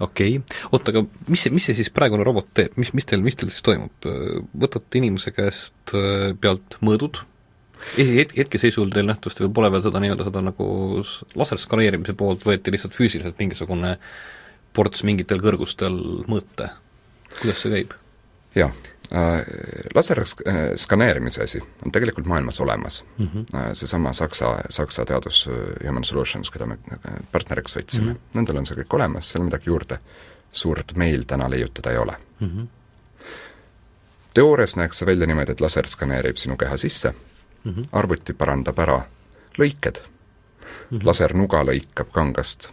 okei 0.00 0.36
okay., 0.38 0.62
oota, 0.72 0.94
aga 0.94 1.04
mis 1.28 1.44
see, 1.46 1.54
mis 1.54 1.66
see 1.68 1.78
siis 1.78 1.90
praegune 1.94 2.24
robot 2.26 2.48
teeb, 2.54 2.76
mis, 2.80 2.92
mis 2.96 3.08
teil, 3.08 3.22
mis 3.24 3.38
teil 3.38 3.52
siis 3.52 3.64
toimub, 3.66 4.08
võtate 4.64 5.00
inimese 5.00 5.34
käest 5.36 5.94
äh, 5.96 6.32
pealt 6.40 6.78
mõõdud, 6.84 7.22
esi-, 7.96 8.18
hetk, 8.20 8.36
hetkeseisul 8.38 8.92
teil 8.94 9.08
nähtavasti 9.08 9.44
veel 9.44 9.54
pole 9.56 9.72
veel 9.74 9.84
seda 9.86 10.02
nii-öelda 10.02 10.28
seda 10.28 10.44
nagu 10.44 10.68
laserskaneerimise 11.38 12.16
poolt, 12.18 12.46
võeti 12.46 12.74
lihtsalt 12.74 12.96
füüsiliselt 12.98 13.38
mingisugune 13.42 13.96
ports 14.72 15.04
mingitel 15.04 15.42
kõrgustel 15.42 15.98
mõõta. 16.30 16.72
kuidas 17.40 17.62
see 17.62 17.76
käib? 17.76 17.94
jaa 18.56 18.70
äh,, 18.70 18.91
laserskaneerimise 19.94 21.42
asi 21.42 21.62
on 21.84 21.92
tegelikult 21.92 22.26
maailmas 22.26 22.60
olemas 22.60 23.04
mm. 23.18 23.26
-hmm. 23.26 23.74
seesama 23.74 24.12
Saksa, 24.12 24.58
Saksa 24.68 25.04
teadus 25.04 25.48
Human 25.86 26.04
Solutions, 26.04 26.50
keda 26.50 26.66
me 26.66 26.78
äh, 26.92 27.14
partneriks 27.32 27.76
võtsime 27.76 28.06
mm, 28.06 28.12
-hmm. 28.12 28.34
nendel 28.34 28.56
on 28.56 28.66
see 28.66 28.76
kõik 28.76 28.96
olemas, 28.96 29.30
seal 29.30 29.44
midagi 29.44 29.68
juurde 29.70 29.98
suurt 30.50 30.96
meil 30.96 31.24
täna 31.26 31.50
leiutada 31.50 31.90
ei 31.90 31.98
ole 31.98 32.16
mm. 32.40 32.48
-hmm. 32.48 32.66
teoorias 34.34 34.76
näeks 34.76 34.98
see 34.98 35.06
välja 35.06 35.26
niimoodi, 35.26 35.52
et 35.52 35.60
laser 35.60 35.88
skaneerib 35.88 36.36
sinu 36.36 36.56
keha 36.56 36.76
sisse 36.76 37.14
mm, 37.64 37.72
-hmm. 37.72 37.84
arvuti 37.92 38.32
parandab 38.32 38.78
ära 38.78 39.02
lõiked 39.58 39.98
mm, 39.98 40.98
-hmm. 40.98 41.04
lasernuga 41.04 41.64
lõikab 41.64 42.12
kangast 42.12 42.72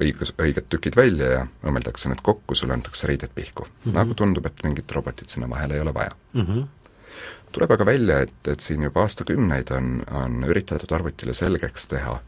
õigus, 0.00 0.32
õiged 0.38 0.68
tükid 0.72 0.96
välja 0.96 1.28
ja 1.30 1.42
õmmeldakse 1.66 2.10
need 2.10 2.22
kokku, 2.24 2.54
sulle 2.54 2.76
antakse 2.76 3.08
riided 3.08 3.32
pihku 3.34 3.64
mm. 3.64 3.74
-hmm. 3.84 3.96
nagu 3.96 4.14
tundub, 4.14 4.46
et 4.46 4.64
mingit 4.64 4.92
robotit 4.92 5.32
sinna 5.32 5.48
vahele 5.50 5.74
ei 5.74 5.80
ole 5.80 5.94
vaja 5.94 6.14
mm. 6.32 6.42
-hmm. 6.42 6.64
tuleb 7.52 7.70
aga 7.70 7.86
välja, 7.86 8.20
et, 8.20 8.48
et 8.48 8.60
siin 8.60 8.82
juba 8.82 9.02
aastakümneid 9.02 9.70
on, 9.70 10.02
on 10.10 10.44
üritatud 10.44 10.92
arvutile 10.92 11.34
selgeks 11.34 11.88
teha, 11.88 12.20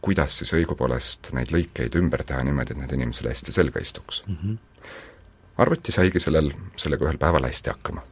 kuidas 0.00 0.38
siis 0.38 0.52
õigupoolest 0.54 1.32
neid 1.32 1.52
lõikeid 1.52 1.96
ümber 1.96 2.24
teha 2.24 2.42
niimoodi, 2.44 2.72
et 2.72 2.78
need 2.78 2.92
inimesele 2.92 3.32
hästi 3.32 3.52
selga 3.52 3.80
istuks 3.80 4.24
mm. 4.26 4.36
-hmm. 4.36 4.58
arvuti 5.58 5.92
saigi 5.92 6.20
sellel, 6.20 6.52
sellega 6.76 7.04
ühel 7.04 7.18
päeval 7.18 7.44
hästi 7.44 7.70
hakkama. 7.70 8.02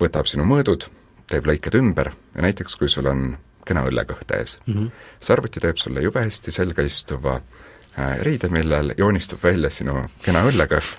võtab 0.00 0.26
sinu 0.26 0.44
mõõdud, 0.44 0.86
teeb 1.30 1.46
lõiked 1.46 1.74
ümber 1.74 2.12
ja 2.34 2.42
näiteks 2.42 2.76
kui 2.76 2.88
sul 2.88 3.06
on 3.06 3.36
kena 3.68 3.84
õllekõht 3.88 4.32
ees 4.38 4.58
mm, 4.66 4.74
-hmm. 4.74 5.04
see 5.20 5.34
arvuti 5.36 5.62
teeb 5.64 5.80
sulle 5.80 6.04
jube 6.04 6.24
hästi 6.24 6.54
selga 6.54 6.86
istuva 6.86 7.36
äh, 7.38 8.18
riide, 8.26 8.50
millel 8.52 8.94
joonistub 8.98 9.42
välja 9.44 9.70
sinu 9.70 10.06
kena 10.24 10.44
õllekõht 10.48 10.98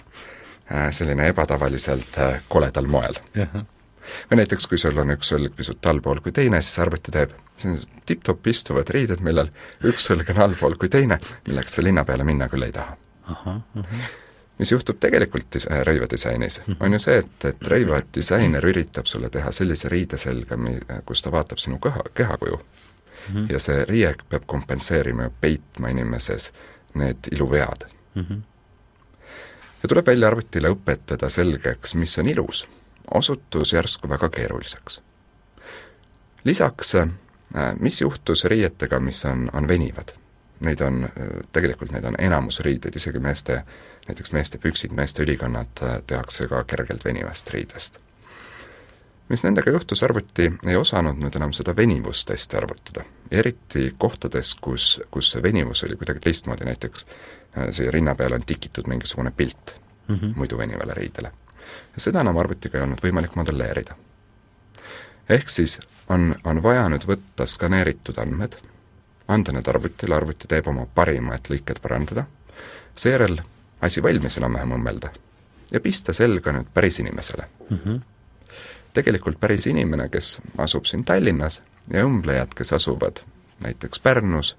äh,, 0.72 0.90
selline 0.96 1.28
ebatavaliselt 1.34 2.18
äh, 2.18 2.42
koledal 2.48 2.88
moel 2.88 3.20
või 4.32 4.40
näiteks, 4.42 4.68
kui 4.68 4.78
sul 4.82 4.98
on 4.98 5.14
üks 5.14 5.34
õlg 5.36 5.54
pisut 5.56 5.86
allpool 5.92 6.22
kui 6.26 6.32
teine, 6.36 6.62
siis 6.62 6.80
arvuti 6.84 7.14
teeb 7.14 7.36
tipp-topp 8.10 8.48
istuvad 8.48 8.90
riided, 8.96 9.22
millel 9.26 9.52
üks 9.90 10.10
õlg 10.14 10.32
on 10.34 10.42
allpool 10.48 10.78
kui 10.82 10.90
teine, 10.90 11.20
milleks 11.48 11.78
sa 11.78 11.86
linna 11.86 12.06
peale 12.08 12.26
minna 12.28 12.50
küll 12.50 12.66
ei 12.66 12.74
taha. 12.76 12.98
Mis 14.60 14.72
juhtub 14.72 15.00
tegelikult 15.00 15.48
dis-, 15.54 15.68
rõivadisainis, 15.88 16.62
on 16.80 16.94
ju 16.94 17.00
see, 17.00 17.22
et, 17.24 17.46
et 17.52 17.70
rõivadisainer 17.74 18.66
üritab 18.72 19.08
sulle 19.08 19.30
teha 19.30 19.52
sellise 19.56 19.90
riide 19.90 20.18
selga, 20.18 20.58
mi-, 20.58 20.80
kus 21.06 21.24
ta 21.26 21.32
vaatab 21.32 21.62
sinu 21.64 21.80
keha, 21.84 22.04
kehakuju 22.14 22.60
mm. 22.60 23.36
-hmm. 23.36 23.48
ja 23.54 23.60
see 23.60 23.86
riie 23.86 24.16
peab 24.30 24.46
kompenseerima 24.46 25.30
ja 25.30 25.32
peitma 25.42 25.90
inimeses 25.90 26.52
need 26.94 27.32
iluvead 27.32 27.88
mm. 28.16 28.26
-hmm. 28.26 28.42
ja 29.84 29.90
tuleb 29.90 30.08
välja 30.08 30.28
arvutile 30.28 30.70
õpetada 30.76 31.30
selgeks, 31.30 31.96
mis 31.96 32.18
on 32.20 32.30
ilus 32.30 32.68
osutus 33.14 33.74
järsku 33.74 34.10
väga 34.10 34.30
keeruliseks. 34.30 35.02
lisaks, 36.44 36.94
mis 37.80 38.02
juhtus 38.02 38.46
riietega, 38.46 39.00
mis 39.00 39.26
on, 39.26 39.50
on 39.54 39.68
venivad? 39.68 40.14
Neid 40.60 40.82
on, 40.82 41.10
tegelikult 41.52 41.92
neid 41.92 42.04
on 42.06 42.16
enamus 42.20 42.60
riideid, 42.60 42.96
isegi 42.96 43.20
meeste, 43.20 43.64
näiteks 44.10 44.32
meeste 44.36 44.58
püksid, 44.58 44.94
meeste 44.98 45.24
ülikonnad 45.24 45.82
tehakse 46.08 46.48
ka 46.50 46.64
kergelt 46.64 47.06
venivast 47.06 47.50
riidest. 47.54 48.00
mis 49.30 49.44
nendega 49.44 49.72
juhtus, 49.72 50.04
arvuti 50.04 50.52
ei 50.68 50.76
osanud 50.76 51.20
nüüd 51.22 51.36
enam 51.38 51.52
seda 51.54 51.76
venivust 51.76 52.30
hästi 52.30 52.58
arvutada. 52.58 53.06
eriti 53.32 53.94
kohtades, 53.98 54.56
kus, 54.56 55.02
kus 55.12 55.32
see 55.32 55.44
venivus 55.44 55.84
oli 55.84 55.96
kuidagi 55.96 56.20
teistmoodi, 56.20 56.66
näiteks 56.66 57.06
siia 57.72 57.92
rinna 57.92 58.16
peale 58.16 58.36
on 58.36 58.46
tikitud 58.46 58.88
mingisugune 58.88 59.32
pilt 59.32 59.76
mm 60.08 60.16
-hmm. 60.16 60.34
muidu 60.36 60.58
venivale 60.58 60.94
riidele 60.94 61.32
ja 61.94 62.02
seda 62.02 62.22
enam 62.22 62.38
arvutiga 62.38 62.78
ei 62.78 62.84
olnud 62.84 63.04
võimalik 63.04 63.36
modelleerida. 63.36 63.96
ehk 65.30 65.50
siis 65.50 65.80
on, 66.10 66.36
on 66.44 66.64
vaja 66.64 66.88
nüüd 66.90 67.06
võtta 67.08 67.46
skaneeritud 67.48 68.18
andmed, 68.18 68.56
anda 69.28 69.54
need 69.54 69.68
arvutile, 69.68 70.16
arvuti 70.16 70.48
teeb 70.48 70.68
oma 70.68 70.86
parima, 70.96 71.36
et 71.36 71.50
lõiked 71.50 71.82
parandada, 71.82 72.26
seejärel 72.96 73.42
asi 73.82 74.04
valmis 74.04 74.38
enam-vähem 74.38 74.76
õmmelda 74.78 75.10
ja 75.72 75.80
pista 75.80 76.14
selga 76.14 76.54
nüüd 76.56 76.70
päris 76.74 77.00
inimesele 77.00 77.48
mm. 77.70 77.78
-hmm. 77.78 78.00
tegelikult 78.94 79.40
päris 79.40 79.68
inimene, 79.68 80.10
kes 80.10 80.42
asub 80.58 80.86
siin 80.86 81.06
Tallinnas 81.06 81.62
ja 81.94 82.06
õmblejad, 82.06 82.56
kes 82.56 82.74
asuvad 82.74 83.24
näiteks 83.64 84.00
Pärnus 84.00 84.56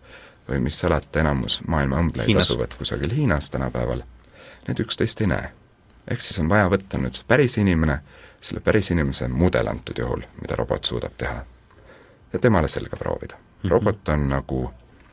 või 0.48 0.58
mis 0.58 0.78
salata, 0.78 1.20
enamus 1.20 1.60
maailma 1.66 2.00
õmblejaid 2.00 2.38
asuvad 2.38 2.74
kusagil 2.78 3.14
Hiinas 3.14 3.50
tänapäeval, 3.50 4.02
need 4.68 4.80
üksteist 4.80 5.20
ei 5.20 5.26
näe 5.26 5.50
ehk 6.10 6.22
siis 6.22 6.38
on 6.42 6.48
vaja 6.48 6.68
võtta 6.70 6.98
nüüd 6.98 7.16
see 7.16 7.26
päris 7.28 7.56
inimene, 7.60 8.00
selle 8.40 8.62
päris 8.64 8.90
inimese 8.94 9.28
mudel 9.28 9.68
antud 9.70 9.98
juhul, 9.98 10.24
mida 10.40 10.56
robot 10.58 10.84
suudab 10.84 11.16
teha, 11.16 11.42
ja 12.32 12.38
temale 12.38 12.68
selga 12.68 12.96
proovida 12.96 13.36
mm. 13.36 13.42
-hmm. 13.62 13.70
robot 13.70 14.08
on 14.08 14.28
nagu, 14.28 14.62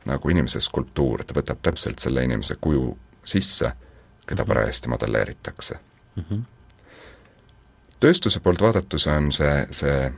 nagu 0.06 0.30
inimese 0.30 0.62
skulptuur, 0.62 1.24
ta 1.24 1.38
võtab 1.38 1.62
täpselt 1.62 2.00
selle 2.00 2.24
inimese 2.24 2.56
kuju 2.62 2.98
sisse, 3.26 3.72
keda 4.28 4.46
parajasti 4.46 4.90
modelleeritakse 4.90 5.80
mm. 6.16 6.24
-hmm. 6.24 6.42
tööstuse 8.00 8.40
poolt 8.40 8.62
vaadates 8.62 9.08
on 9.08 9.32
see, 9.32 9.68
see 9.72 10.14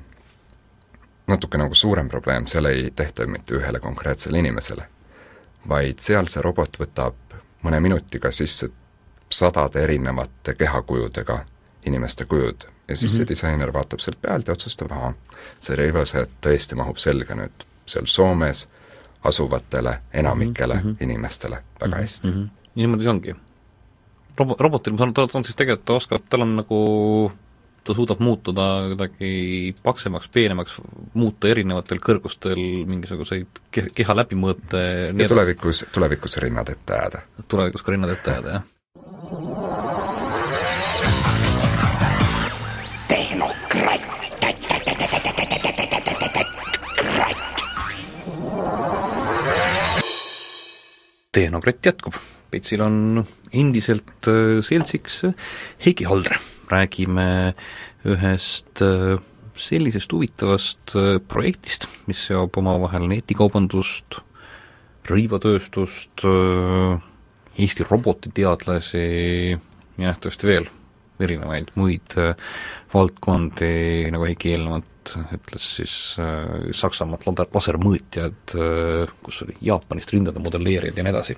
natuke 1.28 1.58
nagu 1.58 1.76
suurem 1.76 2.10
probleem, 2.10 2.48
seal 2.48 2.65
ei 2.65 2.91
tehta 2.95 3.28
mitte 3.28 3.56
ühele 3.56 3.80
konkreetsele 3.80 4.39
inimesele, 4.39 4.88
vaid 5.69 6.00
seal 6.00 6.28
see 6.28 6.41
robot 6.41 6.80
võtab 6.80 7.38
mõne 7.63 7.80
minutiga 7.80 8.32
sisse 8.32 8.69
sadade 9.32 9.84
erinevate 9.84 10.56
kehakujudega 10.56 11.45
inimeste 11.86 12.26
kujud 12.26 12.65
ja 12.88 12.95
siis 12.95 13.12
mm 13.12 13.15
-hmm. 13.15 13.17
see 13.17 13.28
disainer 13.28 13.74
vaatab 13.74 14.00
sealt 14.00 14.22
pealt 14.22 14.48
ja 14.48 14.54
otsustab, 14.54 14.91
ahah, 14.91 15.13
see 15.60 15.76
rõivasead 15.76 16.32
tõesti 16.45 16.76
mahub 16.76 16.98
selga 16.98 17.36
nüüd 17.36 17.65
seal 17.86 18.06
Soomes 18.06 18.67
asuvatele 19.24 20.00
enamikele 20.13 20.74
mm 20.74 20.82
-hmm. 20.82 21.04
inimestele 21.04 21.63
väga 21.82 21.95
-hmm. 21.95 22.02
hästi 22.02 22.28
mm. 22.28 22.34
-hmm. 22.34 22.50
niimoodi 22.76 23.08
ongi. 23.08 23.36
Robo-, 24.39 24.56
robotil, 24.60 24.95
ma 24.95 25.04
saan 25.04 25.12
aru, 25.12 25.28
ta 25.28 25.39
on 25.39 25.45
siis 25.47 25.58
tegelikult, 25.60 25.86
ta 25.86 25.99
oskab, 25.99 26.25
tal 26.32 26.45
on 26.45 26.56
nagu 26.62 26.80
ta 27.84 27.95
suudab 27.95 28.19
muutuda 28.23 28.65
kuidagi 28.91 29.75
paksemaks, 29.84 30.30
peenemaks, 30.34 30.80
muuta 31.17 31.49
erinevatel 31.49 32.02
kõrgustel 32.04 32.60
mingisuguseid 32.89 33.62
ke-, 33.73 33.89
keha 33.95 34.15
läbimõõte 34.21 34.84
ja 35.10 35.30
tulevikus, 35.32 35.86
tulevikus 35.95 36.38
rinnad 36.43 36.69
ette 36.71 36.95
ajada. 36.95 37.23
tulevikus 37.47 37.84
ka 37.84 37.95
rinnad 37.95 38.13
ette 38.15 38.36
ajada, 38.36 38.60
jah. 38.60 38.67
Tehnokratt 51.30 51.86
jätkub, 51.86 52.15
Petsil 52.49 52.81
on 52.81 53.23
endiselt 53.53 54.29
seltsiks 54.65 55.21
Heiki 55.85 56.07
Haldre, 56.09 56.39
räägime 56.71 57.53
ühest 58.07 58.81
sellisest 59.59 60.13
huvitavast 60.15 60.95
projektist, 61.29 61.85
mis 62.07 62.21
seob 62.29 62.57
omavahel 62.62 63.09
netikaubandust, 63.12 64.21
rõivatööstust, 65.09 66.25
Eesti 67.59 67.85
robotiteadlasi 67.89 69.05
ja 69.51 69.59
nähtavasti 69.99 70.47
veel 70.47 70.69
erinevaid 71.25 71.73
muid 71.79 72.15
valdkondi, 72.93 73.73
nagu 74.13 74.25
Heiki 74.25 74.53
eelnevalt 74.55 74.99
ütles, 75.17 75.67
siis 75.79 75.93
äh, 76.21 76.69
Saksamaalt 76.75 77.25
lasermõõtjad 77.55 78.55
äh,, 78.55 79.13
kus 79.23 79.41
oli 79.45 79.55
Jaapanist 79.65 80.13
rindade 80.13 80.41
modelleerijad 80.43 80.97
ja 80.97 81.05
nii 81.05 81.13
edasi. 81.13 81.38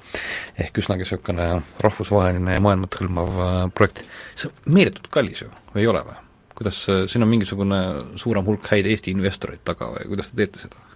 ehk 0.60 0.82
üsnagi 0.82 1.06
niisugune 1.06 1.48
rahvusvaheline 1.84 2.58
ja 2.58 2.64
maailmat 2.64 2.98
hõlmav 3.00 3.42
äh, 3.46 3.60
projekt. 3.76 4.04
see 4.36 4.50
on 4.50 4.76
meeletult 4.78 5.12
kallis 5.14 5.44
ju, 5.46 5.52
ei 5.76 5.88
ole 5.88 6.04
või? 6.08 6.18
kuidas, 6.56 6.82
siin 7.10 7.24
on 7.26 7.32
mingisugune 7.32 7.78
suurem 8.22 8.46
hulk 8.46 8.68
häid 8.74 8.90
Eesti 8.90 9.16
investoreid 9.16 9.64
taga 9.66 9.92
või 9.96 10.10
kuidas 10.12 10.32
te 10.32 10.42
teete 10.42 10.68
seda? 10.68 10.88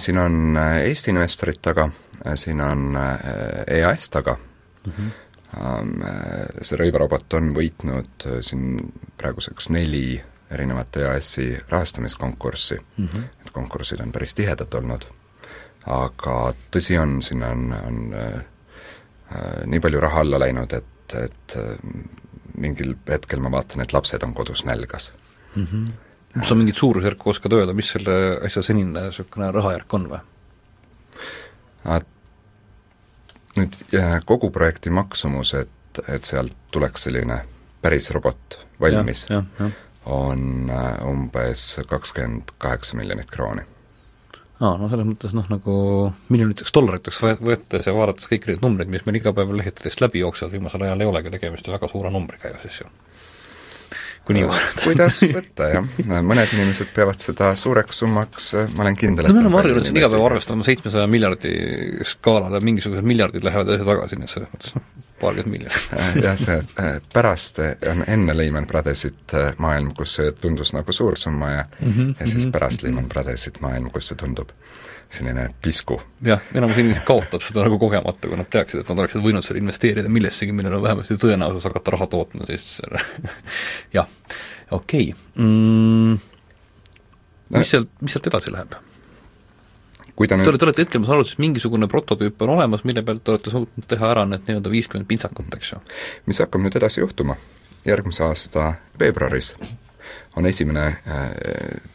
Siin 0.00 0.16
on 0.16 0.56
Eesti 0.56 1.12
investorid 1.12 1.60
taga, 1.60 1.90
siin 2.40 2.60
on 2.64 2.96
EAS 2.96 4.08
taga 4.12 4.36
mm, 4.36 4.92
-hmm 4.92 5.14
see 5.56 6.76
rõivarobot 6.76 7.36
on 7.38 7.52
võitnud 7.56 8.26
siin 8.44 8.76
praeguseks 9.16 9.70
neli 9.72 10.20
erinevat 10.50 10.96
EAS-i 10.96 11.46
rahastamiskonkurssi 11.68 12.76
mm, 12.78 13.06
-hmm. 13.06 13.22
et 13.40 13.50
konkursid 13.50 14.00
on 14.00 14.12
päris 14.12 14.34
tihedad 14.34 14.74
olnud, 14.74 15.06
aga 15.86 16.36
tõsi 16.70 16.98
on, 17.00 17.22
sinna 17.22 17.48
on, 17.54 17.72
on 17.72 18.14
äh, 18.14 18.44
nii 19.66 19.80
palju 19.80 20.00
raha 20.00 20.20
alla 20.20 20.38
läinud, 20.38 20.72
et, 20.72 21.16
et 21.18 21.56
mingil 22.56 22.94
hetkel 23.08 23.40
ma 23.42 23.50
vaatan, 23.50 23.82
et 23.82 23.92
lapsed 23.92 24.22
on 24.22 24.34
kodus 24.34 24.64
nälgas 24.64 25.12
mm. 25.54 25.64
-hmm. 25.64 26.48
sa 26.48 26.54
mingit 26.54 26.76
suurusjärku 26.76 27.30
oskad 27.30 27.52
öelda, 27.52 27.74
mis 27.74 27.90
selle 27.92 28.38
asja 28.44 28.62
senine 28.62 29.02
niisugune 29.02 29.50
rahajärk 29.50 29.94
on 29.94 30.10
või? 30.10 30.20
Nüüd 33.56 33.76
kogu 34.28 34.50
projekti 34.54 34.90
maksumus, 34.90 35.54
et, 35.58 36.00
et 36.08 36.24
sealt 36.24 36.54
tuleks 36.74 37.06
selline 37.08 37.40
päris 37.82 38.10
robot 38.14 38.58
valmis, 38.80 39.26
on 40.06 40.70
äh, 40.70 41.06
umbes 41.06 41.80
kakskümmend 41.88 42.52
kaheksa 42.62 42.96
miljonit 42.96 43.30
krooni. 43.30 43.64
Aa, 44.56 44.76
no 44.80 44.88
selles 44.88 45.04
mõttes 45.04 45.34
noh, 45.36 45.44
nagu 45.52 45.72
miljoniteks 46.32 46.72
dollariteks 46.72 47.18
võetes 47.44 47.88
ja 47.88 47.92
vaadates 47.92 48.28
kõiki 48.30 48.52
neid 48.52 48.62
numbreid, 48.64 48.88
mis 48.92 49.04
meil 49.04 49.18
iga 49.18 49.34
päev 49.36 49.52
lehtedest 49.58 50.00
läbi 50.00 50.22
jooksevad, 50.22 50.54
viimasel 50.54 50.86
ajal 50.86 51.02
ei 51.04 51.10
olegi 51.10 51.32
tegemist 51.34 51.68
väga 51.68 51.90
suure 51.92 52.12
numbriga 52.14 52.54
ju 52.54 52.62
siis 52.62 52.80
ju 52.80 52.92
kui 54.26 54.34
nii 54.34 54.46
vaadata. 54.48 54.82
kuidas 54.82 55.20
võtta, 55.36 55.68
jah. 55.70 55.84
mõned 56.26 56.54
inimesed 56.56 56.90
peavad 56.94 57.22
seda 57.22 57.52
suureks 57.58 58.02
summaks, 58.02 58.48
ma 58.74 58.84
olen 58.86 58.98
kindel, 58.98 59.28
et 59.28 59.30
no 59.30 59.38
me 59.38 59.44
oleme 59.44 59.60
harjunud 59.60 59.86
siin 59.86 60.00
iga 60.00 60.10
päev 60.10 60.26
arvestama 60.26 60.66
seitsmesaja 60.66 61.06
miljardi 61.10 61.52
skaalal 62.10 62.58
ja 62.58 62.62
mingisugused 62.66 63.06
miljardid 63.06 63.46
lähevad 63.46 63.70
edasi-tagasi, 63.70 64.18
nii 64.18 64.26
et 64.26 64.34
selles 64.34 64.50
mõttes 64.50 64.74
noh, 64.74 64.88
paarkümmend 65.20 65.52
miljonit. 65.52 65.88
Äh, 65.96 66.16
jah, 66.22 66.36
see 66.38 66.56
äh, 66.80 66.98
pärast 67.12 67.60
on 67.90 68.04
enne 68.06 68.36
Lehman 68.36 68.66
Brothersit 68.66 69.34
äh, 69.34 69.54
maailm, 69.62 69.92
kus 69.96 70.16
see 70.18 70.32
tundus 70.40 70.74
nagu 70.76 70.92
suur 70.92 71.16
summa 71.16 71.50
ja 71.50 71.64
mm 71.64 71.92
-hmm, 71.92 72.14
ja 72.20 72.26
siis 72.26 72.44
mhm, 72.44 72.52
pärast 72.52 72.82
mm 72.82 72.86
-hmm. 72.86 72.94
Lehman 72.94 73.08
Brothersit 73.08 73.60
maailm, 73.60 73.90
kus 73.90 74.08
see 74.08 74.16
tundub 74.16 74.52
selline 75.08 75.50
pisku. 75.62 76.00
jah, 76.22 76.42
enamus 76.54 76.78
inimesi 76.78 77.00
kaotab 77.06 77.42
seda 77.42 77.62
nagu 77.66 77.78
kogemata, 77.78 78.28
kui 78.28 78.36
nad 78.36 78.48
teaksid, 78.50 78.80
et 78.80 78.88
nad 78.88 78.98
oleksid 78.98 79.22
võinud 79.22 79.44
seal 79.46 79.60
investeerida 79.60 80.08
millessegi, 80.08 80.52
millel 80.52 80.78
on 80.78 80.82
vähemasti 80.82 81.14
tõenäosus 81.14 81.64
hakata 81.64 81.90
raha 81.90 82.06
tootma, 82.06 82.46
siis 82.46 82.82
jah, 83.96 84.08
okei 84.70 85.12
okay. 85.12 85.44
mm,. 85.44 86.18
mis 87.48 87.70
sealt, 87.70 87.88
mis 88.00 88.12
sealt 88.12 88.26
edasi 88.26 88.52
läheb? 88.52 88.74
Kui 90.16 90.28
ta 90.28 90.38
nüüd 90.38 90.48
te 90.48 90.50
olete, 90.50 90.62
te 90.62 90.68
olete 90.70 90.84
hetkel, 90.86 91.02
ma 91.02 91.10
saan 91.10 91.20
aru, 91.20 91.28
siis 91.28 91.40
mingisugune 91.42 91.88
prototüüp 91.92 92.42
on 92.46 92.54
olemas, 92.56 92.84
mille 92.88 93.02
pealt 93.04 93.24
te 93.24 93.34
olete 93.34 93.52
suutnud 93.52 93.88
teha 93.90 94.12
ära 94.14 94.24
need 94.28 94.48
nii-öelda 94.48 94.72
viiskümmend 94.72 95.08
pintsakut, 95.10 95.52
eks 95.58 95.74
ju? 95.74 95.82
mis 96.30 96.40
hakkab 96.44 96.64
nüüd 96.64 96.78
edasi 96.80 97.02
juhtuma? 97.02 97.36
järgmise 97.86 98.24
aasta 98.24 98.72
veebruaris 98.98 99.52
on 100.36 100.46
esimene 100.46 100.86
äh, 100.86 101.92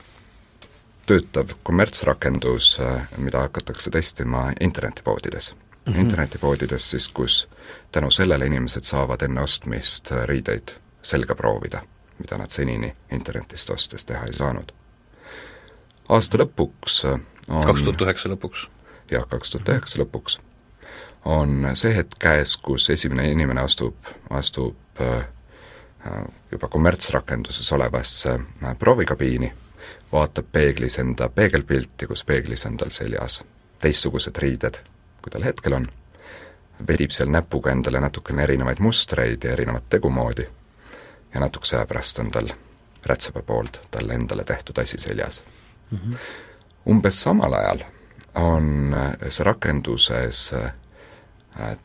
töötav 1.06 1.56
kommertsrakendus, 1.64 2.78
äh, 2.80 3.10
mida 3.18 3.42
hakatakse 3.48 3.92
testima 3.92 4.52
internetipoodides 4.60 5.56
mm. 5.56 5.94
-hmm. 5.94 6.00
internetipoodides 6.00 6.90
siis, 6.90 7.10
kus 7.10 7.50
tänu 7.92 8.12
sellele 8.12 8.46
inimesed 8.46 8.84
saavad 8.84 9.22
enne 9.22 9.42
ostmist 9.42 10.12
äh, 10.12 10.24
riideid 10.26 10.72
selga 11.02 11.36
proovida, 11.36 11.82
mida 12.20 12.38
nad 12.38 12.50
senini 12.50 12.96
internetist 13.12 13.70
ostes 13.70 14.06
teha 14.06 14.26
ei 14.26 14.34
saanud. 14.34 14.72
aasta 16.10 16.38
lõpuks 16.38 17.06
äh, 17.14 17.20
kaks 17.66 17.84
tuhat 17.84 18.02
üheksa 18.08 18.32
lõpuks? 18.34 18.68
jah, 19.12 19.28
kaks 19.28 19.56
tuhat 19.56 19.70
üheksa 19.76 20.02
lõpuks 20.04 20.40
on 21.26 21.68
see 21.78 21.94
hetk 21.96 22.18
käes, 22.20 22.56
kus 22.58 22.90
esimene 22.90 23.30
inimene 23.32 23.62
astub, 23.62 23.96
astub 24.30 25.02
juba 26.52 26.68
kommertsrakenduses 26.68 27.72
olevasse 27.72 28.40
proovikabiini 28.80 29.52
vaatab 30.12 30.46
peeglis 30.52 31.00
enda 31.00 31.30
peegelpilti, 31.30 32.08
kus 32.08 32.24
peeglis 32.26 32.66
on 32.66 32.78
tal 32.78 32.90
seljas 32.90 33.44
teistsugused 33.82 34.38
riided, 34.38 34.82
kui 35.22 35.32
tal 35.32 35.46
hetkel 35.46 35.78
on, 35.78 35.86
vedib 36.88 37.14
seal 37.14 37.30
näpuga 37.30 37.72
endale 37.72 38.02
natukene 38.02 38.44
erinevaid 38.44 38.82
mustreid 38.82 39.44
ja 39.44 39.54
erinevat 39.54 39.90
tegumoodi 39.90 40.48
ja 41.34 41.40
natukese 41.40 41.78
aja 41.78 41.86
pärast 41.86 42.20
on 42.20 42.32
tal 42.32 42.50
rätsepa 43.06 43.42
poolt 43.42 43.82
talle 43.92 44.14
endale 44.14 44.44
tehtud 44.44 44.78
asi 44.78 44.98
seljas 45.00 45.44
mm. 45.92 45.98
-hmm. 45.98 46.18
Umbes 46.86 47.22
samal 47.22 47.54
ajal 47.54 47.84
on 48.36 48.96
see 49.30 49.44
rakenduses 49.44 50.54
äh, 50.54 51.78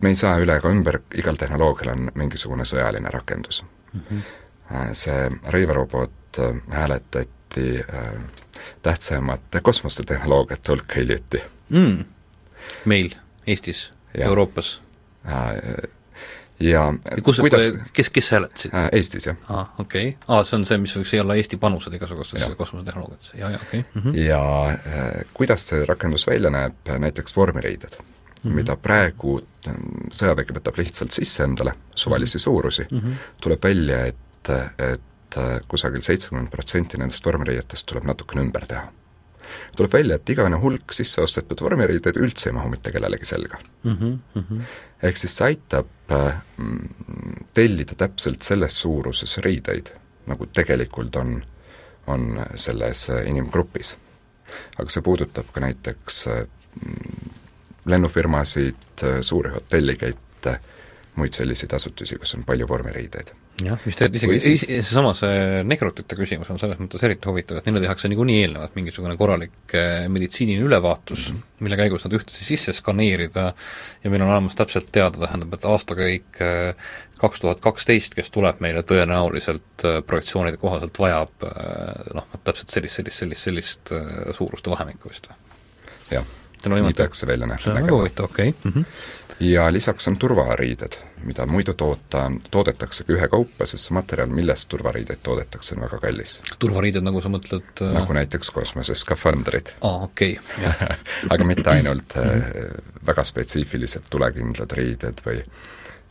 me 0.00 0.08
ei 0.08 0.16
saa 0.16 0.36
üle 0.38 0.56
ega 0.58 0.70
ümber, 0.70 1.00
igal 1.18 1.38
tehnoloogial 1.38 1.92
on 1.94 2.10
mingisugune 2.14 2.66
sõjaline 2.68 3.10
rakendus 3.10 3.64
mm. 3.92 4.00
-hmm. 4.00 4.92
see 4.92 5.30
äh, 6.38 6.60
hääletati 6.70 7.68
äh, 7.80 8.12
tähtsamate 8.82 9.60
kosmosetehnoloogiate 9.60 10.72
hulka 10.72 10.94
hiljuti 10.94 11.42
mm.. 11.68 12.04
meil, 12.84 13.14
Eestis, 13.46 13.92
Euroopas 14.14 14.80
äh,? 15.26 15.88
Ja, 16.60 16.94
kus, 17.22 17.38
kuidas 17.40 17.72
kes, 17.92 18.10
kes 18.10 18.30
hääletasid 18.32 18.74
äh,? 18.74 18.88
Eestis, 18.92 19.26
jah. 19.26 19.36
aa, 19.48 19.74
okei 19.78 20.08
okay.. 20.08 20.28
aa, 20.28 20.44
see 20.44 20.58
on 20.58 20.66
see, 20.68 20.78
mis 20.82 20.94
võiks 20.96 21.14
olla 21.20 21.36
Eesti 21.38 21.56
panused 21.60 21.94
igasugustesse 21.94 22.54
kosmosetehnoloogiatesse, 22.58 23.38
jaa, 23.38 23.50
jaa, 23.54 23.62
okei 23.68 23.80
okay. 23.80 24.02
mm. 24.02 24.02
-hmm. 24.02 24.18
ja 24.26 24.42
äh, 24.70 25.24
kuidas 25.34 25.68
see 25.68 25.84
rakendus 25.86 26.26
välja 26.26 26.50
näeb, 26.50 26.94
näiteks 26.98 27.36
vormiriided 27.36 27.98
mm, 27.98 28.50
-hmm. 28.50 28.54
mida 28.54 28.76
praegu 28.76 29.38
ähm, 29.68 30.08
sõjavägi 30.12 30.56
võtab 30.58 30.80
lihtsalt 30.82 31.12
sisse 31.12 31.44
endale, 31.44 31.74
suvalisi 31.94 32.38
-hmm. 32.38 32.42
suurusi 32.42 32.86
mm, 32.90 32.98
-hmm. 32.98 33.14
tuleb 33.40 33.64
välja, 33.64 34.06
et, 34.06 34.50
et 34.78 35.38
äh, 35.38 35.60
kusagil 35.68 36.02
seitsekümmend 36.02 36.50
protsenti 36.50 36.98
nendest 36.98 37.26
vormiriietest 37.26 37.86
tuleb 37.86 38.04
natukene 38.04 38.42
ümber 38.42 38.66
teha. 38.66 38.92
Tuleb 39.76 39.92
välja, 39.92 40.18
et 40.18 40.30
igavene 40.30 40.58
hulk 40.62 40.94
sisse 40.96 41.22
ostetud 41.22 41.60
vormiriideid 41.64 42.18
üldse 42.20 42.50
ei 42.50 42.56
mahu 42.56 42.72
mitte 42.72 42.92
kellelegi 42.94 43.28
selga 43.28 43.58
mm. 43.58 43.96
-hmm, 43.96 44.18
mm 44.34 44.44
-hmm. 44.48 44.62
ehk 45.02 45.16
siis 45.16 45.36
see 45.36 45.46
aitab 45.52 46.12
äh, 46.12 46.40
tellida 47.54 47.94
täpselt 47.94 48.42
selles 48.42 48.80
suuruses 48.80 49.38
riideid, 49.38 49.92
nagu 50.26 50.46
tegelikult 50.46 51.16
on, 51.16 51.42
on 52.06 52.44
selles 52.54 53.10
äh, 53.10 53.26
inimgrupis. 53.28 53.96
aga 54.78 54.90
see 54.90 55.02
puudutab 55.02 55.52
ka 55.52 55.60
näiteks 55.60 56.26
lennufirmasid, 57.84 59.02
suuri 59.20 59.50
hotellikette, 59.50 60.60
muid 61.16 61.32
selliseid 61.32 61.72
asutusi, 61.72 62.16
kus 62.16 62.34
on 62.34 62.44
palju 62.44 62.68
vormiriideid 62.68 63.32
jah, 63.64 63.80
mis 63.86 63.96
tegelikult 63.98 64.36
isegi 64.38 64.58
siis... 64.60 64.86
seesama 64.86 65.10
see 65.16 65.62
negrutite 65.66 66.16
küsimus 66.18 66.50
on 66.52 66.60
selles 66.60 66.78
mõttes 66.80 67.02
eriti 67.06 67.28
huvitav, 67.30 67.58
et 67.58 67.66
neile 67.68 67.82
tehakse 67.82 68.10
niikuinii 68.10 68.38
eelnevalt 68.44 68.76
mingisugune 68.78 69.16
korralik 69.18 69.74
eh, 69.76 70.06
meditsiiniline 70.12 70.66
ülevaatus 70.68 71.28
mm, 71.30 71.36
-hmm. 71.36 71.66
mille 71.66 71.80
käigus 71.80 72.06
nad 72.06 72.16
ühtlasi 72.18 72.46
sisse 72.46 72.74
skaneerida 72.76 73.52
ja 74.04 74.12
meil 74.12 74.22
on 74.22 74.30
olemas 74.30 74.58
täpselt 74.58 74.92
teada, 74.94 75.18
tähendab, 75.24 75.58
et 75.58 75.66
aastakäik 75.66 76.42
eh, 76.44 76.88
kaks 77.18 77.42
tuhat 77.42 77.60
kaksteist, 77.64 78.14
kes 78.14 78.30
tuleb 78.30 78.62
meile 78.64 78.84
tõenäoliselt 78.86 79.84
eh, 79.84 80.00
projektsioonide 80.06 80.60
kohaselt 80.62 80.98
vajab 80.98 81.48
noh, 82.14 82.26
täpselt 82.44 82.70
sellist, 82.70 83.00
sellist, 83.00 83.18
sellist, 83.18 83.48
sellist 83.48 83.94
suuruste 84.38 84.70
vahemikku 84.70 85.10
vist 85.10 85.30
või? 85.30 85.40
jah, 86.18 86.34
nii 86.66 86.94
peaks 86.94 87.24
see 87.24 87.30
välja 87.30 87.46
näha. 87.46 87.62
see 87.62 87.74
on 87.74 87.82
väga 87.82 87.96
huvitav, 87.96 88.30
okei 88.30 88.54
okay. 88.54 88.70
mm. 88.70 88.76
-hmm 88.76 89.16
ja 89.40 89.72
lisaks 89.72 90.08
on 90.08 90.16
turvariided, 90.18 90.96
mida 91.24 91.46
muidu 91.46 91.74
toota, 91.78 92.24
toodetaksegi 92.50 93.14
ühekaupa, 93.14 93.66
sest 93.66 93.88
see 93.88 93.94
materjal, 93.94 94.30
millest 94.34 94.68
turvariideid 94.72 95.22
toodetakse, 95.22 95.74
on 95.76 95.84
väga 95.86 96.00
kallis. 96.02 96.40
turvariided, 96.58 97.04
nagu 97.06 97.22
sa 97.22 97.30
mõtled 97.32 97.82
äh... 97.84 97.92
nagu 97.94 98.16
näiteks 98.18 98.50
kosmoses 98.54 99.04
skafandrid. 99.06 99.74
aa, 99.80 100.04
okei 100.08 100.38
okay,, 100.38 100.64
jah 100.64 100.84
aga 101.34 101.48
mitte 101.48 101.70
ainult 101.70 102.18
äh, 102.18 102.48
väga 103.06 103.24
spetsiifilised 103.24 104.10
tulekindlad 104.10 104.78
riided 104.78 105.26
või 105.26 105.42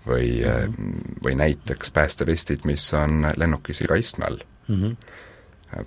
või 0.08 0.28
mm, 0.40 0.74
-hmm. 0.74 1.16
või 1.24 1.36
näiteks 1.36 1.92
päästevestid, 1.92 2.64
mis 2.64 2.94
on 2.94 3.28
lennukis 3.36 3.82
iga 3.82 3.96
istme 4.00 4.26
all 4.26 4.40
mm. 4.68 4.84
-hmm. 4.84 5.86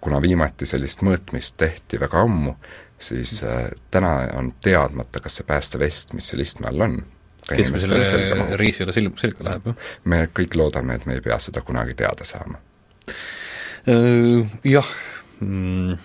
kuna 0.00 0.22
viimati 0.22 0.66
sellist 0.66 1.02
mõõtmist 1.02 1.56
tehti 1.56 2.00
väga 2.00 2.22
ammu, 2.24 2.54
siis 3.00 3.42
äh, 3.42 3.70
täna 3.90 4.12
on 4.36 4.52
teadmata, 4.62 5.20
kas 5.20 5.40
see 5.40 5.48
päästevest, 5.48 6.14
mis 6.16 6.28
seal 6.30 6.44
istme 6.44 6.68
all 6.70 6.84
on, 6.84 6.98
kes 7.48 7.72
meil 7.72 7.82
selle 7.82 8.58
riisile 8.60 8.94
silm, 8.94 9.16
selga 9.20 9.46
läheb, 9.46 9.70
jah? 9.72 9.88
me 10.12 10.22
kõik 10.36 10.56
loodame, 10.60 10.98
et 10.98 11.08
me 11.08 11.16
ei 11.18 11.24
pea 11.24 11.38
seda 11.42 11.64
kunagi 11.66 11.96
teada 11.98 12.28
saama. 12.28 12.60
Äh, 13.88 14.58
jah 14.68 14.90
mm,, 15.40 15.96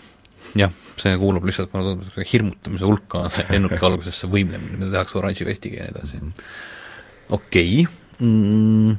jah, 0.55 0.71
see 1.01 1.17
kuulub 1.19 1.47
lihtsalt, 1.47 1.73
mulle 1.75 1.95
tundub, 1.95 2.29
hirmutamise 2.31 2.87
hulka, 2.87 3.25
see 3.33 3.47
lennuki 3.53 3.81
alguses 3.83 4.23
see 4.23 4.31
võimlemine, 4.31 4.79
mida 4.79 4.93
tehakse 4.95 5.19
oranži 5.21 5.47
vestiga 5.47 5.83
ja 5.83 5.89
nii 5.89 5.95
edasi. 5.97 6.23
okei 7.35 7.83
okay. 7.83 8.23
mm.. 8.23 8.95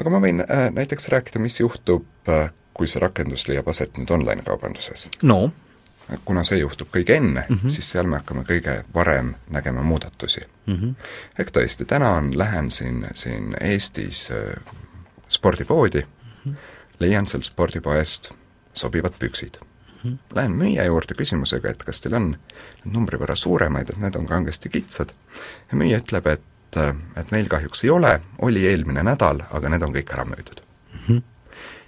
aga 0.00 0.14
ma 0.14 0.24
võin 0.24 0.44
äh, 0.46 0.68
näiteks 0.74 1.12
rääkida, 1.12 1.42
mis 1.44 1.60
juhtub 1.60 2.32
äh,, 2.32 2.48
kui 2.78 2.88
see 2.88 3.02
rakendus 3.02 3.48
leiab 3.50 3.68
aset 3.68 3.98
nüüd 4.00 4.10
online-kaubanduses. 4.14 5.10
no 5.28 5.48
kuna 6.24 6.42
see 6.46 6.58
juhtub 6.58 6.88
kõige 6.94 7.16
enne 7.16 7.44
mm, 7.48 7.56
-hmm. 7.56 7.68
siis 7.72 7.90
seal 7.90 8.06
me 8.06 8.16
hakkame 8.16 8.44
kõige 8.48 8.82
varem 8.94 9.34
nägema 9.50 9.82
muudatusi 9.82 10.40
mm. 10.66 10.74
-hmm. 10.74 10.94
ehk 11.38 11.50
tõesti, 11.56 11.84
täna 11.84 12.10
on, 12.10 12.38
lähen 12.38 12.70
siin, 12.70 13.06
siin 13.14 13.56
Eestis 13.60 14.30
äh, 14.30 14.74
spordipoodi 15.28 16.00
mm, 16.00 16.30
-hmm. 16.44 16.56
leian 17.00 17.26
sealt 17.26 17.44
spordipoest 17.44 18.30
sobivad 18.74 19.12
püksid 19.18 19.60
mm. 19.60 20.10
-hmm. 20.10 20.18
Lähen 20.34 20.52
müüja 20.52 20.84
juurde 20.84 21.14
küsimusega, 21.14 21.70
et 21.70 21.82
kas 21.84 22.00
teil 22.00 22.14
on 22.14 22.34
numbri 22.84 23.18
võrra 23.18 23.34
suuremaid, 23.34 23.90
et 23.90 23.98
need 23.98 24.14
on 24.14 24.26
kangesti 24.26 24.68
kitsad, 24.68 25.12
ja 25.72 25.78
müüja 25.78 25.98
ütleb, 25.98 26.26
et, 26.26 26.76
äh, 26.76 26.96
et 27.16 27.30
meil 27.30 27.48
kahjuks 27.48 27.84
ei 27.84 27.90
ole, 27.90 28.20
oli 28.38 28.66
eelmine 28.66 29.02
nädal, 29.02 29.42
aga 29.50 29.68
need 29.68 29.82
on 29.82 29.94
kõik 29.94 30.12
ära 30.12 30.24
müüdud 30.24 30.60
mm. 30.60 30.98
-hmm. 31.06 31.22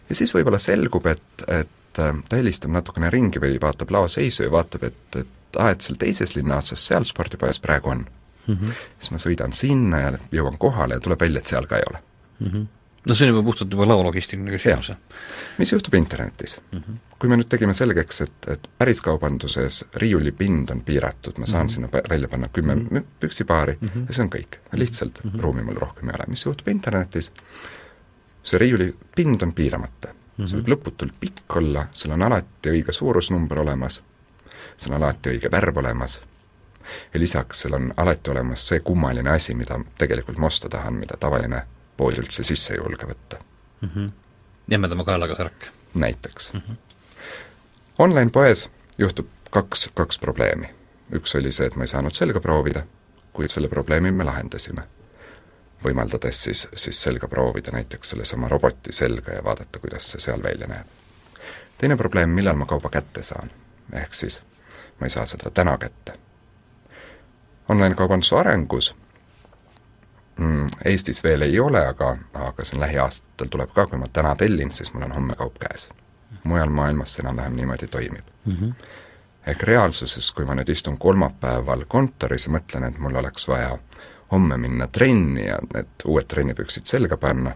ja 0.09 0.15
siis 0.15 0.35
võib-olla 0.35 0.59
selgub, 0.59 1.07
et, 1.07 1.23
et 1.49 1.69
äh, 1.99 2.15
ta 2.29 2.37
helistab 2.37 2.71
natukene 2.71 3.11
ringi 3.11 3.41
või 3.41 3.61
vaatab 3.61 3.91
laoseisu 3.91 4.43
ja 4.43 4.51
vaatab, 4.51 4.83
et, 4.83 5.17
et 5.17 5.59
aa, 5.59 5.71
et 5.71 5.81
seal 5.81 5.99
teises 5.99 6.35
linna 6.37 6.59
otsas, 6.61 6.87
seal 6.87 7.05
spordipoes 7.05 7.61
praegu 7.61 7.91
on 7.91 8.05
mm. 8.47 8.55
-hmm. 8.55 8.73
siis 8.99 9.11
ma 9.11 9.23
sõidan 9.23 9.53
sinna 9.53 10.01
ja 10.01 10.13
jõuan 10.33 10.59
kohale 10.59 10.99
ja 10.99 11.01
tuleb 11.01 11.21
välja, 11.21 11.41
et 11.41 11.47
seal 11.47 11.67
ka 11.67 11.77
ei 11.77 11.89
ole 11.91 12.03
mm. 12.39 12.47
-hmm. 12.47 12.67
no 13.09 13.15
see 13.15 13.29
on 13.29 13.35
juba 13.35 13.45
puhtalt 13.47 13.73
juba 13.73 13.89
laologistiline 13.89 14.51
küsimus. 14.51 14.93
mis 15.59 15.73
juhtub 15.73 15.95
internetis 15.95 16.61
mm? 16.73 16.79
-hmm. 16.79 17.01
kui 17.19 17.29
me 17.29 17.37
nüüd 17.37 17.49
tegime 17.49 17.75
selgeks, 17.75 18.21
et, 18.21 18.49
et 18.49 18.69
päris 18.79 19.03
kaubanduses 19.03 19.85
riiulipind 19.95 20.71
on 20.71 20.83
piiratud, 20.83 21.39
ma 21.39 21.47
saan 21.47 21.63
mm 21.63 21.67
-hmm. 21.67 21.73
sinna 21.73 21.89
välja 22.11 22.29
panna 22.29 22.49
kümme 22.49 22.75
mm 22.75 22.87
-hmm. 22.87 23.03
püksipaari 23.21 23.79
mm 23.81 23.89
-hmm. 23.89 24.07
ja 24.07 24.15
see 24.15 24.23
on 24.25 24.31
kõik. 24.31 24.59
lihtsalt 24.73 25.25
mm 25.25 25.31
-hmm. 25.31 25.41
ruumi 25.41 25.63
mul 25.63 25.75
rohkem 25.77 26.09
ei 26.09 26.15
ole. 26.19 26.25
mis 26.29 26.45
juhtub 26.45 26.69
internetis, 26.69 27.33
see 28.43 28.59
riiulipind 28.59 29.43
on 29.43 29.53
piiramata. 29.53 30.15
-hmm. 30.43 30.51
see 30.51 30.59
võib 30.59 30.73
lõputult 30.75 31.15
pikk 31.21 31.57
olla, 31.57 31.87
seal 31.93 32.15
on 32.15 32.23
alati 32.23 32.71
õige 32.71 32.93
suurusnumber 32.93 33.59
olemas, 33.59 34.03
seal 34.77 34.95
on 34.95 35.03
alati 35.03 35.35
õige 35.35 35.51
värv 35.53 35.77
olemas 35.77 36.21
ja 37.15 37.21
lisaks 37.21 37.61
seal 37.61 37.75
on 37.75 37.95
alati 37.97 38.31
olemas 38.31 38.69
see 38.69 38.81
kummaline 38.81 39.31
asi, 39.31 39.55
mida 39.55 39.81
tegelikult 39.99 40.39
ma 40.39 40.47
osta 40.47 40.69
tahan, 40.69 40.95
mida 40.95 41.17
tavaline 41.21 41.63
pood 41.97 42.19
üldse 42.19 42.45
sisse 42.45 42.75
ei 42.75 42.79
julge 42.79 43.07
võtta 43.07 43.37
mm. 43.81 43.89
-hmm. 43.89 44.11
jämedama 44.69 45.05
kaelaga 45.05 45.35
särk. 45.35 45.67
näiteks 45.95 46.53
mm. 46.53 46.61
-hmm. 46.61 46.77
Online-poes 47.99 48.71
juhtub 48.99 49.27
kaks, 49.51 49.91
kaks 49.95 50.19
probleemi. 50.19 50.67
üks 51.13 51.39
oli 51.39 51.53
see, 51.53 51.67
et 51.67 51.77
ma 51.77 51.85
ei 51.85 51.89
saanud 51.89 52.15
selga 52.15 52.41
proovida, 52.41 52.83
kuid 53.33 53.49
selle 53.49 53.69
probleemi 53.69 54.11
me 54.11 54.25
lahendasime 54.25 54.83
võimaldades 55.85 56.43
siis, 56.45 56.69
siis 56.77 57.03
selga 57.03 57.29
proovida 57.29 57.73
näiteks 57.73 58.11
sellesama 58.11 58.49
roboti 58.49 58.93
selga 58.93 59.33
ja 59.33 59.45
vaadata, 59.45 59.79
kuidas 59.79 60.11
see 60.11 60.21
seal 60.21 60.43
välja 60.43 60.67
näeb. 60.67 60.87
teine 61.79 61.97
probleem, 61.97 62.31
millal 62.31 62.57
ma 62.57 62.67
kauba 62.67 62.91
kätte 62.91 63.23
saan, 63.23 63.51
ehk 63.93 64.15
siis 64.15 64.41
ma 65.01 65.07
ei 65.07 65.11
saa 65.11 65.27
seda 65.27 65.51
täna 65.51 65.79
kätte. 65.79 66.13
Online-kaubanduse 67.69 68.37
arengus 68.37 68.97
mm, 70.41 70.69
Eestis 70.85 71.25
veel 71.25 71.43
ei 71.43 71.61
ole, 71.61 71.87
aga, 71.87 72.17
aga 72.35 72.65
siin 72.65 72.81
lähiaastatel 72.81 73.49
tuleb 73.49 73.73
ka, 73.75 73.87
kui 73.87 73.99
ma 73.99 74.09
täna 74.13 74.35
tellin, 74.37 74.73
siis 74.73 74.93
mul 74.95 75.07
on 75.09 75.13
homme 75.13 75.35
kaup 75.35 75.59
käes. 75.59 75.89
mujal 76.45 76.71
maailmas 76.73 77.15
see 77.15 77.23
enam-vähem 77.23 77.57
niimoodi 77.57 77.87
toimib 77.87 78.25
mm. 78.45 78.57
-hmm. 78.57 78.75
ehk 79.47 79.63
reaalsuses, 79.63 80.33
kui 80.33 80.45
ma 80.45 80.55
nüüd 80.55 80.69
istun 80.73 80.99
kolmapäeval 80.99 81.85
kontoris 81.89 82.47
ja 82.47 82.53
mõtlen, 82.53 82.87
et 82.89 82.99
mul 82.99 83.15
oleks 83.15 83.49
vaja 83.49 83.79
homme 84.33 84.57
minna 84.57 84.87
trenni 84.87 85.47
ja 85.47 85.59
need 85.75 86.05
uued 86.05 86.27
trennipüksid 86.29 86.87
selga 86.87 87.17
panna, 87.17 87.55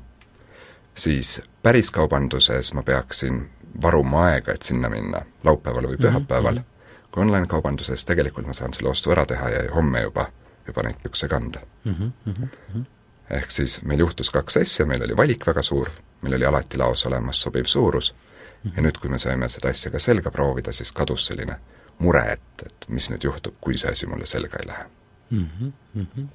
siis 0.95 1.41
päris 1.63 1.91
kaubanduses 1.91 2.73
ma 2.75 2.83
peaksin 2.83 3.51
varuma 3.83 4.25
aega, 4.27 4.53
et 4.53 4.63
sinna 4.63 4.89
minna 4.89 5.23
laupäeval 5.45 5.89
või 5.89 5.97
mhm, 5.99 6.03
pühapäeval 6.03 6.55
mm, 6.55 6.61
-hmm. 6.61 7.11
kui 7.11 7.23
online-kaubanduses 7.23 8.05
tegelikult 8.05 8.47
ma 8.47 8.53
saan 8.53 8.75
selle 8.75 8.91
ostu 8.91 9.11
ära 9.11 9.27
teha 9.27 9.49
ja 9.49 9.63
homme 9.75 10.03
juba, 10.03 10.27
juba 10.67 10.83
neid 10.83 10.99
pükse 11.03 11.29
kanda 11.29 11.61
mm. 11.85 12.13
-hmm. 12.27 12.85
ehk 13.31 13.51
siis 13.51 13.83
meil 13.83 13.99
juhtus 13.99 14.31
kaks 14.31 14.57
asja, 14.57 14.87
meil 14.87 15.03
oli 15.03 15.17
valik 15.17 15.47
väga 15.47 15.63
suur, 15.63 15.91
meil 16.23 16.35
oli 16.35 16.47
alati 16.47 16.79
laos 16.79 17.07
olemas 17.07 17.41
sobiv 17.41 17.65
suurus 17.65 18.15
mm, 18.15 18.71
-hmm. 18.71 18.77
ja 18.77 18.83
nüüd, 18.83 18.99
kui 19.01 19.11
me 19.11 19.19
saime 19.19 19.49
seda 19.49 19.69
asja 19.69 19.91
ka 19.91 19.99
selga 19.99 20.31
proovida, 20.31 20.73
siis 20.73 20.93
kadus 20.93 21.27
selline 21.27 21.57
mure, 21.99 22.33
et, 22.33 22.67
et 22.67 22.89
mis 22.89 23.11
nüüd 23.11 23.25
juhtub, 23.25 23.55
kui 23.61 23.79
see 23.79 23.91
asi 23.91 24.07
mulle 24.07 24.27
selga 24.27 24.59
ei 24.63 24.67
lähe 24.67 24.85
mm. 25.31 25.49
-hmm 25.59 26.27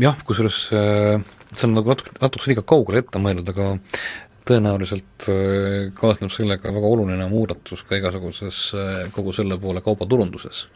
jah, 0.00 0.16
kusjuures 0.26 0.60
äh, 0.76 1.20
see 1.54 1.68
on 1.68 1.76
nagu 1.76 1.92
natuke, 1.92 2.14
natukese 2.20 2.52
liiga 2.52 2.64
kaugele 2.66 3.02
ette 3.02 3.20
mõeldud, 3.22 3.52
aga 3.52 3.68
tõenäoliselt 4.46 5.28
äh, 5.32 5.92
kaasneb 5.96 6.32
sellega 6.34 6.72
väga 6.74 6.90
oluline 6.92 7.28
muudatus 7.30 7.84
ka 7.86 7.98
igasuguses 7.98 8.66
äh, 8.76 8.98
kogu 9.14 9.34
selle 9.36 9.58
poole 9.62 9.82
kaubaturunduses 9.84 10.66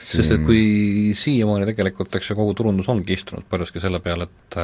Siin... 0.00 0.22
sest 0.22 0.32
et 0.32 0.44
kui 0.46 1.12
siiamaani 1.18 1.68
tegelikult, 1.68 2.14
eks 2.16 2.30
ju, 2.30 2.36
kogu 2.38 2.54
turundus 2.56 2.88
ongi 2.88 3.12
istunud 3.18 3.44
paljuski 3.50 3.82
selle 3.82 4.00
peale, 4.00 4.30
et 4.30 4.60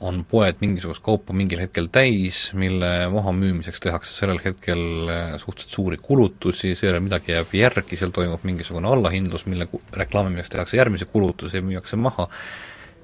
on 0.00 0.22
poed 0.24 0.60
mingisugust 0.62 1.02
kaupa 1.04 1.34
mingil 1.36 1.60
hetkel 1.60 1.90
täis, 1.92 2.48
mille 2.56 2.88
mahamüümiseks 3.12 3.82
tehakse 3.84 4.14
sellel 4.16 4.40
hetkel 4.44 5.10
äh, 5.12 5.34
suhteliselt 5.40 5.74
suuri 5.74 5.98
kulutusi, 6.02 6.72
seejärel 6.78 7.04
midagi 7.04 7.34
jääb 7.34 7.52
järgi, 7.58 7.98
seal 8.00 8.14
toimub 8.16 8.44
mingisugune 8.48 8.88
allahindlus, 8.88 9.44
mille 9.50 9.68
reklaamimiseks 9.92 10.54
tehakse 10.54 10.80
järgmisi 10.80 11.08
kulutusi 11.12 11.60
ja 11.60 11.66
müüakse 11.66 12.00
maha, 12.00 12.28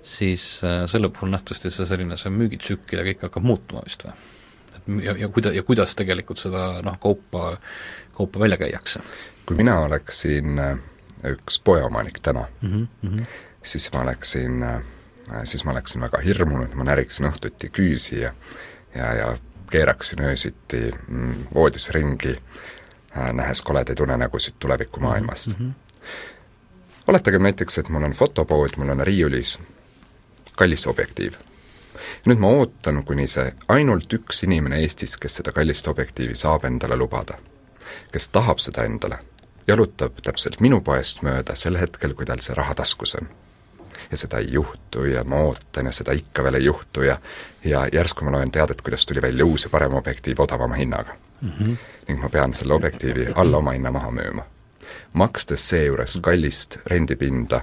siis 0.03 0.47
äh, 0.65 0.87
selle 0.89 1.13
puhul 1.13 1.35
nähtavasti 1.35 1.73
see 1.75 1.89
selline, 1.89 2.17
see 2.21 2.33
müügitsükkel 2.33 3.03
ja 3.03 3.09
kõik 3.11 3.27
hakkab 3.29 3.51
muutuma 3.53 3.85
vist 3.85 4.07
või? 4.07 4.17
et 4.73 4.89
ja, 5.05 5.17
ja 5.27 5.29
kuida-, 5.29 5.53
ja 5.53 5.67
kuidas 5.67 5.93
tegelikult 5.99 6.41
seda 6.41 6.81
noh, 6.87 6.97
kaupa, 7.03 7.59
kaupa 8.17 8.47
välja 8.47 8.57
käiakse? 8.65 9.05
kui 9.45 9.61
mina 9.61 9.77
oleksin 9.85 10.57
äh, 10.57 10.81
üks 11.25 11.61
poeomanik 11.65 12.19
täna 12.23 12.47
mm, 12.61 12.89
-hmm. 13.05 13.25
siis 13.63 13.93
ma 13.93 14.01
oleksin 14.01 14.63
äh, 14.63 14.83
siis 15.45 15.65
ma 15.65 15.71
oleksin 15.71 16.01
väga 16.01 16.19
hirmunud, 16.19 16.75
ma 16.75 16.85
näriksin 16.85 17.27
õhtuti 17.27 17.71
küüsi 17.71 18.21
ja 18.21 18.33
ja, 18.95 19.15
ja 19.15 19.37
keeraksin 19.71 20.21
öösiti 20.21 20.91
mm, 21.09 21.35
voodis 21.55 21.91
ringi, 21.91 22.37
äh, 23.17 23.33
nähes 23.33 23.63
koledaid 23.63 24.01
unenägusid 24.01 24.55
tulevikumaailmast 24.59 25.59
mm. 25.59 25.69
-hmm. 25.69 26.03
oletagem 27.07 27.43
näiteks, 27.43 27.79
et 27.79 27.89
mul 27.89 28.03
on 28.03 28.13
fotopood, 28.13 28.71
mul 28.77 28.89
on 28.89 29.07
riiulis 29.07 29.59
kallis 30.57 30.87
objektiiv. 30.87 31.33
nüüd 32.27 32.39
ma 32.39 32.49
ootan, 32.49 33.05
kuni 33.05 33.29
see 33.29 33.53
ainult 33.69 34.13
üks 34.13 34.43
inimene 34.45 34.81
Eestis, 34.83 35.17
kes 35.17 35.39
seda 35.39 35.53
kallist 35.53 35.89
objektiivi 35.89 36.35
saab 36.35 36.65
endale 36.65 36.97
lubada, 36.97 37.39
kes 38.13 38.29
tahab 38.29 38.59
seda 38.59 38.85
endale, 38.85 39.19
jalutab 39.67 40.19
täpselt 40.23 40.61
minu 40.61 40.81
poest 40.81 41.23
mööda 41.23 41.55
sel 41.55 41.79
hetkel, 41.79 42.15
kui 42.15 42.27
tal 42.27 42.41
see 42.41 42.55
raha 42.55 42.75
taskus 42.75 43.15
on 43.21 43.29
ja 44.13 44.17
seda 44.17 44.39
ei 44.39 44.53
juhtu 44.53 45.05
ja 45.05 45.25
ma 45.25 45.37
ootan 45.37 45.87
ja 45.87 45.93
seda 45.93 46.13
ikka 46.13 46.45
veel 46.45 46.55
ei 46.55 46.65
juhtu 46.65 47.03
ja 47.03 47.19
ja 47.65 47.87
järsku 47.93 48.25
ma 48.25 48.33
loen 48.33 48.51
teadet, 48.53 48.83
kuidas 48.83 49.07
tuli 49.07 49.23
välja 49.23 49.45
uus 49.45 49.65
ja 49.65 49.71
parem 49.71 49.95
objektiiv 49.95 50.41
odavama 50.41 50.75
hinnaga 50.75 51.15
mm. 51.41 51.51
-hmm. 51.61 51.77
ning 52.09 52.23
ma 52.23 52.29
pean 52.29 52.55
selle 52.55 52.75
objektiivi 52.75 53.27
alla 53.35 53.57
omahinna 53.57 53.91
maha 53.91 54.11
müüma. 54.11 54.43
makstes 55.13 55.69
seejuures 55.69 56.19
kallist 56.23 56.77
rendipinda, 56.87 57.61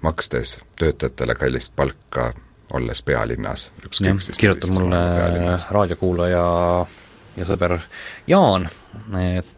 makstes 0.00 0.60
töötajatele 0.76 1.34
kallist 1.34 1.76
palka, 1.76 2.32
olles 2.72 3.02
pealinnas, 3.02 3.70
ükskõik 3.86 4.20
siis 4.20 4.38
kirjutab 4.38 4.74
mulle 4.74 4.96
raadiokuulaja 5.70 6.44
ja 7.36 7.44
sõber 7.44 7.78
Jaan, 8.26 8.68
et 9.20 9.57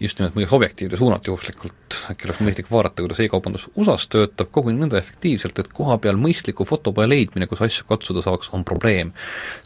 just 0.00 0.18
nimelt 0.18 0.34
muideks 0.36 0.52
objektiivide 0.54 0.96
suunalt 0.96 1.26
juhuslikult 1.26 1.96
äkki 2.12 2.28
oleks 2.28 2.40
mõistlik 2.44 2.70
vaadata, 2.70 3.02
kuidas 3.02 3.20
e-kaubandus 3.24 3.66
USA-s 3.74 4.06
töötab 4.12 4.50
koguni 4.54 4.78
nõnda 4.78 4.98
efektiivselt, 5.00 5.58
et 5.58 5.70
koha 5.74 5.96
peal 6.02 6.18
mõistliku 6.20 6.66
fotopoe 6.68 7.08
leidmine, 7.08 7.48
kus 7.50 7.62
asju 7.66 7.86
katsuda 7.88 8.22
saaks, 8.24 8.52
on 8.54 8.64
probleem. 8.68 9.12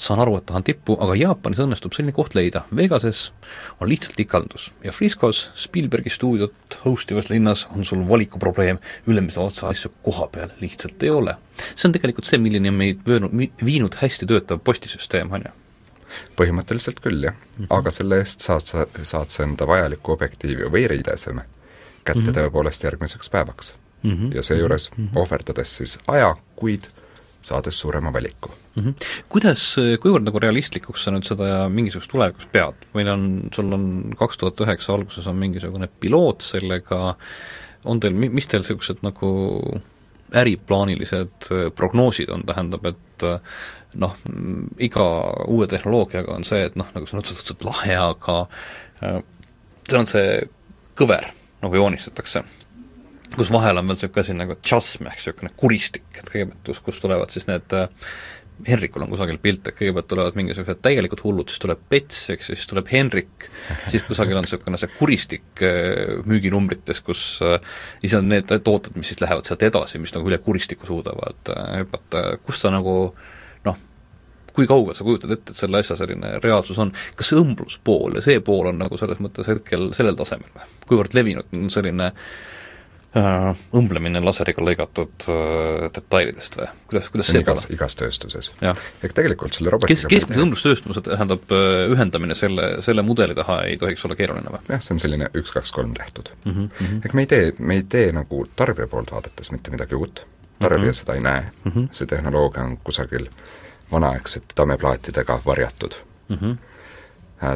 saan 0.01 0.23
aru, 0.25 0.39
et 0.39 0.47
tahan 0.49 0.65
tippu, 0.65 0.97
aga 1.05 1.17
Jaapanis 1.21 1.61
õnnestub 1.65 1.93
selline 1.97 2.17
koht 2.17 2.35
leida. 2.39 2.65
Vegases 2.75 3.33
on 3.81 3.91
lihtsalt 3.93 4.21
ikaldus 4.25 4.71
ja 4.85 4.93
Friscos, 4.93 5.51
Spielbergi 5.55 6.11
stuudiot 6.11 6.81
host 6.85 7.11
ivas 7.13 7.29
linnas 7.31 7.67
on 7.77 7.85
sul 7.85 8.07
valikuprobleem, 8.09 8.81
ülemise 9.07 9.41
otsa 9.41 9.69
asju 9.69 9.93
koha 10.03 10.29
peal 10.33 10.55
lihtsalt 10.61 11.03
ei 11.03 11.11
ole. 11.11 11.37
see 11.75 11.89
on 11.89 11.93
tegelikult 11.93 12.27
see, 12.27 12.41
milline 12.41 12.73
on 12.73 12.79
meid 12.79 13.03
vöönud, 13.07 13.35
viinud 13.65 14.01
hästi 14.01 14.27
töötav 14.27 14.65
postisüsteem, 14.65 15.31
on 15.33 15.45
ju 15.47 15.62
põhimõtteliselt 16.37 17.01
küll, 17.01 17.23
jah 17.25 17.35
mm. 17.35 17.65
-hmm. 17.65 17.71
aga 17.79 17.91
selle 17.91 18.19
eest 18.23 18.41
saad 18.41 18.67
sa, 18.67 18.87
saad 19.03 19.31
sa 19.31 19.45
enda 19.45 19.67
vajaliku 19.67 20.13
objektiivi 20.13 20.71
või 20.73 20.89
riideseme 20.89 21.45
kätte 22.05 22.21
mm 22.21 22.27
-hmm. 22.27 22.39
tõepoolest 22.39 22.85
järgmiseks 22.85 23.31
päevaks 23.31 23.75
mm. 24.03 24.11
-hmm. 24.11 24.35
ja 24.35 24.43
seejuures 24.43 24.91
mm 24.91 25.05
-hmm. 25.05 25.19
ohverdades 25.19 25.77
siis 25.77 25.99
aja, 26.07 26.37
kuid 26.57 26.89
saades 27.43 27.79
suurema 27.79 28.13
valiku 28.13 28.51
mm. 28.77 28.83
-hmm. 28.83 28.95
Kuidas, 29.29 29.77
kuivõrd 30.01 30.25
nagu 30.25 30.39
realistlikuks 30.39 31.05
sa 31.05 31.11
nüüd 31.11 31.27
seda 31.29 31.69
mingisugust 31.69 32.11
tulevikus 32.11 32.47
pead? 32.53 32.75
meil 32.95 33.09
on, 33.09 33.49
sul 33.55 33.73
on 33.73 34.15
kaks 34.19 34.39
tuhat 34.39 34.61
üheksa 34.61 34.95
alguses 34.95 35.27
on 35.27 35.37
mingisugune 35.37 35.89
piloot 36.01 36.43
sellega, 36.43 37.17
on 37.85 38.01
teil, 38.01 38.15
mis 38.15 38.47
teil 38.47 38.63
niisugused 38.63 39.03
nagu 39.03 39.33
äriplaanilised 40.33 41.51
prognoosid 41.77 42.31
on, 42.31 42.47
tähendab, 42.47 42.87
et 42.87 43.27
noh, 44.01 44.17
iga 44.83 45.05
uue 45.51 45.69
tehnoloogiaga 45.71 46.35
on 46.37 46.47
see, 46.49 46.65
et 46.69 46.77
noh, 46.79 46.89
nagu 46.95 47.07
otseses 47.07 47.19
mõttes, 47.19 47.55
et 47.55 47.67
lahe, 47.67 47.97
aga 47.99 48.37
äh, 49.05 49.23
see 49.89 50.01
on 50.01 50.09
see 50.09 50.37
kõver, 50.99 51.31
nagu 51.63 51.79
joonistatakse, 51.79 52.45
kus 53.33 53.51
vahel 53.53 53.81
on 53.81 53.89
veel 53.89 53.97
niisugune 53.97 54.25
asi 54.25 54.37
nagu 54.37 54.59
tšasm 54.61 55.09
ehk 55.09 55.19
niisugune 55.19 55.57
kuristik, 55.57 56.07
et 56.19 56.29
kõigepealt, 56.29 56.63
kus, 56.69 56.81
kust 56.85 57.05
tulevad 57.05 57.33
siis 57.33 57.49
need 57.51 57.77
äh, 57.77 57.91
Henrikul 58.63 59.03
on 59.03 59.11
kusagil 59.11 59.41
pilt, 59.43 59.67
et 59.67 59.75
kõigepealt 59.75 60.07
tulevad 60.07 60.37
mingisugused 60.39 60.83
täielikud 60.85 61.23
hullud, 61.25 61.49
siis 61.51 61.63
tuleb 61.65 61.81
Pets, 61.91 62.21
eks 62.31 62.51
ju, 62.53 62.57
siis 62.59 62.69
tuleb 62.71 62.91
Henrik, 62.93 63.49
siis 63.91 64.05
kusagil 64.07 64.39
on 64.39 64.47
niisugune 64.47 64.81
see 64.81 64.93
kuristik 64.97 65.65
äh, 65.67 66.17
müüginumbrites, 66.29 67.03
kus 67.05 67.27
siis 67.43 68.17
on 68.17 68.29
need 68.31 68.53
tooted, 68.53 68.97
mis 68.97 69.13
siis 69.13 69.21
lähevad 69.25 69.49
sealt 69.49 69.65
edasi, 69.69 70.01
mis 70.01 70.15
nagu 70.17 70.31
üle 70.31 70.41
kuristiku 70.45 70.89
suudavad 70.89 71.53
hüpata, 71.81 72.27
kus 72.45 72.63
sa 72.63 72.73
nagu 72.75 72.97
äh, 73.09 73.31
kui 74.53 74.69
kaugel 74.71 74.97
sa 74.97 75.07
kujutad 75.07 75.35
ette, 75.35 75.53
et 75.53 75.59
selle 75.65 75.83
asja 75.83 75.97
selline 75.99 76.37
reaalsus 76.45 76.79
on, 76.83 76.95
kas 77.19 77.33
see 77.33 77.41
õmbluspool 77.41 78.19
ja 78.19 78.25
see 78.25 78.41
pool 78.45 78.73
on 78.73 78.81
nagu 78.83 79.01
selles 79.01 79.21
mõttes 79.23 79.49
hetkel 79.51 79.91
sellel 79.97 80.19
tasemel 80.19 80.51
või? 80.55 80.71
kuivõrd 80.89 81.15
levinud 81.17 81.57
on 81.57 81.71
selline 81.73 82.09
äh, 83.17 83.63
õmblemine 83.77 84.21
laseriga 84.25 84.65
lõigatud 84.65 85.27
äh, 85.33 85.87
detailidest 85.95 86.59
või 86.59 86.69
kuidas, 86.91 87.09
kuidas 87.13 87.29
see 87.29 87.37
see 87.37 87.45
igas, 87.45 87.67
igas 87.77 87.97
tööstuses. 88.01 88.51
Ehk 88.63 89.17
tegelikult 89.17 89.57
selle 89.57 89.73
robotiga 89.75 89.95
kes, 89.95 90.07
keskmise 90.11 90.45
õmblustööstuse 90.45 91.05
tähendab, 91.09 91.47
äh, 91.53 91.87
ühendamine 91.93 92.37
selle, 92.39 92.75
selle 92.85 93.05
mudeli 93.07 93.37
taha 93.39 93.63
ei 93.71 93.79
tohiks 93.81 94.05
olla 94.09 94.19
keeruline 94.19 94.53
või 94.53 94.63
jah, 94.73 94.85
see 94.85 94.97
on 94.97 95.03
selline 95.03 95.31
üks, 95.39 95.55
kaks, 95.55 95.73
kolm 95.77 95.95
tehtud 95.99 96.33
mm? 96.45 96.53
-hmm. 96.53 97.01
ehk 97.05 97.17
me 97.17 97.27
ei 97.27 97.33
tee, 97.33 97.51
me 97.59 97.81
ei 97.81 97.89
tee 97.97 98.13
nagu 98.17 98.45
tarbija 98.57 98.89
poolt 98.93 99.13
vaadates 99.15 99.53
mitte 99.55 99.75
midagi 99.75 99.99
uut, 99.99 100.27
tarbija 100.59 100.93
mm 100.93 100.93
-hmm. 100.93 101.01
seda 101.01 101.19
ei 101.19 101.27
näe 101.27 101.43
mm, 101.43 101.73
Mhm. 101.73 101.85
see 101.93 102.07
tehnoloogia 102.07 102.65
on 102.65 102.79
kusagil 102.85 103.29
vanaaegsete 103.93 104.55
tameplaatidega 104.55 105.41
varjatud 105.47 105.95
Mm 106.33 106.39
-hmm. 106.39 106.59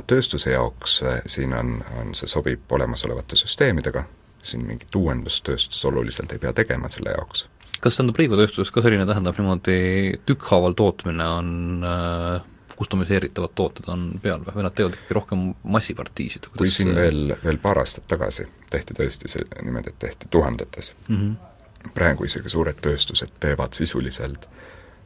Tööstuse 0.06 0.50
jaoks 0.50 1.02
äh, 1.02 1.20
siin 1.26 1.52
on, 1.54 1.84
on, 2.00 2.14
see 2.14 2.26
sobib 2.26 2.72
olemasolevate 2.72 3.36
süsteemidega, 3.36 4.02
siin 4.42 4.66
mingit 4.66 4.96
uuendustööstus 4.96 5.84
oluliselt 5.84 6.32
ei 6.32 6.38
pea 6.38 6.52
tegema 6.52 6.88
selle 6.88 7.10
jaoks. 7.10 7.48
kas 7.80 7.96
tähendab 7.96 8.18
rõivatööstuses 8.18 8.72
ka 8.72 8.82
selline, 8.82 9.06
tähendab 9.06 9.38
niimoodi 9.38 10.18
tükkhaaval 10.26 10.72
tootmine 10.72 11.28
on 11.28 11.84
äh, 11.84 12.42
kustomiseeritavad 12.76 13.54
tooted 13.54 13.88
on 13.88 14.08
peal 14.22 14.40
või, 14.40 14.54
või 14.56 14.66
nad 14.66 14.74
teevad 14.74 14.96
ikkagi 14.98 15.14
rohkem 15.14 15.44
massipartiisid? 15.62 16.48
kui 16.56 16.70
siin 16.70 16.94
veel, 16.94 17.36
veel 17.44 17.58
paar 17.58 17.78
aastat 17.78 18.08
tagasi 18.08 18.48
tehti 18.70 18.94
tõesti 18.94 19.28
see 19.28 19.46
niimoodi, 19.62 19.94
et 19.94 19.98
tehti 19.98 20.26
tuhandetes 20.30 20.94
mm, 21.08 21.16
-hmm. 21.16 21.92
praegu 21.94 22.24
isegi 22.24 22.48
suured 22.48 22.82
tööstused 22.82 23.38
teevad 23.40 23.72
sisuliselt 23.72 24.48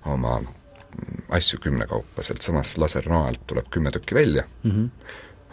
oma 0.07 0.41
asju 1.29 1.61
kümnekaupa, 1.63 2.23
sealtsamast 2.23 2.79
lasernoa 2.79 3.29
alt 3.29 3.47
tuleb 3.47 3.67
kümme 3.71 3.91
tükki 3.91 4.15
välja 4.15 4.45
mm, 4.63 4.71
-hmm. 4.71 4.89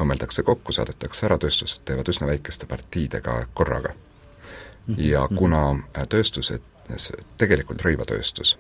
õmmeldakse 0.02 0.44
kokku, 0.44 0.72
saadetakse 0.72 1.26
ära, 1.26 1.38
tööstused 1.38 1.84
teevad 1.86 2.10
üsna 2.10 2.28
väikeste 2.28 2.66
partiidega 2.66 3.44
korraga 3.54 3.90
mm. 3.90 4.96
-hmm. 4.96 5.02
ja 5.02 5.28
kuna 5.36 5.62
äh, 5.72 6.08
tööstused, 6.10 6.62
tegelikult 7.38 7.82
rõivatööstus, 7.82 8.58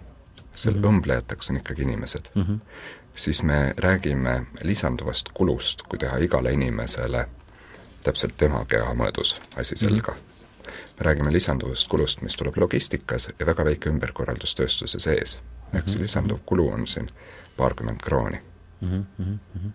seal 0.53 0.75
mm 0.75 0.82
-hmm. 0.82 0.88
õmblejateks 0.88 1.49
on 1.49 1.57
ikkagi 1.57 1.82
inimesed 1.82 2.30
mm, 2.36 2.43
-hmm. 2.43 2.59
siis 3.15 3.43
me 3.43 3.73
räägime 3.78 4.45
lisanduvast 4.63 5.30
kulust, 5.34 5.82
kui 5.82 5.99
teha 5.99 6.17
igale 6.17 6.53
inimesele 6.53 7.28
täpselt 8.03 8.38
tema 8.38 8.65
keha 8.65 8.93
mõõdus 8.93 9.41
asi 9.55 9.75
selga 9.75 10.11
mm. 10.11 10.17
-hmm. 10.17 10.26
Me 11.00 11.06
räägime 11.06 11.34
lisanduvast 11.34 11.88
kulust, 11.88 12.22
mis 12.22 12.36
tuleb 12.36 12.58
logistikas 12.58 13.30
ja 13.39 13.45
väga 13.45 13.66
väike 13.66 13.89
ümberkorraldus 13.89 14.56
tööstuse 14.56 15.00
sees. 15.00 15.39
ehk 15.74 15.89
see 15.89 16.02
lisanduv 16.02 16.39
kulu 16.45 16.70
on 16.72 16.88
siin 16.88 17.10
paarkümmend 17.58 18.00
krooni 18.04 18.39
mm. 18.82 19.06
-hmm. 19.20 19.72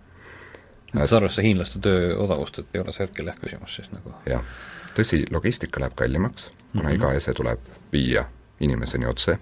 võttes 0.95 1.17
arvesse 1.17 1.43
hiinlaste 1.43 1.79
töö 1.79 2.17
odavust, 2.17 2.59
et 2.59 2.67
ei 2.75 2.81
ole 2.81 2.93
see 2.93 3.07
hetkel 3.07 3.27
jah 3.27 3.37
küsimus 3.41 3.75
siis 3.75 3.91
nagu 3.93 4.15
jah, 4.27 4.43
tõsi, 4.97 5.25
logistika 5.31 5.81
läheb 5.81 5.95
kallimaks, 5.95 6.51
kuna 6.73 6.83
mm 6.83 6.89
-hmm. 6.89 6.95
iga 6.95 7.13
ese 7.13 7.35
tuleb 7.35 7.61
viia 7.93 8.25
inimeseni 8.61 9.07
otse 9.07 9.39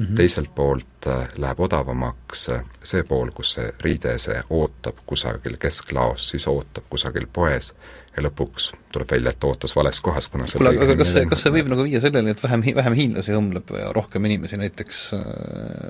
mm, 0.00 0.06
-hmm. 0.06 0.14
teiselt 0.14 0.54
poolt 0.54 1.06
äh, 1.06 1.28
läheb 1.36 1.60
odavamaks 1.60 2.48
äh, 2.48 2.62
see 2.82 3.02
pool, 3.02 3.30
kus 3.34 3.54
see 3.54 3.72
riideese 3.80 4.42
ootab 4.50 5.02
kusagil 5.06 5.56
kesklaos, 5.60 6.28
siis 6.28 6.46
ootab 6.48 6.84
kusagil 6.90 7.26
poes 7.32 7.74
ja 8.16 8.22
lõpuks 8.24 8.72
tuleb 8.92 9.10
välja, 9.10 9.30
et 9.30 9.44
ootas 9.44 9.76
vales 9.76 10.00
kohas, 10.00 10.28
kuna 10.28 10.48
kuule, 10.52 10.72
aga 10.82 10.96
kas 10.96 11.12
see, 11.12 11.26
kas 11.30 11.44
see 11.44 11.52
võib 11.54 11.68
nagu 11.70 11.84
viia 11.86 12.00
selleni, 12.00 12.32
et 12.34 12.42
vähem, 12.42 12.64
vähem 12.76 12.96
hiinlasi 12.98 13.36
õmbleb 13.36 13.74
ja 13.78 13.92
rohkem 13.96 14.24
inimesi 14.24 14.56
näiteks 14.60 15.02
äh, 15.18 15.22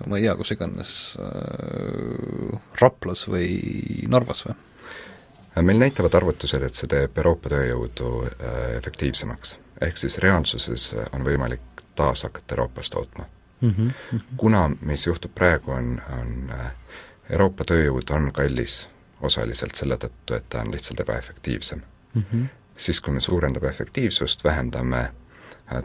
ma 0.06 0.18
ei 0.18 0.26
tea, 0.26 0.36
kus 0.36 0.52
iganes 0.56 0.92
äh,, 1.18 2.58
Raplas 2.80 3.28
või 3.28 3.48
Narvas 4.08 4.44
või? 4.48 4.58
meil 5.60 5.80
näitavad 5.82 6.14
arvutused, 6.14 6.62
et 6.62 6.78
see 6.78 6.88
teeb 6.88 7.18
Euroopa 7.18 7.50
tööjõudu 7.52 8.10
efektiivsemaks. 8.78 9.58
ehk 9.82 9.98
siis 9.98 10.16
reaalsuses 10.22 10.94
on 11.12 11.26
võimalik 11.26 11.84
taas 11.98 12.22
hakata 12.24 12.54
Euroopas 12.54 12.90
tootma 12.90 13.26
mm. 13.60 13.70
-hmm. 13.70 14.20
kuna 14.36 14.70
mis 14.80 15.06
juhtub 15.06 15.34
praegu, 15.34 15.70
on, 15.70 16.00
on 16.20 16.52
Euroopa 17.30 17.64
tööjõud 17.64 18.10
on 18.10 18.32
kallis 18.32 18.88
osaliselt 19.20 19.74
selle 19.74 19.96
tõttu, 19.96 20.34
et 20.36 20.48
ta 20.48 20.60
on 20.60 20.72
lihtsalt 20.72 21.00
ebaefektiivsem 21.00 21.82
mm. 22.14 22.22
-hmm. 22.22 22.46
siis, 22.76 23.00
kui 23.00 23.14
me 23.14 23.20
suurendame 23.20 23.68
efektiivsust, 23.68 24.44
vähendame 24.44 25.10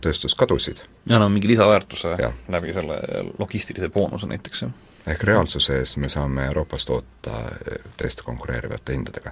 tööstuskadusid. 0.01 0.77
ja 1.05 1.19
no 1.19 1.29
mingi 1.29 1.47
lisaväärtuse 1.47 2.15
ja. 2.19 2.31
läbi 2.47 2.73
selle 2.73 3.01
logistilise 3.39 3.89
boonuse 3.89 4.27
näiteks, 4.27 4.61
jah. 4.61 4.71
ehk 5.07 5.23
reaalsuses 5.23 5.97
me 5.97 6.09
saame 6.09 6.45
Euroopas 6.45 6.85
toota 6.85 7.41
täiesti 7.97 8.23
konkureerivate 8.23 8.93
hindadega 8.93 9.31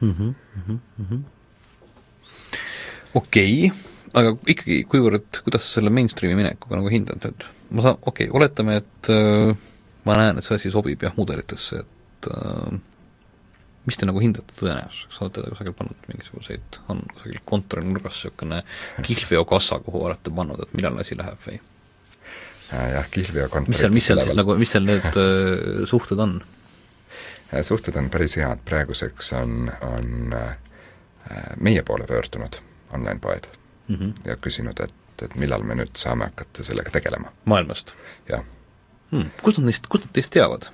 mm. 0.00 0.14
-hmm. 0.18 0.34
Mm 0.66 0.80
-hmm. 1.10 1.20
okei 3.14 3.66
okay 3.66 3.95
aga 4.16 4.32
ikkagi, 4.48 4.80
kuivõrd, 4.90 5.42
kuidas 5.44 5.66
sa 5.66 5.78
selle 5.78 5.92
mainstream'i 5.94 6.38
minekuga 6.38 6.80
nagu 6.80 6.92
hindad 6.92 7.22
nüüd? 7.24 7.46
ma 7.74 7.82
saan, 7.82 7.96
okei 8.00 8.28
okay,, 8.28 8.34
oletame, 8.38 8.78
et 8.82 9.10
äh, 9.12 9.52
ma 10.06 10.18
näen, 10.20 10.38
et 10.38 10.46
see 10.46 10.58
asi 10.58 10.70
sobib 10.72 11.02
jah, 11.02 11.14
mudelitesse, 11.18 11.82
et 11.82 12.28
äh, 12.30 12.76
mis 13.86 13.98
te 13.98 14.06
nagu 14.08 14.22
hindate 14.22 14.54
tõenäosuseks, 14.58 15.18
olete 15.22 15.42
te 15.42 15.54
kusagil 15.54 15.74
pannud 15.78 16.10
mingisuguseid, 16.10 16.78
on 16.92 17.02
kusagil 17.12 17.42
kontori 17.46 17.86
nurgas 17.86 18.20
niisugune 18.20 18.62
kihlveokassa, 19.06 19.80
kuhu 19.86 20.04
olete 20.06 20.34
pannud, 20.34 20.62
et 20.62 20.76
millal 20.78 21.02
asi 21.02 21.18
läheb 21.18 21.42
või? 21.46 21.58
jah, 22.70 23.10
kihlveokontor 23.14 23.70
mis 23.70 23.82
seal, 23.82 23.94
mis 23.94 24.08
seal 24.10 24.22
siis 24.22 24.38
nagu, 24.38 24.56
mis 24.58 24.72
seal 24.74 24.86
need 24.86 25.10
äh, 25.26 25.84
suhted 25.90 26.22
on? 26.22 26.38
suhted 27.66 27.98
on 27.98 28.10
päris 28.10 28.38
head, 28.38 28.62
praeguseks 28.66 29.34
on, 29.38 29.68
on 29.86 30.34
äh, 30.34 30.56
meie 31.62 31.82
poole 31.86 32.06
pöördunud 32.06 32.62
online-poed 32.94 33.50
mm 33.88 33.96
-hmm. 33.96 34.12
ja 34.24 34.36
küsinud, 34.36 34.80
et, 34.84 34.94
et 35.22 35.34
millal 35.34 35.62
me 35.62 35.74
nüüd 35.74 35.96
saame 35.96 36.24
hakata 36.24 36.64
sellega 36.64 36.90
tegelema. 36.90 37.32
maailmast? 37.44 37.94
jah 38.28 38.44
hmm.. 39.10 39.30
kust 39.42 39.58
nad 39.58 39.66
neist, 39.70 39.86
kust 39.88 40.04
nad 40.04 40.12
teist 40.12 40.30
teavad? 40.30 40.68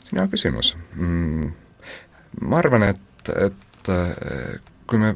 see 0.00 0.12
on 0.12 0.22
hea 0.22 0.28
küsimus 0.36 0.76
mm,. 0.94 1.52
Ma 2.40 2.58
arvan, 2.58 2.82
et, 2.82 3.28
et 3.28 3.90
kui 4.86 4.98
me, 4.98 5.14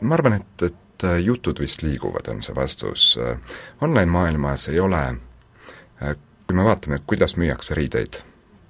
ma 0.00 0.14
arvan, 0.14 0.32
et, 0.32 0.62
et 0.62 1.06
jutud 1.20 1.60
vist 1.60 1.82
liiguvad, 1.82 2.30
on 2.32 2.40
see 2.42 2.54
vastus. 2.56 3.18
Online-maailmas 3.80 4.68
ei 4.72 4.80
ole, 4.80 5.02
kui 6.46 6.56
me 6.56 6.64
vaatame, 6.64 7.02
kuidas 7.06 7.36
müüakse 7.36 7.76
riideid 7.76 8.16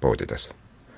poodides 0.01 0.49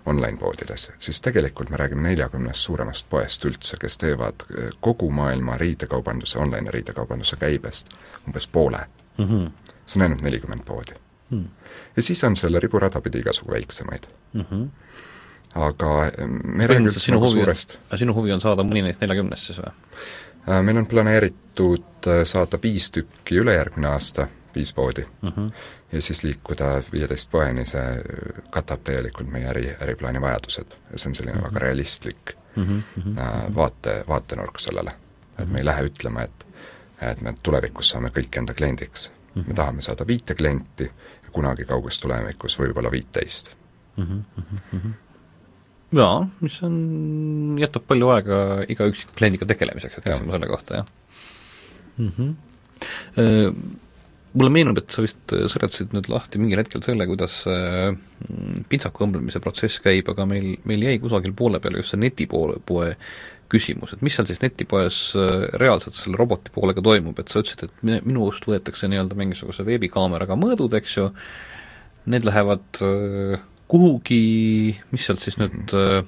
online-poodides, 0.10 0.92
siis 1.00 1.22
tegelikult 1.22 1.70
me 1.70 1.78
räägime 1.78 2.02
neljakümnest 2.08 2.60
suuremast 2.60 3.10
poest 3.10 3.46
üldse, 3.46 3.78
kes 3.80 3.98
teevad 3.98 4.46
kogu 4.82 5.10
maailma 5.12 5.58
riidekaubanduse, 5.58 6.40
online 6.40 6.72
riidekaubanduse 6.72 7.38
käibest 7.40 7.94
umbes 8.28 8.48
poole 8.48 8.80
mm. 9.18 9.26
-hmm. 9.26 9.52
see 9.86 10.00
on 10.00 10.02
ainult 10.02 10.22
nelikümmend 10.22 10.64
poodi 10.66 10.94
mm. 11.30 11.40
-hmm. 11.40 11.48
ja 11.96 12.02
siis 12.02 12.24
on 12.24 12.36
selle 12.36 12.60
riburada 12.60 13.02
pidi 13.02 13.20
igasugu 13.20 13.52
väiksemaid 13.52 14.04
mm. 14.34 14.42
-hmm. 14.42 14.68
aga 15.56 16.12
me 16.44 16.64
ei 16.64 16.68
räägi 16.68 16.88
üldse 16.88 17.12
nagu 17.12 17.28
suurest. 17.28 17.78
sinu 17.96 18.14
huvi 18.14 18.32
on 18.32 18.42
saada 18.42 18.64
mõni 18.64 18.82
neist 18.82 19.02
neljakümnest 19.02 19.46
siis 19.46 19.60
või? 19.60 19.72
meil 20.62 20.78
on 20.78 20.86
planeeritud 20.86 22.10
saada 22.24 22.60
viis 22.64 22.92
tükki 22.92 23.36
ülejärgmine 23.36 23.88
aasta, 23.88 24.28
viis 24.56 24.74
poodi 24.74 25.06
mm. 25.22 25.30
-hmm 25.30 25.52
ja 25.92 26.02
siis 26.02 26.24
liikuda 26.24 26.82
viieteist 26.92 27.32
poeni, 27.32 27.66
see 27.66 27.86
katab 28.54 28.84
täielikult 28.84 29.32
meie 29.32 29.48
äri, 29.50 29.66
äriplaani 29.82 30.22
vajadused. 30.22 30.76
ja 30.92 30.98
see 30.98 31.10
on 31.10 31.16
selline 31.16 31.36
mm 31.38 31.42
-hmm. 31.42 31.50
väga 31.54 31.60
realistlik 31.60 32.36
mm 32.56 32.84
-hmm. 32.98 33.56
vaate, 33.56 34.04
vaatenurk 34.08 34.60
sellele. 34.60 34.92
et 35.40 35.50
me 35.50 35.60
ei 35.60 35.66
lähe 35.66 35.84
ütlema, 35.84 36.24
et 36.24 36.46
et 37.02 37.22
me 37.22 37.34
tulevikus 37.44 37.90
saame 37.90 38.10
kõik 38.10 38.38
enda 38.38 38.54
kliendiks 38.54 39.12
mm. 39.36 39.42
-hmm. 39.42 39.48
me 39.48 39.54
tahame 39.54 39.82
saada 39.82 40.08
viite 40.08 40.36
klienti 40.36 40.84
ja 41.24 41.30
kunagi 41.32 41.66
kauges 41.66 42.00
tulevikus 42.00 42.60
võib-olla 42.60 42.92
viiteist 42.92 43.56
mm. 43.98 44.24
-hmm. 44.74 44.94
jaa, 45.92 46.28
mis 46.42 46.64
on, 46.64 46.76
jätab 47.60 47.88
palju 47.88 48.10
aega 48.10 48.64
iga 48.68 48.86
üksiku 48.86 49.12
kliendiga 49.18 49.46
tegelemiseks, 49.46 49.98
ütlesime 49.98 50.32
selle 50.32 50.48
kohta, 50.48 50.76
jah 50.76 50.86
mm. 51.98 52.12
-hmm 52.18 52.36
mulle 54.38 54.52
meenub, 54.54 54.78
et 54.82 54.94
sa 54.94 55.04
vist 55.04 55.34
seletasid 55.34 55.96
nüüd 55.96 56.10
lahti 56.12 56.42
mingil 56.42 56.62
hetkel 56.62 56.84
selle, 56.86 57.08
kuidas 57.10 57.42
pintsaku 58.70 59.06
õmblemise 59.08 59.42
protsess 59.44 59.82
käib, 59.84 60.12
aga 60.12 60.28
meil, 60.30 60.54
meil 60.70 60.86
jäi 60.86 61.00
kusagil 61.02 61.34
poole 61.38 61.62
peale 61.64 61.82
just 61.82 61.96
see 61.96 62.02
netipoole, 62.02 62.60
poe 62.66 62.92
küsimus, 63.50 63.96
et 63.96 64.04
mis 64.06 64.14
seal 64.14 64.28
siis 64.30 64.44
netipoes 64.44 65.00
reaalselt 65.58 65.98
selle 65.98 66.20
roboti 66.20 66.54
poolega 66.54 66.84
toimub, 66.86 67.18
et 67.18 67.32
sa 67.32 67.42
ütlesid, 67.42 67.66
et 67.66 68.06
minust 68.06 68.46
võetakse 68.46 68.90
nii-öelda 68.92 69.18
mingisuguse 69.18 69.66
veebikaameraga 69.66 70.38
mõõdud, 70.38 70.78
eks 70.78 71.00
ju, 71.00 71.08
need 72.14 72.30
lähevad 72.30 72.82
kuhugi, 73.70 74.22
mis 74.94 75.10
sealt 75.10 75.26
siis 75.26 75.42
nüüd 75.42 75.74
kuida-, 75.74 76.06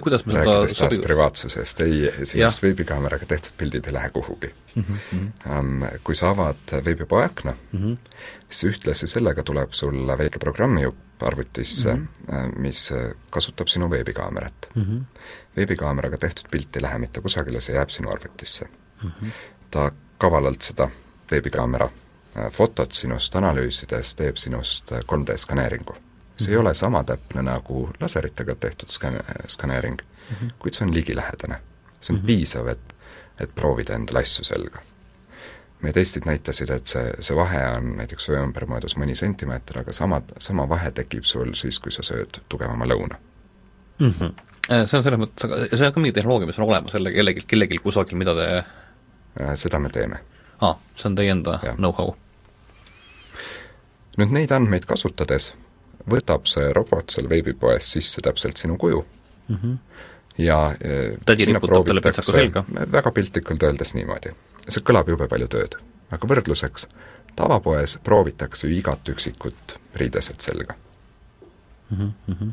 kuidas 0.00 0.26
me 0.26 0.32
seda 0.32 0.44
rääkides 0.44 0.76
taas 0.78 0.94
sobi-, 0.94 1.06
privaatsusest, 1.06 1.80
ei, 1.80 1.96
Jah. 2.04 2.20
sinust 2.24 2.62
veebikaameraga 2.62 3.26
tehtud 3.26 3.56
pildid 3.58 3.86
ei 3.86 3.92
lähe 3.96 4.10
kuhugi 4.10 4.52
mm. 4.74 4.84
-hmm. 4.84 5.88
Kui 6.04 6.14
sa 6.14 6.30
avad 6.30 6.76
veebipoe 6.84 7.24
akna 7.24 7.54
mm, 7.72 7.80
-hmm. 7.82 7.96
siis 8.50 8.72
ühtlasi 8.72 9.06
sellega 9.06 9.42
tuleb 9.42 9.72
sulle 9.72 10.18
väike 10.18 10.38
programmijupp 10.38 11.22
arvutisse 11.22 11.94
mm, 11.94 12.08
-hmm. 12.28 12.58
mis 12.58 12.92
kasutab 13.30 13.68
sinu 13.68 13.90
veebikaamerat 13.90 14.68
mm. 14.74 14.82
-hmm. 14.82 15.04
veebikaameraga 15.56 16.18
tehtud 16.18 16.44
pilt 16.50 16.76
ei 16.76 16.82
lähe 16.82 16.98
mitte 16.98 17.20
kusagile, 17.20 17.60
see 17.60 17.74
jääb 17.74 17.90
sinu 17.90 18.10
arvutisse 18.10 18.68
mm. 19.02 19.10
-hmm. 19.10 19.30
ta 19.70 19.92
kavalalt 20.18 20.62
seda 20.62 20.90
veebikaamera 21.30 21.84
äh, 22.38 22.52
fotot 22.52 22.92
sinust 22.92 23.36
analüüsides 23.36 24.14
teeb 24.16 24.36
sinust 24.36 24.92
3D 24.92 25.36
skaneeringu. 25.36 25.96
See 26.36 26.52
ei 26.52 26.58
ole 26.60 26.74
sama 26.74 27.04
täpne 27.04 27.42
nagu 27.42 27.88
laseritega 28.00 28.54
tehtud 28.54 28.88
skan-, 28.88 29.22
skaneering 29.48 29.96
mm, 30.00 30.36
-hmm. 30.36 30.50
kuid 30.58 30.74
see 30.74 30.86
on 30.86 30.94
ligilähedane. 30.94 31.60
see 32.00 32.14
on 32.14 32.20
mm 32.20 32.22
-hmm. 32.22 32.26
piisav, 32.26 32.68
et, 32.68 32.94
et 33.40 33.54
proovida 33.54 33.94
endale 33.94 34.18
asju 34.18 34.44
selga. 34.44 34.78
meie 35.82 35.92
testid 35.92 36.22
näitasid, 36.26 36.70
et 36.70 36.86
see, 36.86 37.12
see 37.20 37.36
vahe 37.36 37.66
on 37.76 37.96
näiteks 37.96 38.28
öö 38.28 38.42
ümber 38.42 38.64
mõõdus 38.64 38.96
mõni 38.96 39.14
sentimeeter, 39.14 39.78
aga 39.78 39.92
sama, 39.92 40.22
sama 40.38 40.68
vahe 40.68 40.90
tekib 40.90 41.24
sul 41.24 41.54
siis, 41.54 41.78
kui 41.78 41.92
sa 41.92 42.02
sööd 42.02 42.40
tugevama 42.48 42.84
lõuna. 42.84 43.16
mm. 43.98 44.14
-hmm. 44.20 44.32
see 44.86 44.98
on 44.98 45.02
selles 45.02 45.20
mõttes, 45.20 45.44
aga 45.44 45.76
see 45.76 45.86
on 45.86 45.92
ka 45.92 46.00
mingi 46.00 46.12
tehnoloogia, 46.12 46.46
mis 46.46 46.58
on 46.58 46.64
olemas 46.68 46.94
jälle 46.94 47.12
kellelgi, 47.12 47.44
kellelgi 47.46 47.78
kusagil, 47.78 48.18
mida 48.18 48.34
te 48.34 48.64
Äh, 49.40 49.54
seda 49.54 49.78
me 49.78 49.88
teeme. 49.88 50.16
aa 50.60 50.70
ah,, 50.70 50.78
see 50.96 51.08
on 51.08 51.14
teie 51.14 51.30
enda 51.30 51.58
know-how? 51.76 52.14
nüüd 54.16 54.30
neid 54.32 54.52
andmeid 54.56 54.86
kasutades 54.88 55.50
võtab 56.10 56.46
see 56.50 56.70
robot 56.72 57.10
seal 57.10 57.28
veebipoes 57.30 57.92
sisse 57.96 58.22
täpselt 58.24 58.56
sinu 58.56 58.76
kuju 58.76 59.04
mm. 59.48 59.56
-hmm. 59.56 59.76
ja 60.38 60.60
Tädi 61.26 61.44
sinna 61.44 61.58
riputab 61.58 61.86
talle 61.86 62.00
pintsaku 62.00 62.30
selga. 62.30 62.64
väga 62.92 63.10
piltlikult 63.10 63.62
öeldes 63.62 63.94
niimoodi. 63.94 64.34
see 64.68 64.82
kõlab 64.82 65.08
jube 65.08 65.28
palju 65.28 65.48
tööd. 65.48 65.78
aga 66.10 66.28
võrdluseks, 66.28 66.88
tavapoes 67.36 67.98
proovitakse 68.04 68.66
ju 68.66 68.78
igat 68.78 69.08
üksikut 69.08 69.78
riideset 69.94 70.40
selga 70.40 70.74
mm. 71.90 72.12
-hmm. 72.28 72.52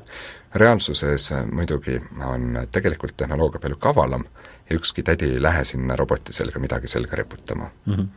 reaalsuses 0.55 1.31
äh, 1.31 1.45
muidugi 1.51 2.01
on 2.25 2.67
tegelikult 2.71 3.17
tehnoloogia 3.17 3.59
palju 3.59 3.75
kavalam 3.75 4.25
ja 4.69 4.75
ükski 4.75 5.03
tädi 5.03 5.34
ei 5.34 5.41
lähe 5.41 5.63
sinna 5.63 5.95
roboti 5.95 6.34
selga 6.34 6.59
midagi 6.59 6.88
selga 6.88 7.15
riputama 7.15 7.69
mm. 7.86 7.93
-hmm. 7.93 8.07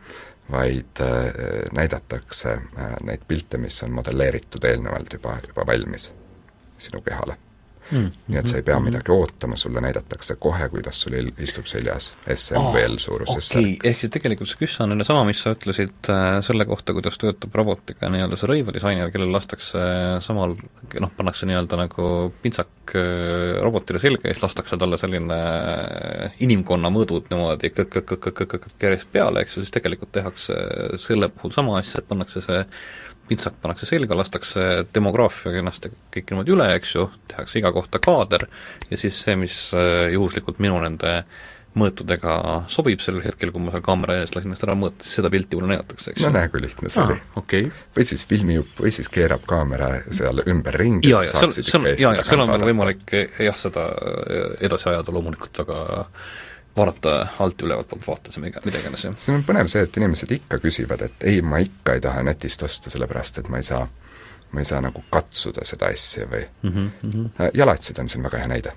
vaid 0.51 1.01
äh, 1.01 1.33
näidatakse 1.73 2.51
äh, 2.53 2.95
neid 3.03 3.21
pilte, 3.27 3.57
mis 3.57 3.83
on 3.83 3.91
modelleeritud 3.91 4.63
eelnevalt 4.63 5.13
juba, 5.13 5.37
juba 5.47 5.65
valmis 5.65 6.13
sinu 6.77 7.01
kehale 7.01 7.37
Mm. 7.87 8.09
nii 8.27 8.39
et 8.41 8.49
sa 8.49 8.57
ei 8.59 8.65
pea 8.67 8.77
midagi 8.83 9.11
ootama, 9.13 9.55
sulle 9.59 9.79
näidatakse 9.83 10.35
kohe, 10.43 10.67
kuidas 10.73 10.99
sul 11.05 11.15
istub 11.39 11.69
seljas 11.71 12.09
SMVL 12.33 12.97
suuruses 12.99 13.51
okei 13.53 13.77
okay., 13.77 13.91
ehk 13.91 14.01
siis 14.01 14.11
tegelikult 14.11 14.51
see 14.51 14.59
küss 14.59 14.81
on 14.83 14.91
jälle 14.91 15.07
sama, 15.07 15.23
mis 15.29 15.39
sa 15.43 15.53
ütlesid 15.55 16.09
äh, 16.11 16.25
selle 16.43 16.67
kohta, 16.67 16.95
kuidas 16.97 17.15
töötab 17.21 17.55
robotiga 17.55 18.11
nii-öelda 18.11 18.39
see 18.41 18.51
rõivadisainer, 18.51 19.13
kellel 19.13 19.31
lastakse 19.31 19.85
samal 20.25 20.57
noh, 20.57 21.15
pannakse 21.15 21.47
nii-öelda 21.47 21.79
nagu 21.85 22.11
pintsak 22.43 22.95
äh, 22.99 23.55
robotile 23.63 24.03
selga 24.03 24.27
ja 24.27 24.35
siis 24.35 24.43
lastakse 24.43 24.79
talle 24.83 24.99
selline 24.99 25.39
äh, 25.39 26.37
inimkonna 26.43 26.91
mõõdud 26.91 27.31
niimoodi 27.31 27.71
kõkk-kõkk-kõkk-kõkk 27.79 28.87
järjest 28.89 29.11
peale, 29.15 29.45
eks 29.45 29.55
ju, 29.55 29.63
siis 29.63 29.75
tegelikult 29.79 30.11
tehakse 30.19 30.59
selle 30.99 31.31
puhul 31.31 31.55
sama 31.55 31.79
asja, 31.79 32.01
et 32.01 32.11
pannakse 32.11 32.43
see 32.43 32.63
pintsak 33.27 33.59
pannakse 33.61 33.89
selga, 33.89 34.17
lastakse 34.17 34.85
demograafia 34.95 35.53
kenasti 35.57 35.91
kõik 36.13 36.31
niimoodi 36.31 36.55
üle, 36.55 36.71
eks 36.77 36.95
ju, 36.95 37.09
tehakse 37.31 37.59
iga 37.61 37.73
kohta 37.75 38.01
kaader 38.03 38.47
ja 38.89 38.99
siis 38.99 39.19
see, 39.23 39.37
mis 39.39 39.59
äh, 39.75 40.07
juhuslikult 40.15 40.61
minu 40.63 40.79
nende 40.83 41.21
mõõtudega 41.77 42.33
sobib 42.71 43.01
sellel 43.03 43.23
hetkel, 43.25 43.51
kui 43.53 43.61
ma 43.61 43.73
seal 43.73 43.83
kaamera 43.85 44.17
ees 44.21 44.33
lasin 44.33 44.49
ennast 44.49 44.65
ära 44.65 44.75
mõõta, 44.79 45.05
siis 45.05 45.19
seda 45.19 45.31
pilti 45.33 45.59
mulle 45.59 45.75
näidatakse, 45.75 46.13
eks 46.13 46.23
no 46.23 46.31
ju. 46.31 46.33
näe, 46.37 46.49
kui 46.53 46.63
lihtne 46.63 46.91
see 46.93 47.03
oli. 47.03 47.17
okei. 47.41 47.69
või 47.97 48.07
siis 48.09 48.25
filmijupp 48.29 48.81
või 48.81 48.93
siis 48.95 49.11
keerab 49.13 49.45
kaamera 49.49 49.91
seal 50.07 50.41
ümberringi, 50.45 51.11
et 51.11 51.13
ja 51.13 51.21
sa 51.25 51.43
saaksid 51.43 51.67
ikka 51.67 51.83
Eesti 51.91 52.07
jaa, 52.07 52.15
ja 52.17 52.25
seal 52.27 52.43
on 52.43 52.53
veel 52.53 52.67
võimalik 52.71 53.15
eh, 53.17 53.41
jah, 53.49 53.57
seda 53.59 53.87
eh, 53.93 54.49
edasi 54.69 54.89
ajada 54.93 55.13
loomulikult 55.15 55.63
väga 55.63 55.81
vaadata 56.77 57.13
alt 57.43 57.61
ülevalt 57.65 57.89
poolt 57.89 58.07
vaates 58.07 58.37
ja 58.37 58.43
mida, 58.43 58.61
iganes, 58.63 59.05
jah. 59.07 59.15
siin 59.21 59.39
on 59.39 59.45
põnev 59.47 59.69
see, 59.71 59.83
et 59.87 59.97
inimesed 59.99 60.33
ikka 60.37 60.59
küsivad, 60.63 61.03
et 61.07 61.27
ei, 61.29 61.41
ma 61.41 61.61
ikka 61.63 61.97
ei 61.97 62.03
taha 62.03 62.23
netist 62.27 62.63
osta, 62.67 62.91
sellepärast 62.93 63.41
et 63.41 63.49
ma 63.53 63.61
ei 63.61 63.67
saa, 63.67 63.83
ma 64.51 64.63
ei 64.63 64.69
saa 64.69 64.81
nagu 64.85 65.03
katsuda 65.13 65.65
seda 65.67 65.91
asja 65.93 66.27
või 66.31 66.43
mm. 66.45 66.91
-hmm. 67.03 67.51
jalatsid 67.57 67.99
on 68.03 68.09
siin 68.09 68.23
väga 68.23 68.43
hea 68.43 68.51
näide. 68.53 68.73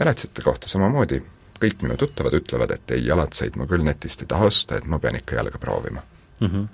jalatsite 0.00 0.42
kohta 0.42 0.68
samamoodi, 0.68 1.22
kõik 1.60 1.82
minu 1.82 1.96
tuttavad 1.96 2.34
ütlevad, 2.38 2.70
et 2.74 2.94
ei, 2.96 3.06
jalatseid 3.06 3.56
ma 3.56 3.66
küll 3.66 3.84
netist 3.84 4.22
ei 4.22 4.30
taha 4.30 4.46
osta, 4.52 4.76
et 4.76 4.86
ma 4.86 4.98
pean 4.98 5.16
ikka 5.16 5.36
jalga 5.36 5.58
proovima. 5.58 6.02
Mm 6.40 6.48
-hmm. 6.48 6.68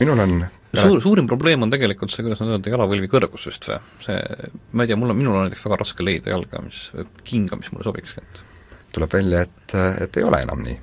minul 0.00 0.18
on 0.18 0.46
suur, 0.76 1.00
suurim 1.02 1.26
probleem 1.26 1.62
on 1.62 1.70
tegelikult 1.70 2.12
see, 2.12 2.24
kuidas 2.24 2.40
nad 2.40 2.54
öelda, 2.54 2.70
jalavõlvi 2.72 3.08
kõrgus 3.12 3.46
just 3.46 3.68
või, 3.68 3.78
see, 4.06 4.48
ma 4.72 4.84
ei 4.84 4.90
tea, 4.90 4.96
mul 4.96 5.10
on, 5.10 5.16
minul 5.16 5.36
on 5.36 5.46
näiteks 5.46 5.64
väga 5.64 5.76
raske 5.76 6.04
leida 6.04 6.30
jalga, 6.30 6.62
mis, 6.64 6.92
kinga, 7.24 7.56
mis 7.56 7.72
mulle 7.72 7.84
sobikski, 7.84 8.20
et 8.20 8.51
tuleb 8.92 9.12
välja, 9.12 9.40
et, 9.40 9.74
et 10.00 10.16
ei 10.16 10.24
ole 10.24 10.42
enam 10.42 10.62
nii. 10.62 10.78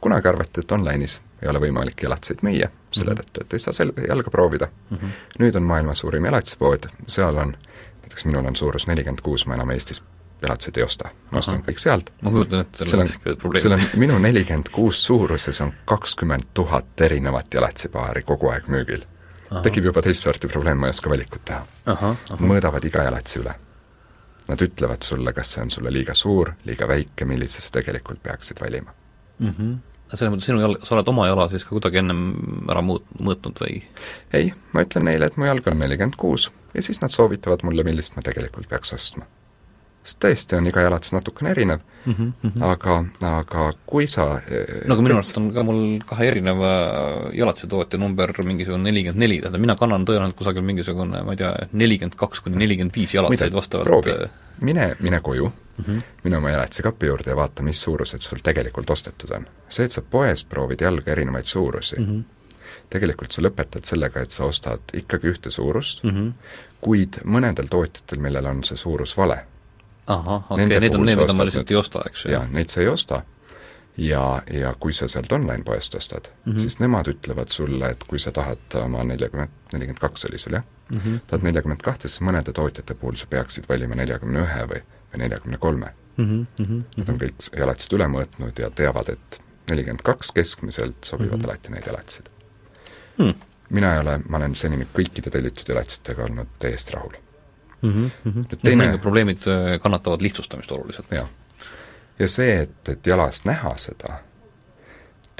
kunagi 0.00 0.28
arvati, 0.28 0.60
et 0.60 0.72
online'is 0.72 1.20
ei 1.42 1.48
ole 1.48 1.60
võimalik 1.60 2.02
jalatseid 2.02 2.38
müüa, 2.42 2.68
selle 2.92 3.12
Mhm. 3.14 3.20
tõttu, 3.20 3.40
et 3.40 3.52
ei 3.52 3.58
saa 3.58 3.72
sel-, 3.72 3.92
jalga 4.08 4.30
proovida 4.30 4.68
mm. 4.90 4.96
-hmm. 4.96 5.10
nüüd 5.38 5.56
on 5.56 5.62
maailma 5.62 5.94
suurim 5.94 6.24
jalatsipood, 6.24 6.86
seal 7.08 7.36
on, 7.36 7.56
näiteks 8.02 8.24
minul 8.24 8.46
on 8.46 8.56
suurus 8.56 8.86
nelikümmend 8.86 9.20
kuus, 9.22 9.46
ma 9.46 9.54
enam 9.54 9.70
Eestis 9.70 10.02
jalatseid 10.42 10.76
ei 10.76 10.82
osta, 10.82 11.10
ma 11.30 11.38
ostan 11.38 11.62
kõik 11.62 11.78
sealt. 11.78 12.10
ma 12.22 12.30
kujutan 12.30 12.60
ette, 12.60 12.84
seal 12.84 13.00
on 13.00 13.08
seal 13.56 13.72
on 13.76 13.80
minu 13.96 14.18
nelikümmend 14.18 14.68
kuus 14.72 15.04
suuruses 15.04 15.60
on 15.60 15.72
kakskümmend 15.84 16.52
tuhat 16.54 17.00
erinevat 17.00 17.54
jalatsipaari 17.54 18.22
kogu 18.22 18.48
aeg 18.48 18.68
müügil. 18.68 19.04
tekib 19.62 19.84
juba 19.84 20.02
teist 20.02 20.22
sorti 20.22 20.48
probleem, 20.48 20.78
ma 20.78 20.86
ei 20.86 20.90
oska 20.96 21.10
valikut 21.10 21.44
teha. 21.44 21.66
mõõdavad 22.38 22.84
iga 22.86 23.02
jalatsi 23.02 23.40
üle. 23.40 23.54
Nad 24.48 24.62
ütlevad 24.64 25.04
sulle, 25.06 25.32
kas 25.36 25.52
see 25.54 25.62
on 25.62 25.70
sulle 25.70 25.92
liiga 25.94 26.14
suur, 26.16 26.54
liiga 26.66 26.88
väike, 26.88 27.26
millise 27.28 27.62
sa 27.62 27.70
tegelikult 27.76 28.22
peaksid 28.22 28.60
valima. 28.62 28.94
mhmh. 29.38 29.76
selles 30.14 30.32
mõttes 30.32 30.48
sinu 30.50 30.60
jalg, 30.60 30.80
sa 30.82 30.96
oled 30.96 31.08
oma 31.08 31.26
jala 31.28 31.48
siis 31.48 31.64
ka 31.64 31.70
kuidagi 31.70 32.00
ennem 32.02 32.22
ära 32.68 32.82
muut-, 32.82 33.06
mõõtnud 33.20 33.60
või? 33.62 33.82
ei, 34.34 34.52
ma 34.72 34.82
ütlen 34.86 35.06
neile, 35.06 35.30
et 35.30 35.36
mu 35.36 35.46
jalg 35.46 35.68
on 35.70 35.78
nelikümmend 35.78 36.18
kuus 36.18 36.50
ja 36.74 36.82
siis 36.82 37.00
nad 37.02 37.14
soovitavad 37.14 37.62
mulle, 37.66 37.84
millist 37.86 38.16
ma 38.16 38.24
tegelikult 38.26 38.68
peaks 38.68 38.92
ostma. 38.96 39.28
Sest 40.00 40.20
tõesti 40.24 40.56
on 40.56 40.68
iga 40.70 40.82
jalatis 40.86 41.12
natukene 41.12 41.50
erinev 41.52 41.80
mm. 42.04 42.14
-hmm. 42.14 42.62
aga, 42.64 42.96
aga 43.30 43.64
kui 43.86 44.06
sa 44.08 44.40
eh, 44.48 44.84
no 44.88 44.94
aga 44.94 45.04
minu 45.04 45.18
arust 45.18 45.36
on 45.36 45.50
ka 45.52 45.64
mul 45.66 45.82
kahe 46.08 46.28
erineva 46.28 46.70
jalatusetootja 47.36 48.00
number 48.00 48.32
mingisugune 48.44 48.88
nelikümmend 48.88 49.20
neli, 49.20 49.40
tähendab 49.40 49.60
mina 49.60 49.76
kannan 49.76 50.06
tõenäoliselt 50.08 50.38
kusagil 50.40 50.64
mingisugune, 50.64 51.22
ma 51.24 51.36
ei 51.36 51.42
tea, 51.42 51.52
nelikümmend 51.72 52.16
kaks 52.16 52.40
kuni 52.46 52.62
nelikümmend 52.64 52.96
viis 52.96 53.14
jalatseid 53.14 53.52
vastavalt 53.52 53.90
proovi 53.90 54.16
äh,, 54.16 54.30
mine, 54.60 54.96
mine 55.00 55.20
koju 55.20 55.52
mm. 55.52 55.84
-hmm. 55.84 56.02
mine 56.24 56.36
oma 56.36 56.50
jalatsikapi 56.50 57.06
juurde 57.06 57.30
ja 57.30 57.36
vaata, 57.36 57.62
mis 57.62 57.82
suurused 57.82 58.20
sul 58.20 58.40
tegelikult 58.42 58.90
ostetud 58.90 59.36
on. 59.36 59.46
see, 59.68 59.84
et 59.84 59.92
sa 59.92 60.02
poes 60.02 60.44
proovid 60.44 60.80
jalga 60.80 61.12
erinevaid 61.12 61.44
suurusi 61.44 61.96
mm. 62.00 62.06
-hmm. 62.06 62.24
tegelikult 62.90 63.32
sa 63.32 63.42
lõpetad 63.42 63.84
sellega, 63.84 64.20
et 64.20 64.30
sa 64.30 64.44
ostad 64.44 64.80
ikkagi 64.94 65.28
ühte 65.28 65.50
suurust 65.50 66.04
mm. 66.04 66.10
-hmm. 66.10 66.32
kuid 66.80 67.20
mõnedel 67.24 67.68
tootjatel, 67.68 68.18
millel 68.18 68.46
on 68.46 68.64
see 68.64 68.76
suurus 68.76 69.16
vale, 69.16 69.44
ahah, 70.14 70.46
okei 70.50 70.64
okay,, 70.66 70.80
need 70.80 70.94
on 70.94 71.04
need, 71.06 71.18
mida 71.18 71.36
ma 71.38 71.44
lihtsalt 71.48 71.70
ei 71.70 71.76
osta, 71.80 72.02
eks 72.10 72.24
ju? 72.24 72.32
ja 72.34 72.42
neid 72.50 72.68
sa 72.72 72.80
ei 72.80 72.88
osta, 72.88 73.22
ja, 74.00 74.24
ja 74.52 74.74
kui 74.80 74.92
sa 74.96 75.08
sealt 75.08 75.32
online-poest 75.32 75.94
ostad 75.98 76.28
mm, 76.28 76.32
Mhm. 76.50 76.56
-hmm. 76.56 76.60
siis 76.60 76.78
nemad 76.80 77.08
ütlevad 77.08 77.48
sulle, 77.48 77.90
et 77.90 78.04
kui 78.08 78.18
sa 78.18 78.32
tahad 78.32 78.74
oma 78.82 79.04
neljakümmet, 79.04 79.50
nelikümmend 79.72 79.98
kaks 80.00 80.24
oli 80.30 80.38
sul 80.38 80.52
jah 80.52 80.62
mm 80.90 80.96
Mhm. 80.96 81.08
-hmm. 81.08 81.20
tahad 81.26 81.42
neljakümmet 81.44 81.82
kahte, 81.82 82.08
siis 82.08 82.20
mõnede 82.28 82.52
tootjate 82.52 82.94
puhul 82.94 83.16
sa 83.16 83.26
peaksid 83.26 83.64
valima 83.68 83.94
neljakümne 83.94 84.40
ühe 84.40 84.64
või, 84.72 84.82
või 85.12 85.18
neljakümne 85.18 85.58
kolme. 85.58 85.92
Mhm, 86.16 86.40
mhm, 86.60 86.80
Nad 86.96 87.08
on 87.08 87.18
kõik 87.18 87.56
jalatsid 87.58 87.92
üle 87.92 88.04
mõõtnud 88.06 88.58
ja 88.62 88.70
teavad, 88.70 89.08
et 89.08 89.40
nelikümmend 89.70 90.02
kaks 90.02 90.32
keskmiselt 90.32 91.04
sobivad 91.04 91.38
mm 91.38 91.42
-hmm. 91.42 91.48
alati 91.48 91.70
need 91.70 91.86
jalatsid 91.86 92.28
Hmm. 93.18 93.34
mina 93.70 93.94
ei 93.94 94.00
ole, 94.00 94.20
ma 94.28 94.36
olen 94.36 94.54
senini 94.54 94.86
kõikide 94.94 95.30
tellitud 95.30 95.68
jalatsitega 95.68 96.22
olnud 96.24 96.46
täiesti 96.58 96.92
rahul. 96.94 97.12
Mhm, 97.82 98.10
mhm. 98.24 98.40
Nüüd 98.40 98.56
Need 98.56 98.64
teine- 98.64 98.98
probleemid 98.98 99.46
äh, 99.48 99.78
kannatavad 99.82 100.22
lihtsustamist 100.22 100.72
oluliselt. 100.72 101.06
jah. 101.10 101.28
ja 102.18 102.28
see, 102.28 102.62
et, 102.62 102.88
et 102.88 103.06
jalast 103.06 103.44
näha 103.48 103.74
seda, 103.80 104.18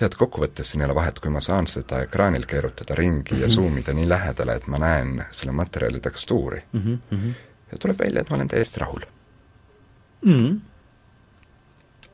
tead, 0.00 0.14
kokkuvõttes 0.16 0.70
siin 0.72 0.80
ei 0.80 0.88
ole 0.88 0.94
vahet, 0.96 1.18
kui 1.20 1.30
ma 1.32 1.40
saan 1.44 1.66
seda 1.68 2.00
ekraanil 2.06 2.46
keerutada 2.48 2.94
ringi 2.96 3.40
ja 3.42 3.48
zoom 3.52 3.76
ida 3.82 3.92
nii 3.96 4.08
lähedale, 4.08 4.54
et 4.56 4.66
ma 4.72 4.78
näen 4.80 5.24
selle 5.30 5.52
materjali 5.52 6.00
tekstuuri. 6.00 6.62
Mhm, 6.72 6.96
mhm. 7.10 7.36
ja 7.72 7.78
tuleb 7.78 8.00
välja, 8.00 8.20
et 8.24 8.30
ma 8.30 8.36
olen 8.40 8.48
täiesti 8.48 8.80
rahul. 8.80 9.04
Mhm. 10.24 10.56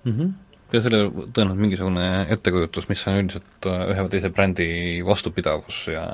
Mhm. 0.07 0.29
ja 0.73 0.81
selle 0.83 0.99
tõenäoliselt 1.35 1.61
mingisugune 1.63 2.27
ettekujutus, 2.35 2.89
mis 2.89 3.03
on 3.07 3.17
üldiselt 3.21 3.67
äh, 3.71 3.83
ühe 3.93 4.03
või 4.05 4.11
teise 4.11 4.31
brändi 4.35 4.67
vastupidavus 5.07 5.87
ja 5.93 6.05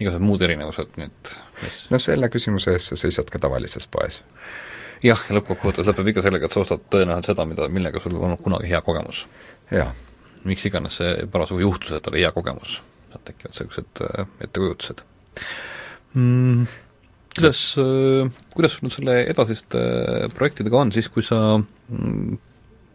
igasugused 0.00 0.24
muud 0.24 0.44
erinevused, 0.44 0.94
nii 0.98 1.08
et 1.08 1.32
mis... 1.62 1.80
no 1.92 2.00
selle 2.02 2.28
küsimuse 2.32 2.76
eest 2.76 2.92
sa 2.92 2.98
seisad 3.00 3.30
ka 3.32 3.40
tavalises 3.42 3.88
poes. 3.92 4.22
jah, 5.04 5.24
ja 5.28 5.36
lõppkokkuvõttes 5.38 5.88
lõpeb 5.90 6.12
ikka 6.12 6.24
sellega, 6.26 6.48
et 6.48 6.54
sa 6.54 6.62
ostad 6.62 6.86
tõenäoliselt 6.92 7.32
seda, 7.32 7.46
mida, 7.48 7.68
millega 7.72 8.02
sul 8.02 8.16
on 8.16 8.30
olnud 8.30 8.44
kunagi 8.44 8.70
hea 8.72 8.80
kogemus. 8.84 9.26
miks 10.44 10.64
iganes 10.66 11.00
see 11.00 11.26
parasjagu 11.32 11.62
juhtus, 11.62 11.92
et 11.96 12.08
oli 12.10 12.24
hea 12.24 12.32
kogemus, 12.34 12.80
sealt 13.10 13.26
tekivad 13.28 13.52
niisugused 13.52 14.06
äh, 14.08 14.32
ettekujutused 14.46 15.04
mm,. 16.14 16.64
Kuidas, 17.32 17.60
äh, 17.80 18.28
kuidas 18.52 18.74
sul 18.76 18.84
nüüd 18.84 18.92
selle 18.92 19.20
edasiste 19.24 19.78
projektidega 20.34 20.82
on 20.82 20.90
siis, 20.92 21.06
kui 21.08 21.24
sa 21.24 21.38
mm, 21.56 22.34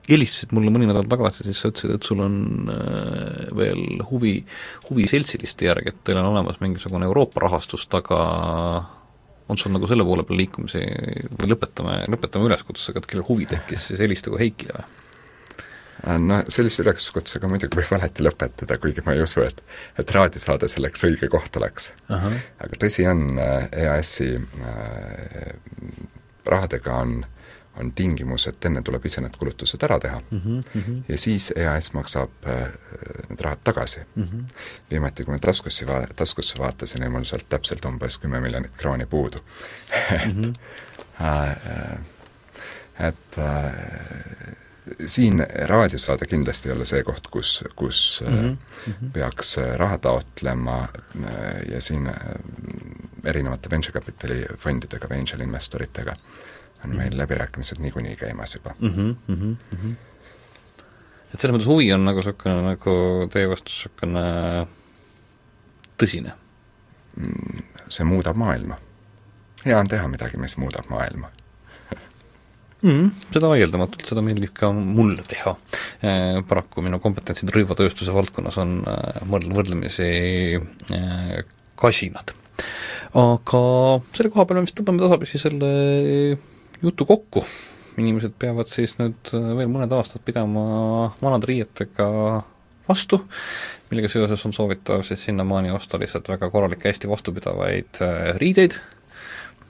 helistasid 0.08 0.54
mulle 0.56 0.72
mõni 0.74 0.88
nädal 0.90 1.08
tagasi, 1.10 1.46
siis 1.48 1.62
sa 1.62 1.72
ütlesid, 1.72 1.96
et 1.98 2.08
sul 2.08 2.22
on 2.24 2.38
äh, 2.72 3.48
veel 3.58 4.04
huvi, 4.12 4.36
huvi 4.90 5.08
seltsiliste 5.12 5.68
järgi, 5.68 5.94
et 5.94 6.04
teil 6.08 6.22
on 6.22 6.32
olemas 6.32 6.62
mingisugune 6.64 7.08
Euroopa 7.10 7.44
rahastus 7.44 7.88
taga, 7.92 8.20
on 9.48 9.60
sul 9.60 9.74
nagu 9.76 9.90
selle 9.90 10.06
poole 10.08 10.26
peal 10.28 10.42
liikumisi 10.44 10.84
või 11.40 11.52
lõpetame, 11.54 12.00
lõpetame 12.14 12.50
üleskutsega, 12.50 13.04
et 13.04 13.12
kellel 13.12 13.28
huvi 13.28 13.50
tekkis, 13.52 13.90
siis 13.92 14.04
helistagu 14.04 14.40
Heikile 14.40 14.80
või? 14.80 15.04
no 16.22 16.44
sellise 16.54 16.84
üleskutsega 16.84 17.50
muidugi 17.50 17.80
võib 17.80 17.96
alati 17.98 18.22
lõpetada, 18.22 18.78
kuigi 18.82 19.02
ma 19.06 19.16
ei 19.18 19.24
usu, 19.24 19.42
et 19.42 19.64
et 19.98 20.12
raadiosaade 20.14 20.70
selleks 20.70 21.04
õige 21.08 21.30
koht 21.34 21.58
oleks. 21.58 21.90
aga 22.08 22.80
tõsi 22.80 23.08
on, 23.10 23.24
äh, 23.42 23.66
EAS-i 23.86 24.36
äh, 24.38 25.56
rahadega 26.46 27.00
on 27.02 27.18
äh, 27.24 27.37
on 27.80 27.92
tingimus, 27.92 28.48
et 28.48 28.66
enne 28.66 28.82
tuleb 28.86 29.06
ise 29.06 29.22
need 29.22 29.38
kulutused 29.38 29.84
ära 29.84 30.00
teha 30.00 30.20
mm 30.20 30.42
-hmm. 30.42 31.04
ja 31.08 31.18
siis 31.18 31.54
EAS 31.56 31.94
maksab 31.94 32.48
äh, 32.48 32.68
need 33.30 33.42
rahad 33.42 33.64
tagasi 33.64 34.00
mm. 34.16 34.24
-hmm. 34.24 34.44
viimati, 34.92 35.24
kui 35.24 35.34
ma 35.34 35.40
taskusse 35.40 35.88
va-, 35.88 36.08
taskusse 36.16 36.56
vaatasin, 36.60 37.02
jäi 37.02 37.10
mul 37.10 37.24
sealt 37.24 37.50
täpselt 37.50 37.86
umbes 37.86 38.18
kümme 38.18 38.40
miljonit 38.40 38.78
krooni 38.78 39.06
puudu 39.06 39.38
et 40.12 40.36
mm 40.36 40.42
-hmm. 40.42 40.54
äh, 41.26 42.00
et 43.00 43.38
äh, 43.38 43.74
siin 45.06 45.46
raadiosaade 45.66 46.26
kindlasti 46.26 46.70
ei 46.70 46.76
ole 46.76 46.86
see 46.86 47.04
koht, 47.04 47.28
kus, 47.32 47.64
kus 47.76 48.24
mm 48.28 48.58
-hmm. 48.88 49.12
peaks 49.14 49.58
raha 49.76 49.98
taotlema 49.98 50.82
äh, 50.82 51.72
ja 51.72 51.82
siin 51.82 52.08
äh, 52.08 52.16
erinevate 53.24 53.70
venture 53.70 53.94
capitali 53.94 54.46
fondidega 54.58 55.08
angel 55.16 55.40
investoritega 55.40 56.12
äh, 56.12 56.18
on 56.86 56.96
meil 56.98 57.18
läbirääkimised 57.18 57.82
niikuinii 57.82 58.16
käimas 58.16 58.56
juba 58.56 58.76
mm. 58.80 58.90
-hmm, 58.90 59.16
mm 59.28 59.58
-hmm. 59.78 59.96
et 61.34 61.40
selles 61.40 61.56
mõttes 61.56 61.70
huvi 61.70 61.92
on 61.94 62.06
nagu 62.06 62.22
niisugune, 62.22 62.62
nagu 62.72 62.98
teie 63.34 63.50
vastus 63.50 63.80
niisugune 63.86 64.68
tõsine 65.98 66.36
mm,? 67.18 67.66
See 67.90 68.04
muudab 68.04 68.36
maailma. 68.36 68.78
hea 69.66 69.78
on 69.80 69.88
teha 69.88 70.08
midagi, 70.12 70.38
mis 70.38 70.58
muudab 70.58 70.90
maailma 70.92 71.30
mm,. 72.82 73.12
Seda 73.34 73.50
vaieldamatult, 73.52 74.06
seda 74.10 74.24
meeldib 74.26 74.54
ka 74.58 74.72
mulle 74.72 75.24
teha 75.28 75.56
eh,. 76.02 76.42
Paraku 76.48 76.84
minu 76.86 77.00
kompetentsid 77.04 77.54
rõivatööstuse 77.56 78.14
valdkonnas 78.14 78.60
on 78.64 78.82
eh, 78.84 79.22
võrdl-, 79.24 79.56
võrdlemisi 79.58 80.12
eh, 80.58 81.40
kasinad. 81.78 82.36
aga 83.18 83.64
selle 84.18 84.30
koha 84.34 84.46
peal 84.46 84.60
me 84.60 84.68
vist 84.68 84.78
tõmbame 84.78 85.04
tasapisi 85.06 85.40
selle 85.42 85.72
jutu 86.82 87.06
kokku, 87.06 87.44
inimesed 87.98 88.36
peavad 88.40 88.70
siis 88.72 88.98
nüüd 89.00 89.32
äh, 89.34 89.50
veel 89.58 89.72
mõned 89.72 89.94
aastad 89.96 90.24
pidama 90.26 91.14
vanade 91.22 91.50
riietega 91.50 92.10
vastu, 92.88 93.22
millega 93.90 94.12
seoses 94.12 94.46
on 94.48 94.54
soovitav 94.56 95.04
siis 95.08 95.26
sinnamaani 95.28 95.74
osta 95.76 96.00
lihtsalt 96.00 96.30
väga 96.30 96.52
korralikke, 96.54 96.90
hästi 96.92 97.10
vastupidavaid 97.10 98.02
äh, 98.06 98.30
riideid. 98.38 98.78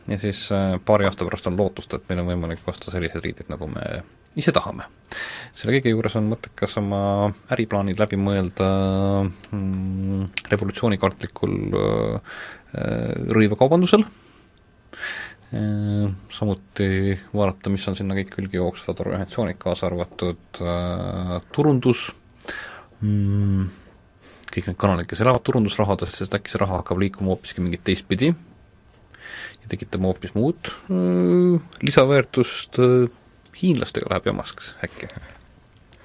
Ja 0.07 0.19
siis 0.19 0.45
äh, 0.55 0.77
paari 0.85 1.07
aasta 1.07 1.25
pärast 1.27 1.47
on 1.49 1.57
lootust, 1.59 1.93
et 1.93 2.05
meil 2.09 2.21
on 2.23 2.29
võimalik 2.31 2.67
osta 2.67 2.93
selliseid 2.93 3.23
riideid, 3.23 3.49
nagu 3.51 3.67
me 3.71 3.83
ise 4.37 4.53
tahame. 4.55 4.85
selle 5.57 5.73
kõige 5.73 5.91
juures 5.91 6.15
on 6.19 6.29
mõttekas 6.29 6.77
oma 6.79 6.99
äriplaanid 7.55 7.99
läbi 7.99 8.19
mõelda 8.21 8.67
mm, 9.25 10.27
revolutsioonikartlikul 10.51 11.57
äh, 11.81 12.39
rõivakaubandusel. 13.35 14.05
Äh, 14.05 14.23
samuti 15.49 17.19
vaadata, 17.31 17.71
mis 17.71 17.85
on 17.87 17.95
sinna 17.95 18.15
kõik 18.17 18.33
külge 18.33 18.59
jooksvad 18.59 18.99
organisatsioonid, 18.99 19.57
kaasa 19.61 19.87
arvatud 19.87 20.59
äh, 20.59 21.37
turundus 21.55 22.09
mm,, 22.99 23.69
kõik 24.51 24.67
need 24.67 24.79
kanalid, 24.81 25.07
kes 25.07 25.23
elavad 25.23 25.45
turundusrahadest, 25.47 26.19
sest 26.19 26.35
äkki 26.35 26.51
see 26.51 26.59
raha 26.59 26.81
hakkab 26.81 26.99
liikuma 26.99 27.31
hoopiski 27.31 27.63
mingit 27.63 27.85
teistpidi 27.87 28.33
ja 28.33 29.71
tekitama 29.71 30.11
hoopis 30.11 30.35
muud 30.35 30.67
äh, 30.67 31.79
lisaväärtust 31.85 32.81
äh,, 32.83 33.07
hiinlastega 33.61 34.11
läheb 34.11 34.27
jamaks 34.33 34.75
äkki. 34.83 35.07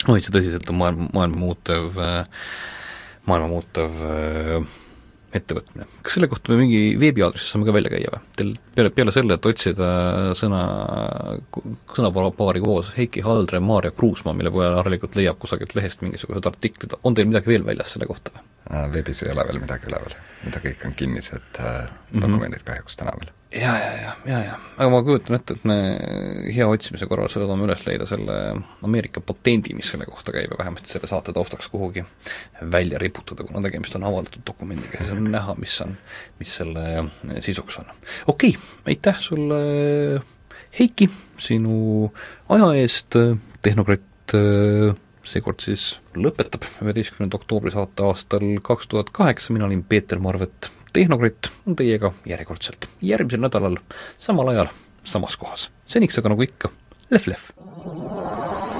oi, 0.06 0.22
see 0.22 0.30
tõsiselt 0.30 0.70
on 0.70 0.78
maailma, 0.84 1.10
maailma 1.18 1.42
muutev 1.42 1.98
äh,, 1.98 2.46
maailma 3.26 3.50
muutev 3.56 4.06
äh, 4.06 4.80
ettevõtmine. 5.36 5.86
kas 6.04 6.16
selle 6.16 6.28
kohta 6.30 6.52
me 6.52 6.58
mingi 6.60 6.80
veebiaadressi 7.00 7.52
saame 7.52 7.68
ka 7.68 7.74
välja 7.76 7.92
käia 7.92 8.12
või? 8.12 8.22
Teil 8.38 8.52
peale, 8.76 8.92
peale 8.96 9.14
selle, 9.14 9.38
et 9.38 9.48
otsida 9.48 9.88
sõna, 10.38 10.62
sõnapaari 11.96 12.62
koos 12.64 12.92
Heiki 12.96 13.24
Haldre, 13.26 13.60
Maarja 13.64 13.94
Kruusmaa, 13.96 14.36
mille 14.36 14.52
peale 14.54 14.78
harilikult 14.80 15.16
leiab 15.18 15.40
kusagilt 15.42 15.74
lehest 15.78 16.04
mingisugused 16.04 16.48
artiklid, 16.52 16.96
on 17.02 17.16
teil 17.16 17.30
midagi 17.30 17.54
veel 17.54 17.66
väljas 17.66 17.94
selle 17.96 18.08
kohta 18.10 18.34
või? 18.36 18.48
Äh, 18.72 18.88
veebis 18.94 19.24
ei 19.24 19.32
ole 19.34 19.46
veel 19.48 19.62
midagi 19.62 19.88
üleval, 19.90 20.18
mida 20.44 20.62
kõik 20.64 20.88
on 20.88 20.98
kinnised 20.98 21.48
dokumendid 21.58 22.60
mm 22.60 22.60
-hmm. 22.60 22.68
kahjuks 22.72 23.00
täna 23.00 23.16
veel. 23.18 23.32
Ja, 23.52 23.72
ja, 23.78 23.92
ja, 24.02 24.12
ja, 24.26 24.38
ja, 24.44 24.56
aga 24.76 24.88
ma 24.92 25.00
kujutan 25.04 25.36
ette, 25.36 25.56
et 25.56 25.64
me 25.68 25.76
hea 26.54 26.66
otsimise 26.68 27.06
korral 27.10 27.30
suudame 27.32 27.66
üles 27.66 27.84
leida 27.86 28.06
selle 28.08 28.36
Ameerika 28.86 29.22
patendi, 29.24 29.74
mis 29.76 29.90
selle 29.92 30.06
kohta 30.08 30.34
käib 30.34 30.54
ja 30.54 30.58
vähemasti 30.60 30.92
selle 30.94 31.10
saate 31.10 31.34
taustaks 31.36 31.68
kuhugi 31.72 32.04
välja 32.72 33.00
riputada, 33.02 33.46
kuna 33.48 33.62
tegemist 33.64 33.96
on 33.98 34.06
avaldatud 34.08 34.44
dokumendiga, 34.48 35.00
siis 35.00 35.14
on 35.14 35.28
näha, 35.32 35.56
mis 35.60 35.78
on, 35.84 35.96
mis 36.40 36.56
selle 36.62 36.86
sisuks 37.44 37.80
on. 37.82 37.92
okei 38.26 38.54
okay,, 38.56 38.68
aitäh 38.94 39.20
sulle, 39.20 39.62
Heiki, 40.72 41.10
sinu 41.36 42.08
aja 42.48 42.70
eest, 42.80 43.18
Tehnokratt 43.62 44.32
seekord 45.28 45.62
siis 45.62 45.96
lõpetab 46.18 46.64
üheteistkümnenda 46.82 47.38
oktoobri 47.38 47.72
saate 47.74 48.04
aastal 48.06 48.46
kaks 48.64 48.88
tuhat 48.90 49.12
kaheksa, 49.14 49.52
mina 49.54 49.68
olin 49.68 49.84
Peeter 49.84 50.20
Marvet, 50.22 50.70
Tehnokratt 50.92 51.48
on 51.66 51.76
teiega 51.76 52.12
järjekordselt 52.28 52.88
järgmisel 53.00 53.40
nädalal 53.40 53.78
samal 54.18 54.52
ajal 54.52 54.68
samas 55.04 55.36
kohas. 55.40 55.70
seniks 55.86 56.18
aga 56.18 56.34
nagu 56.34 56.44
ikka, 56.44 56.68
lehv-lehv. 57.10 58.71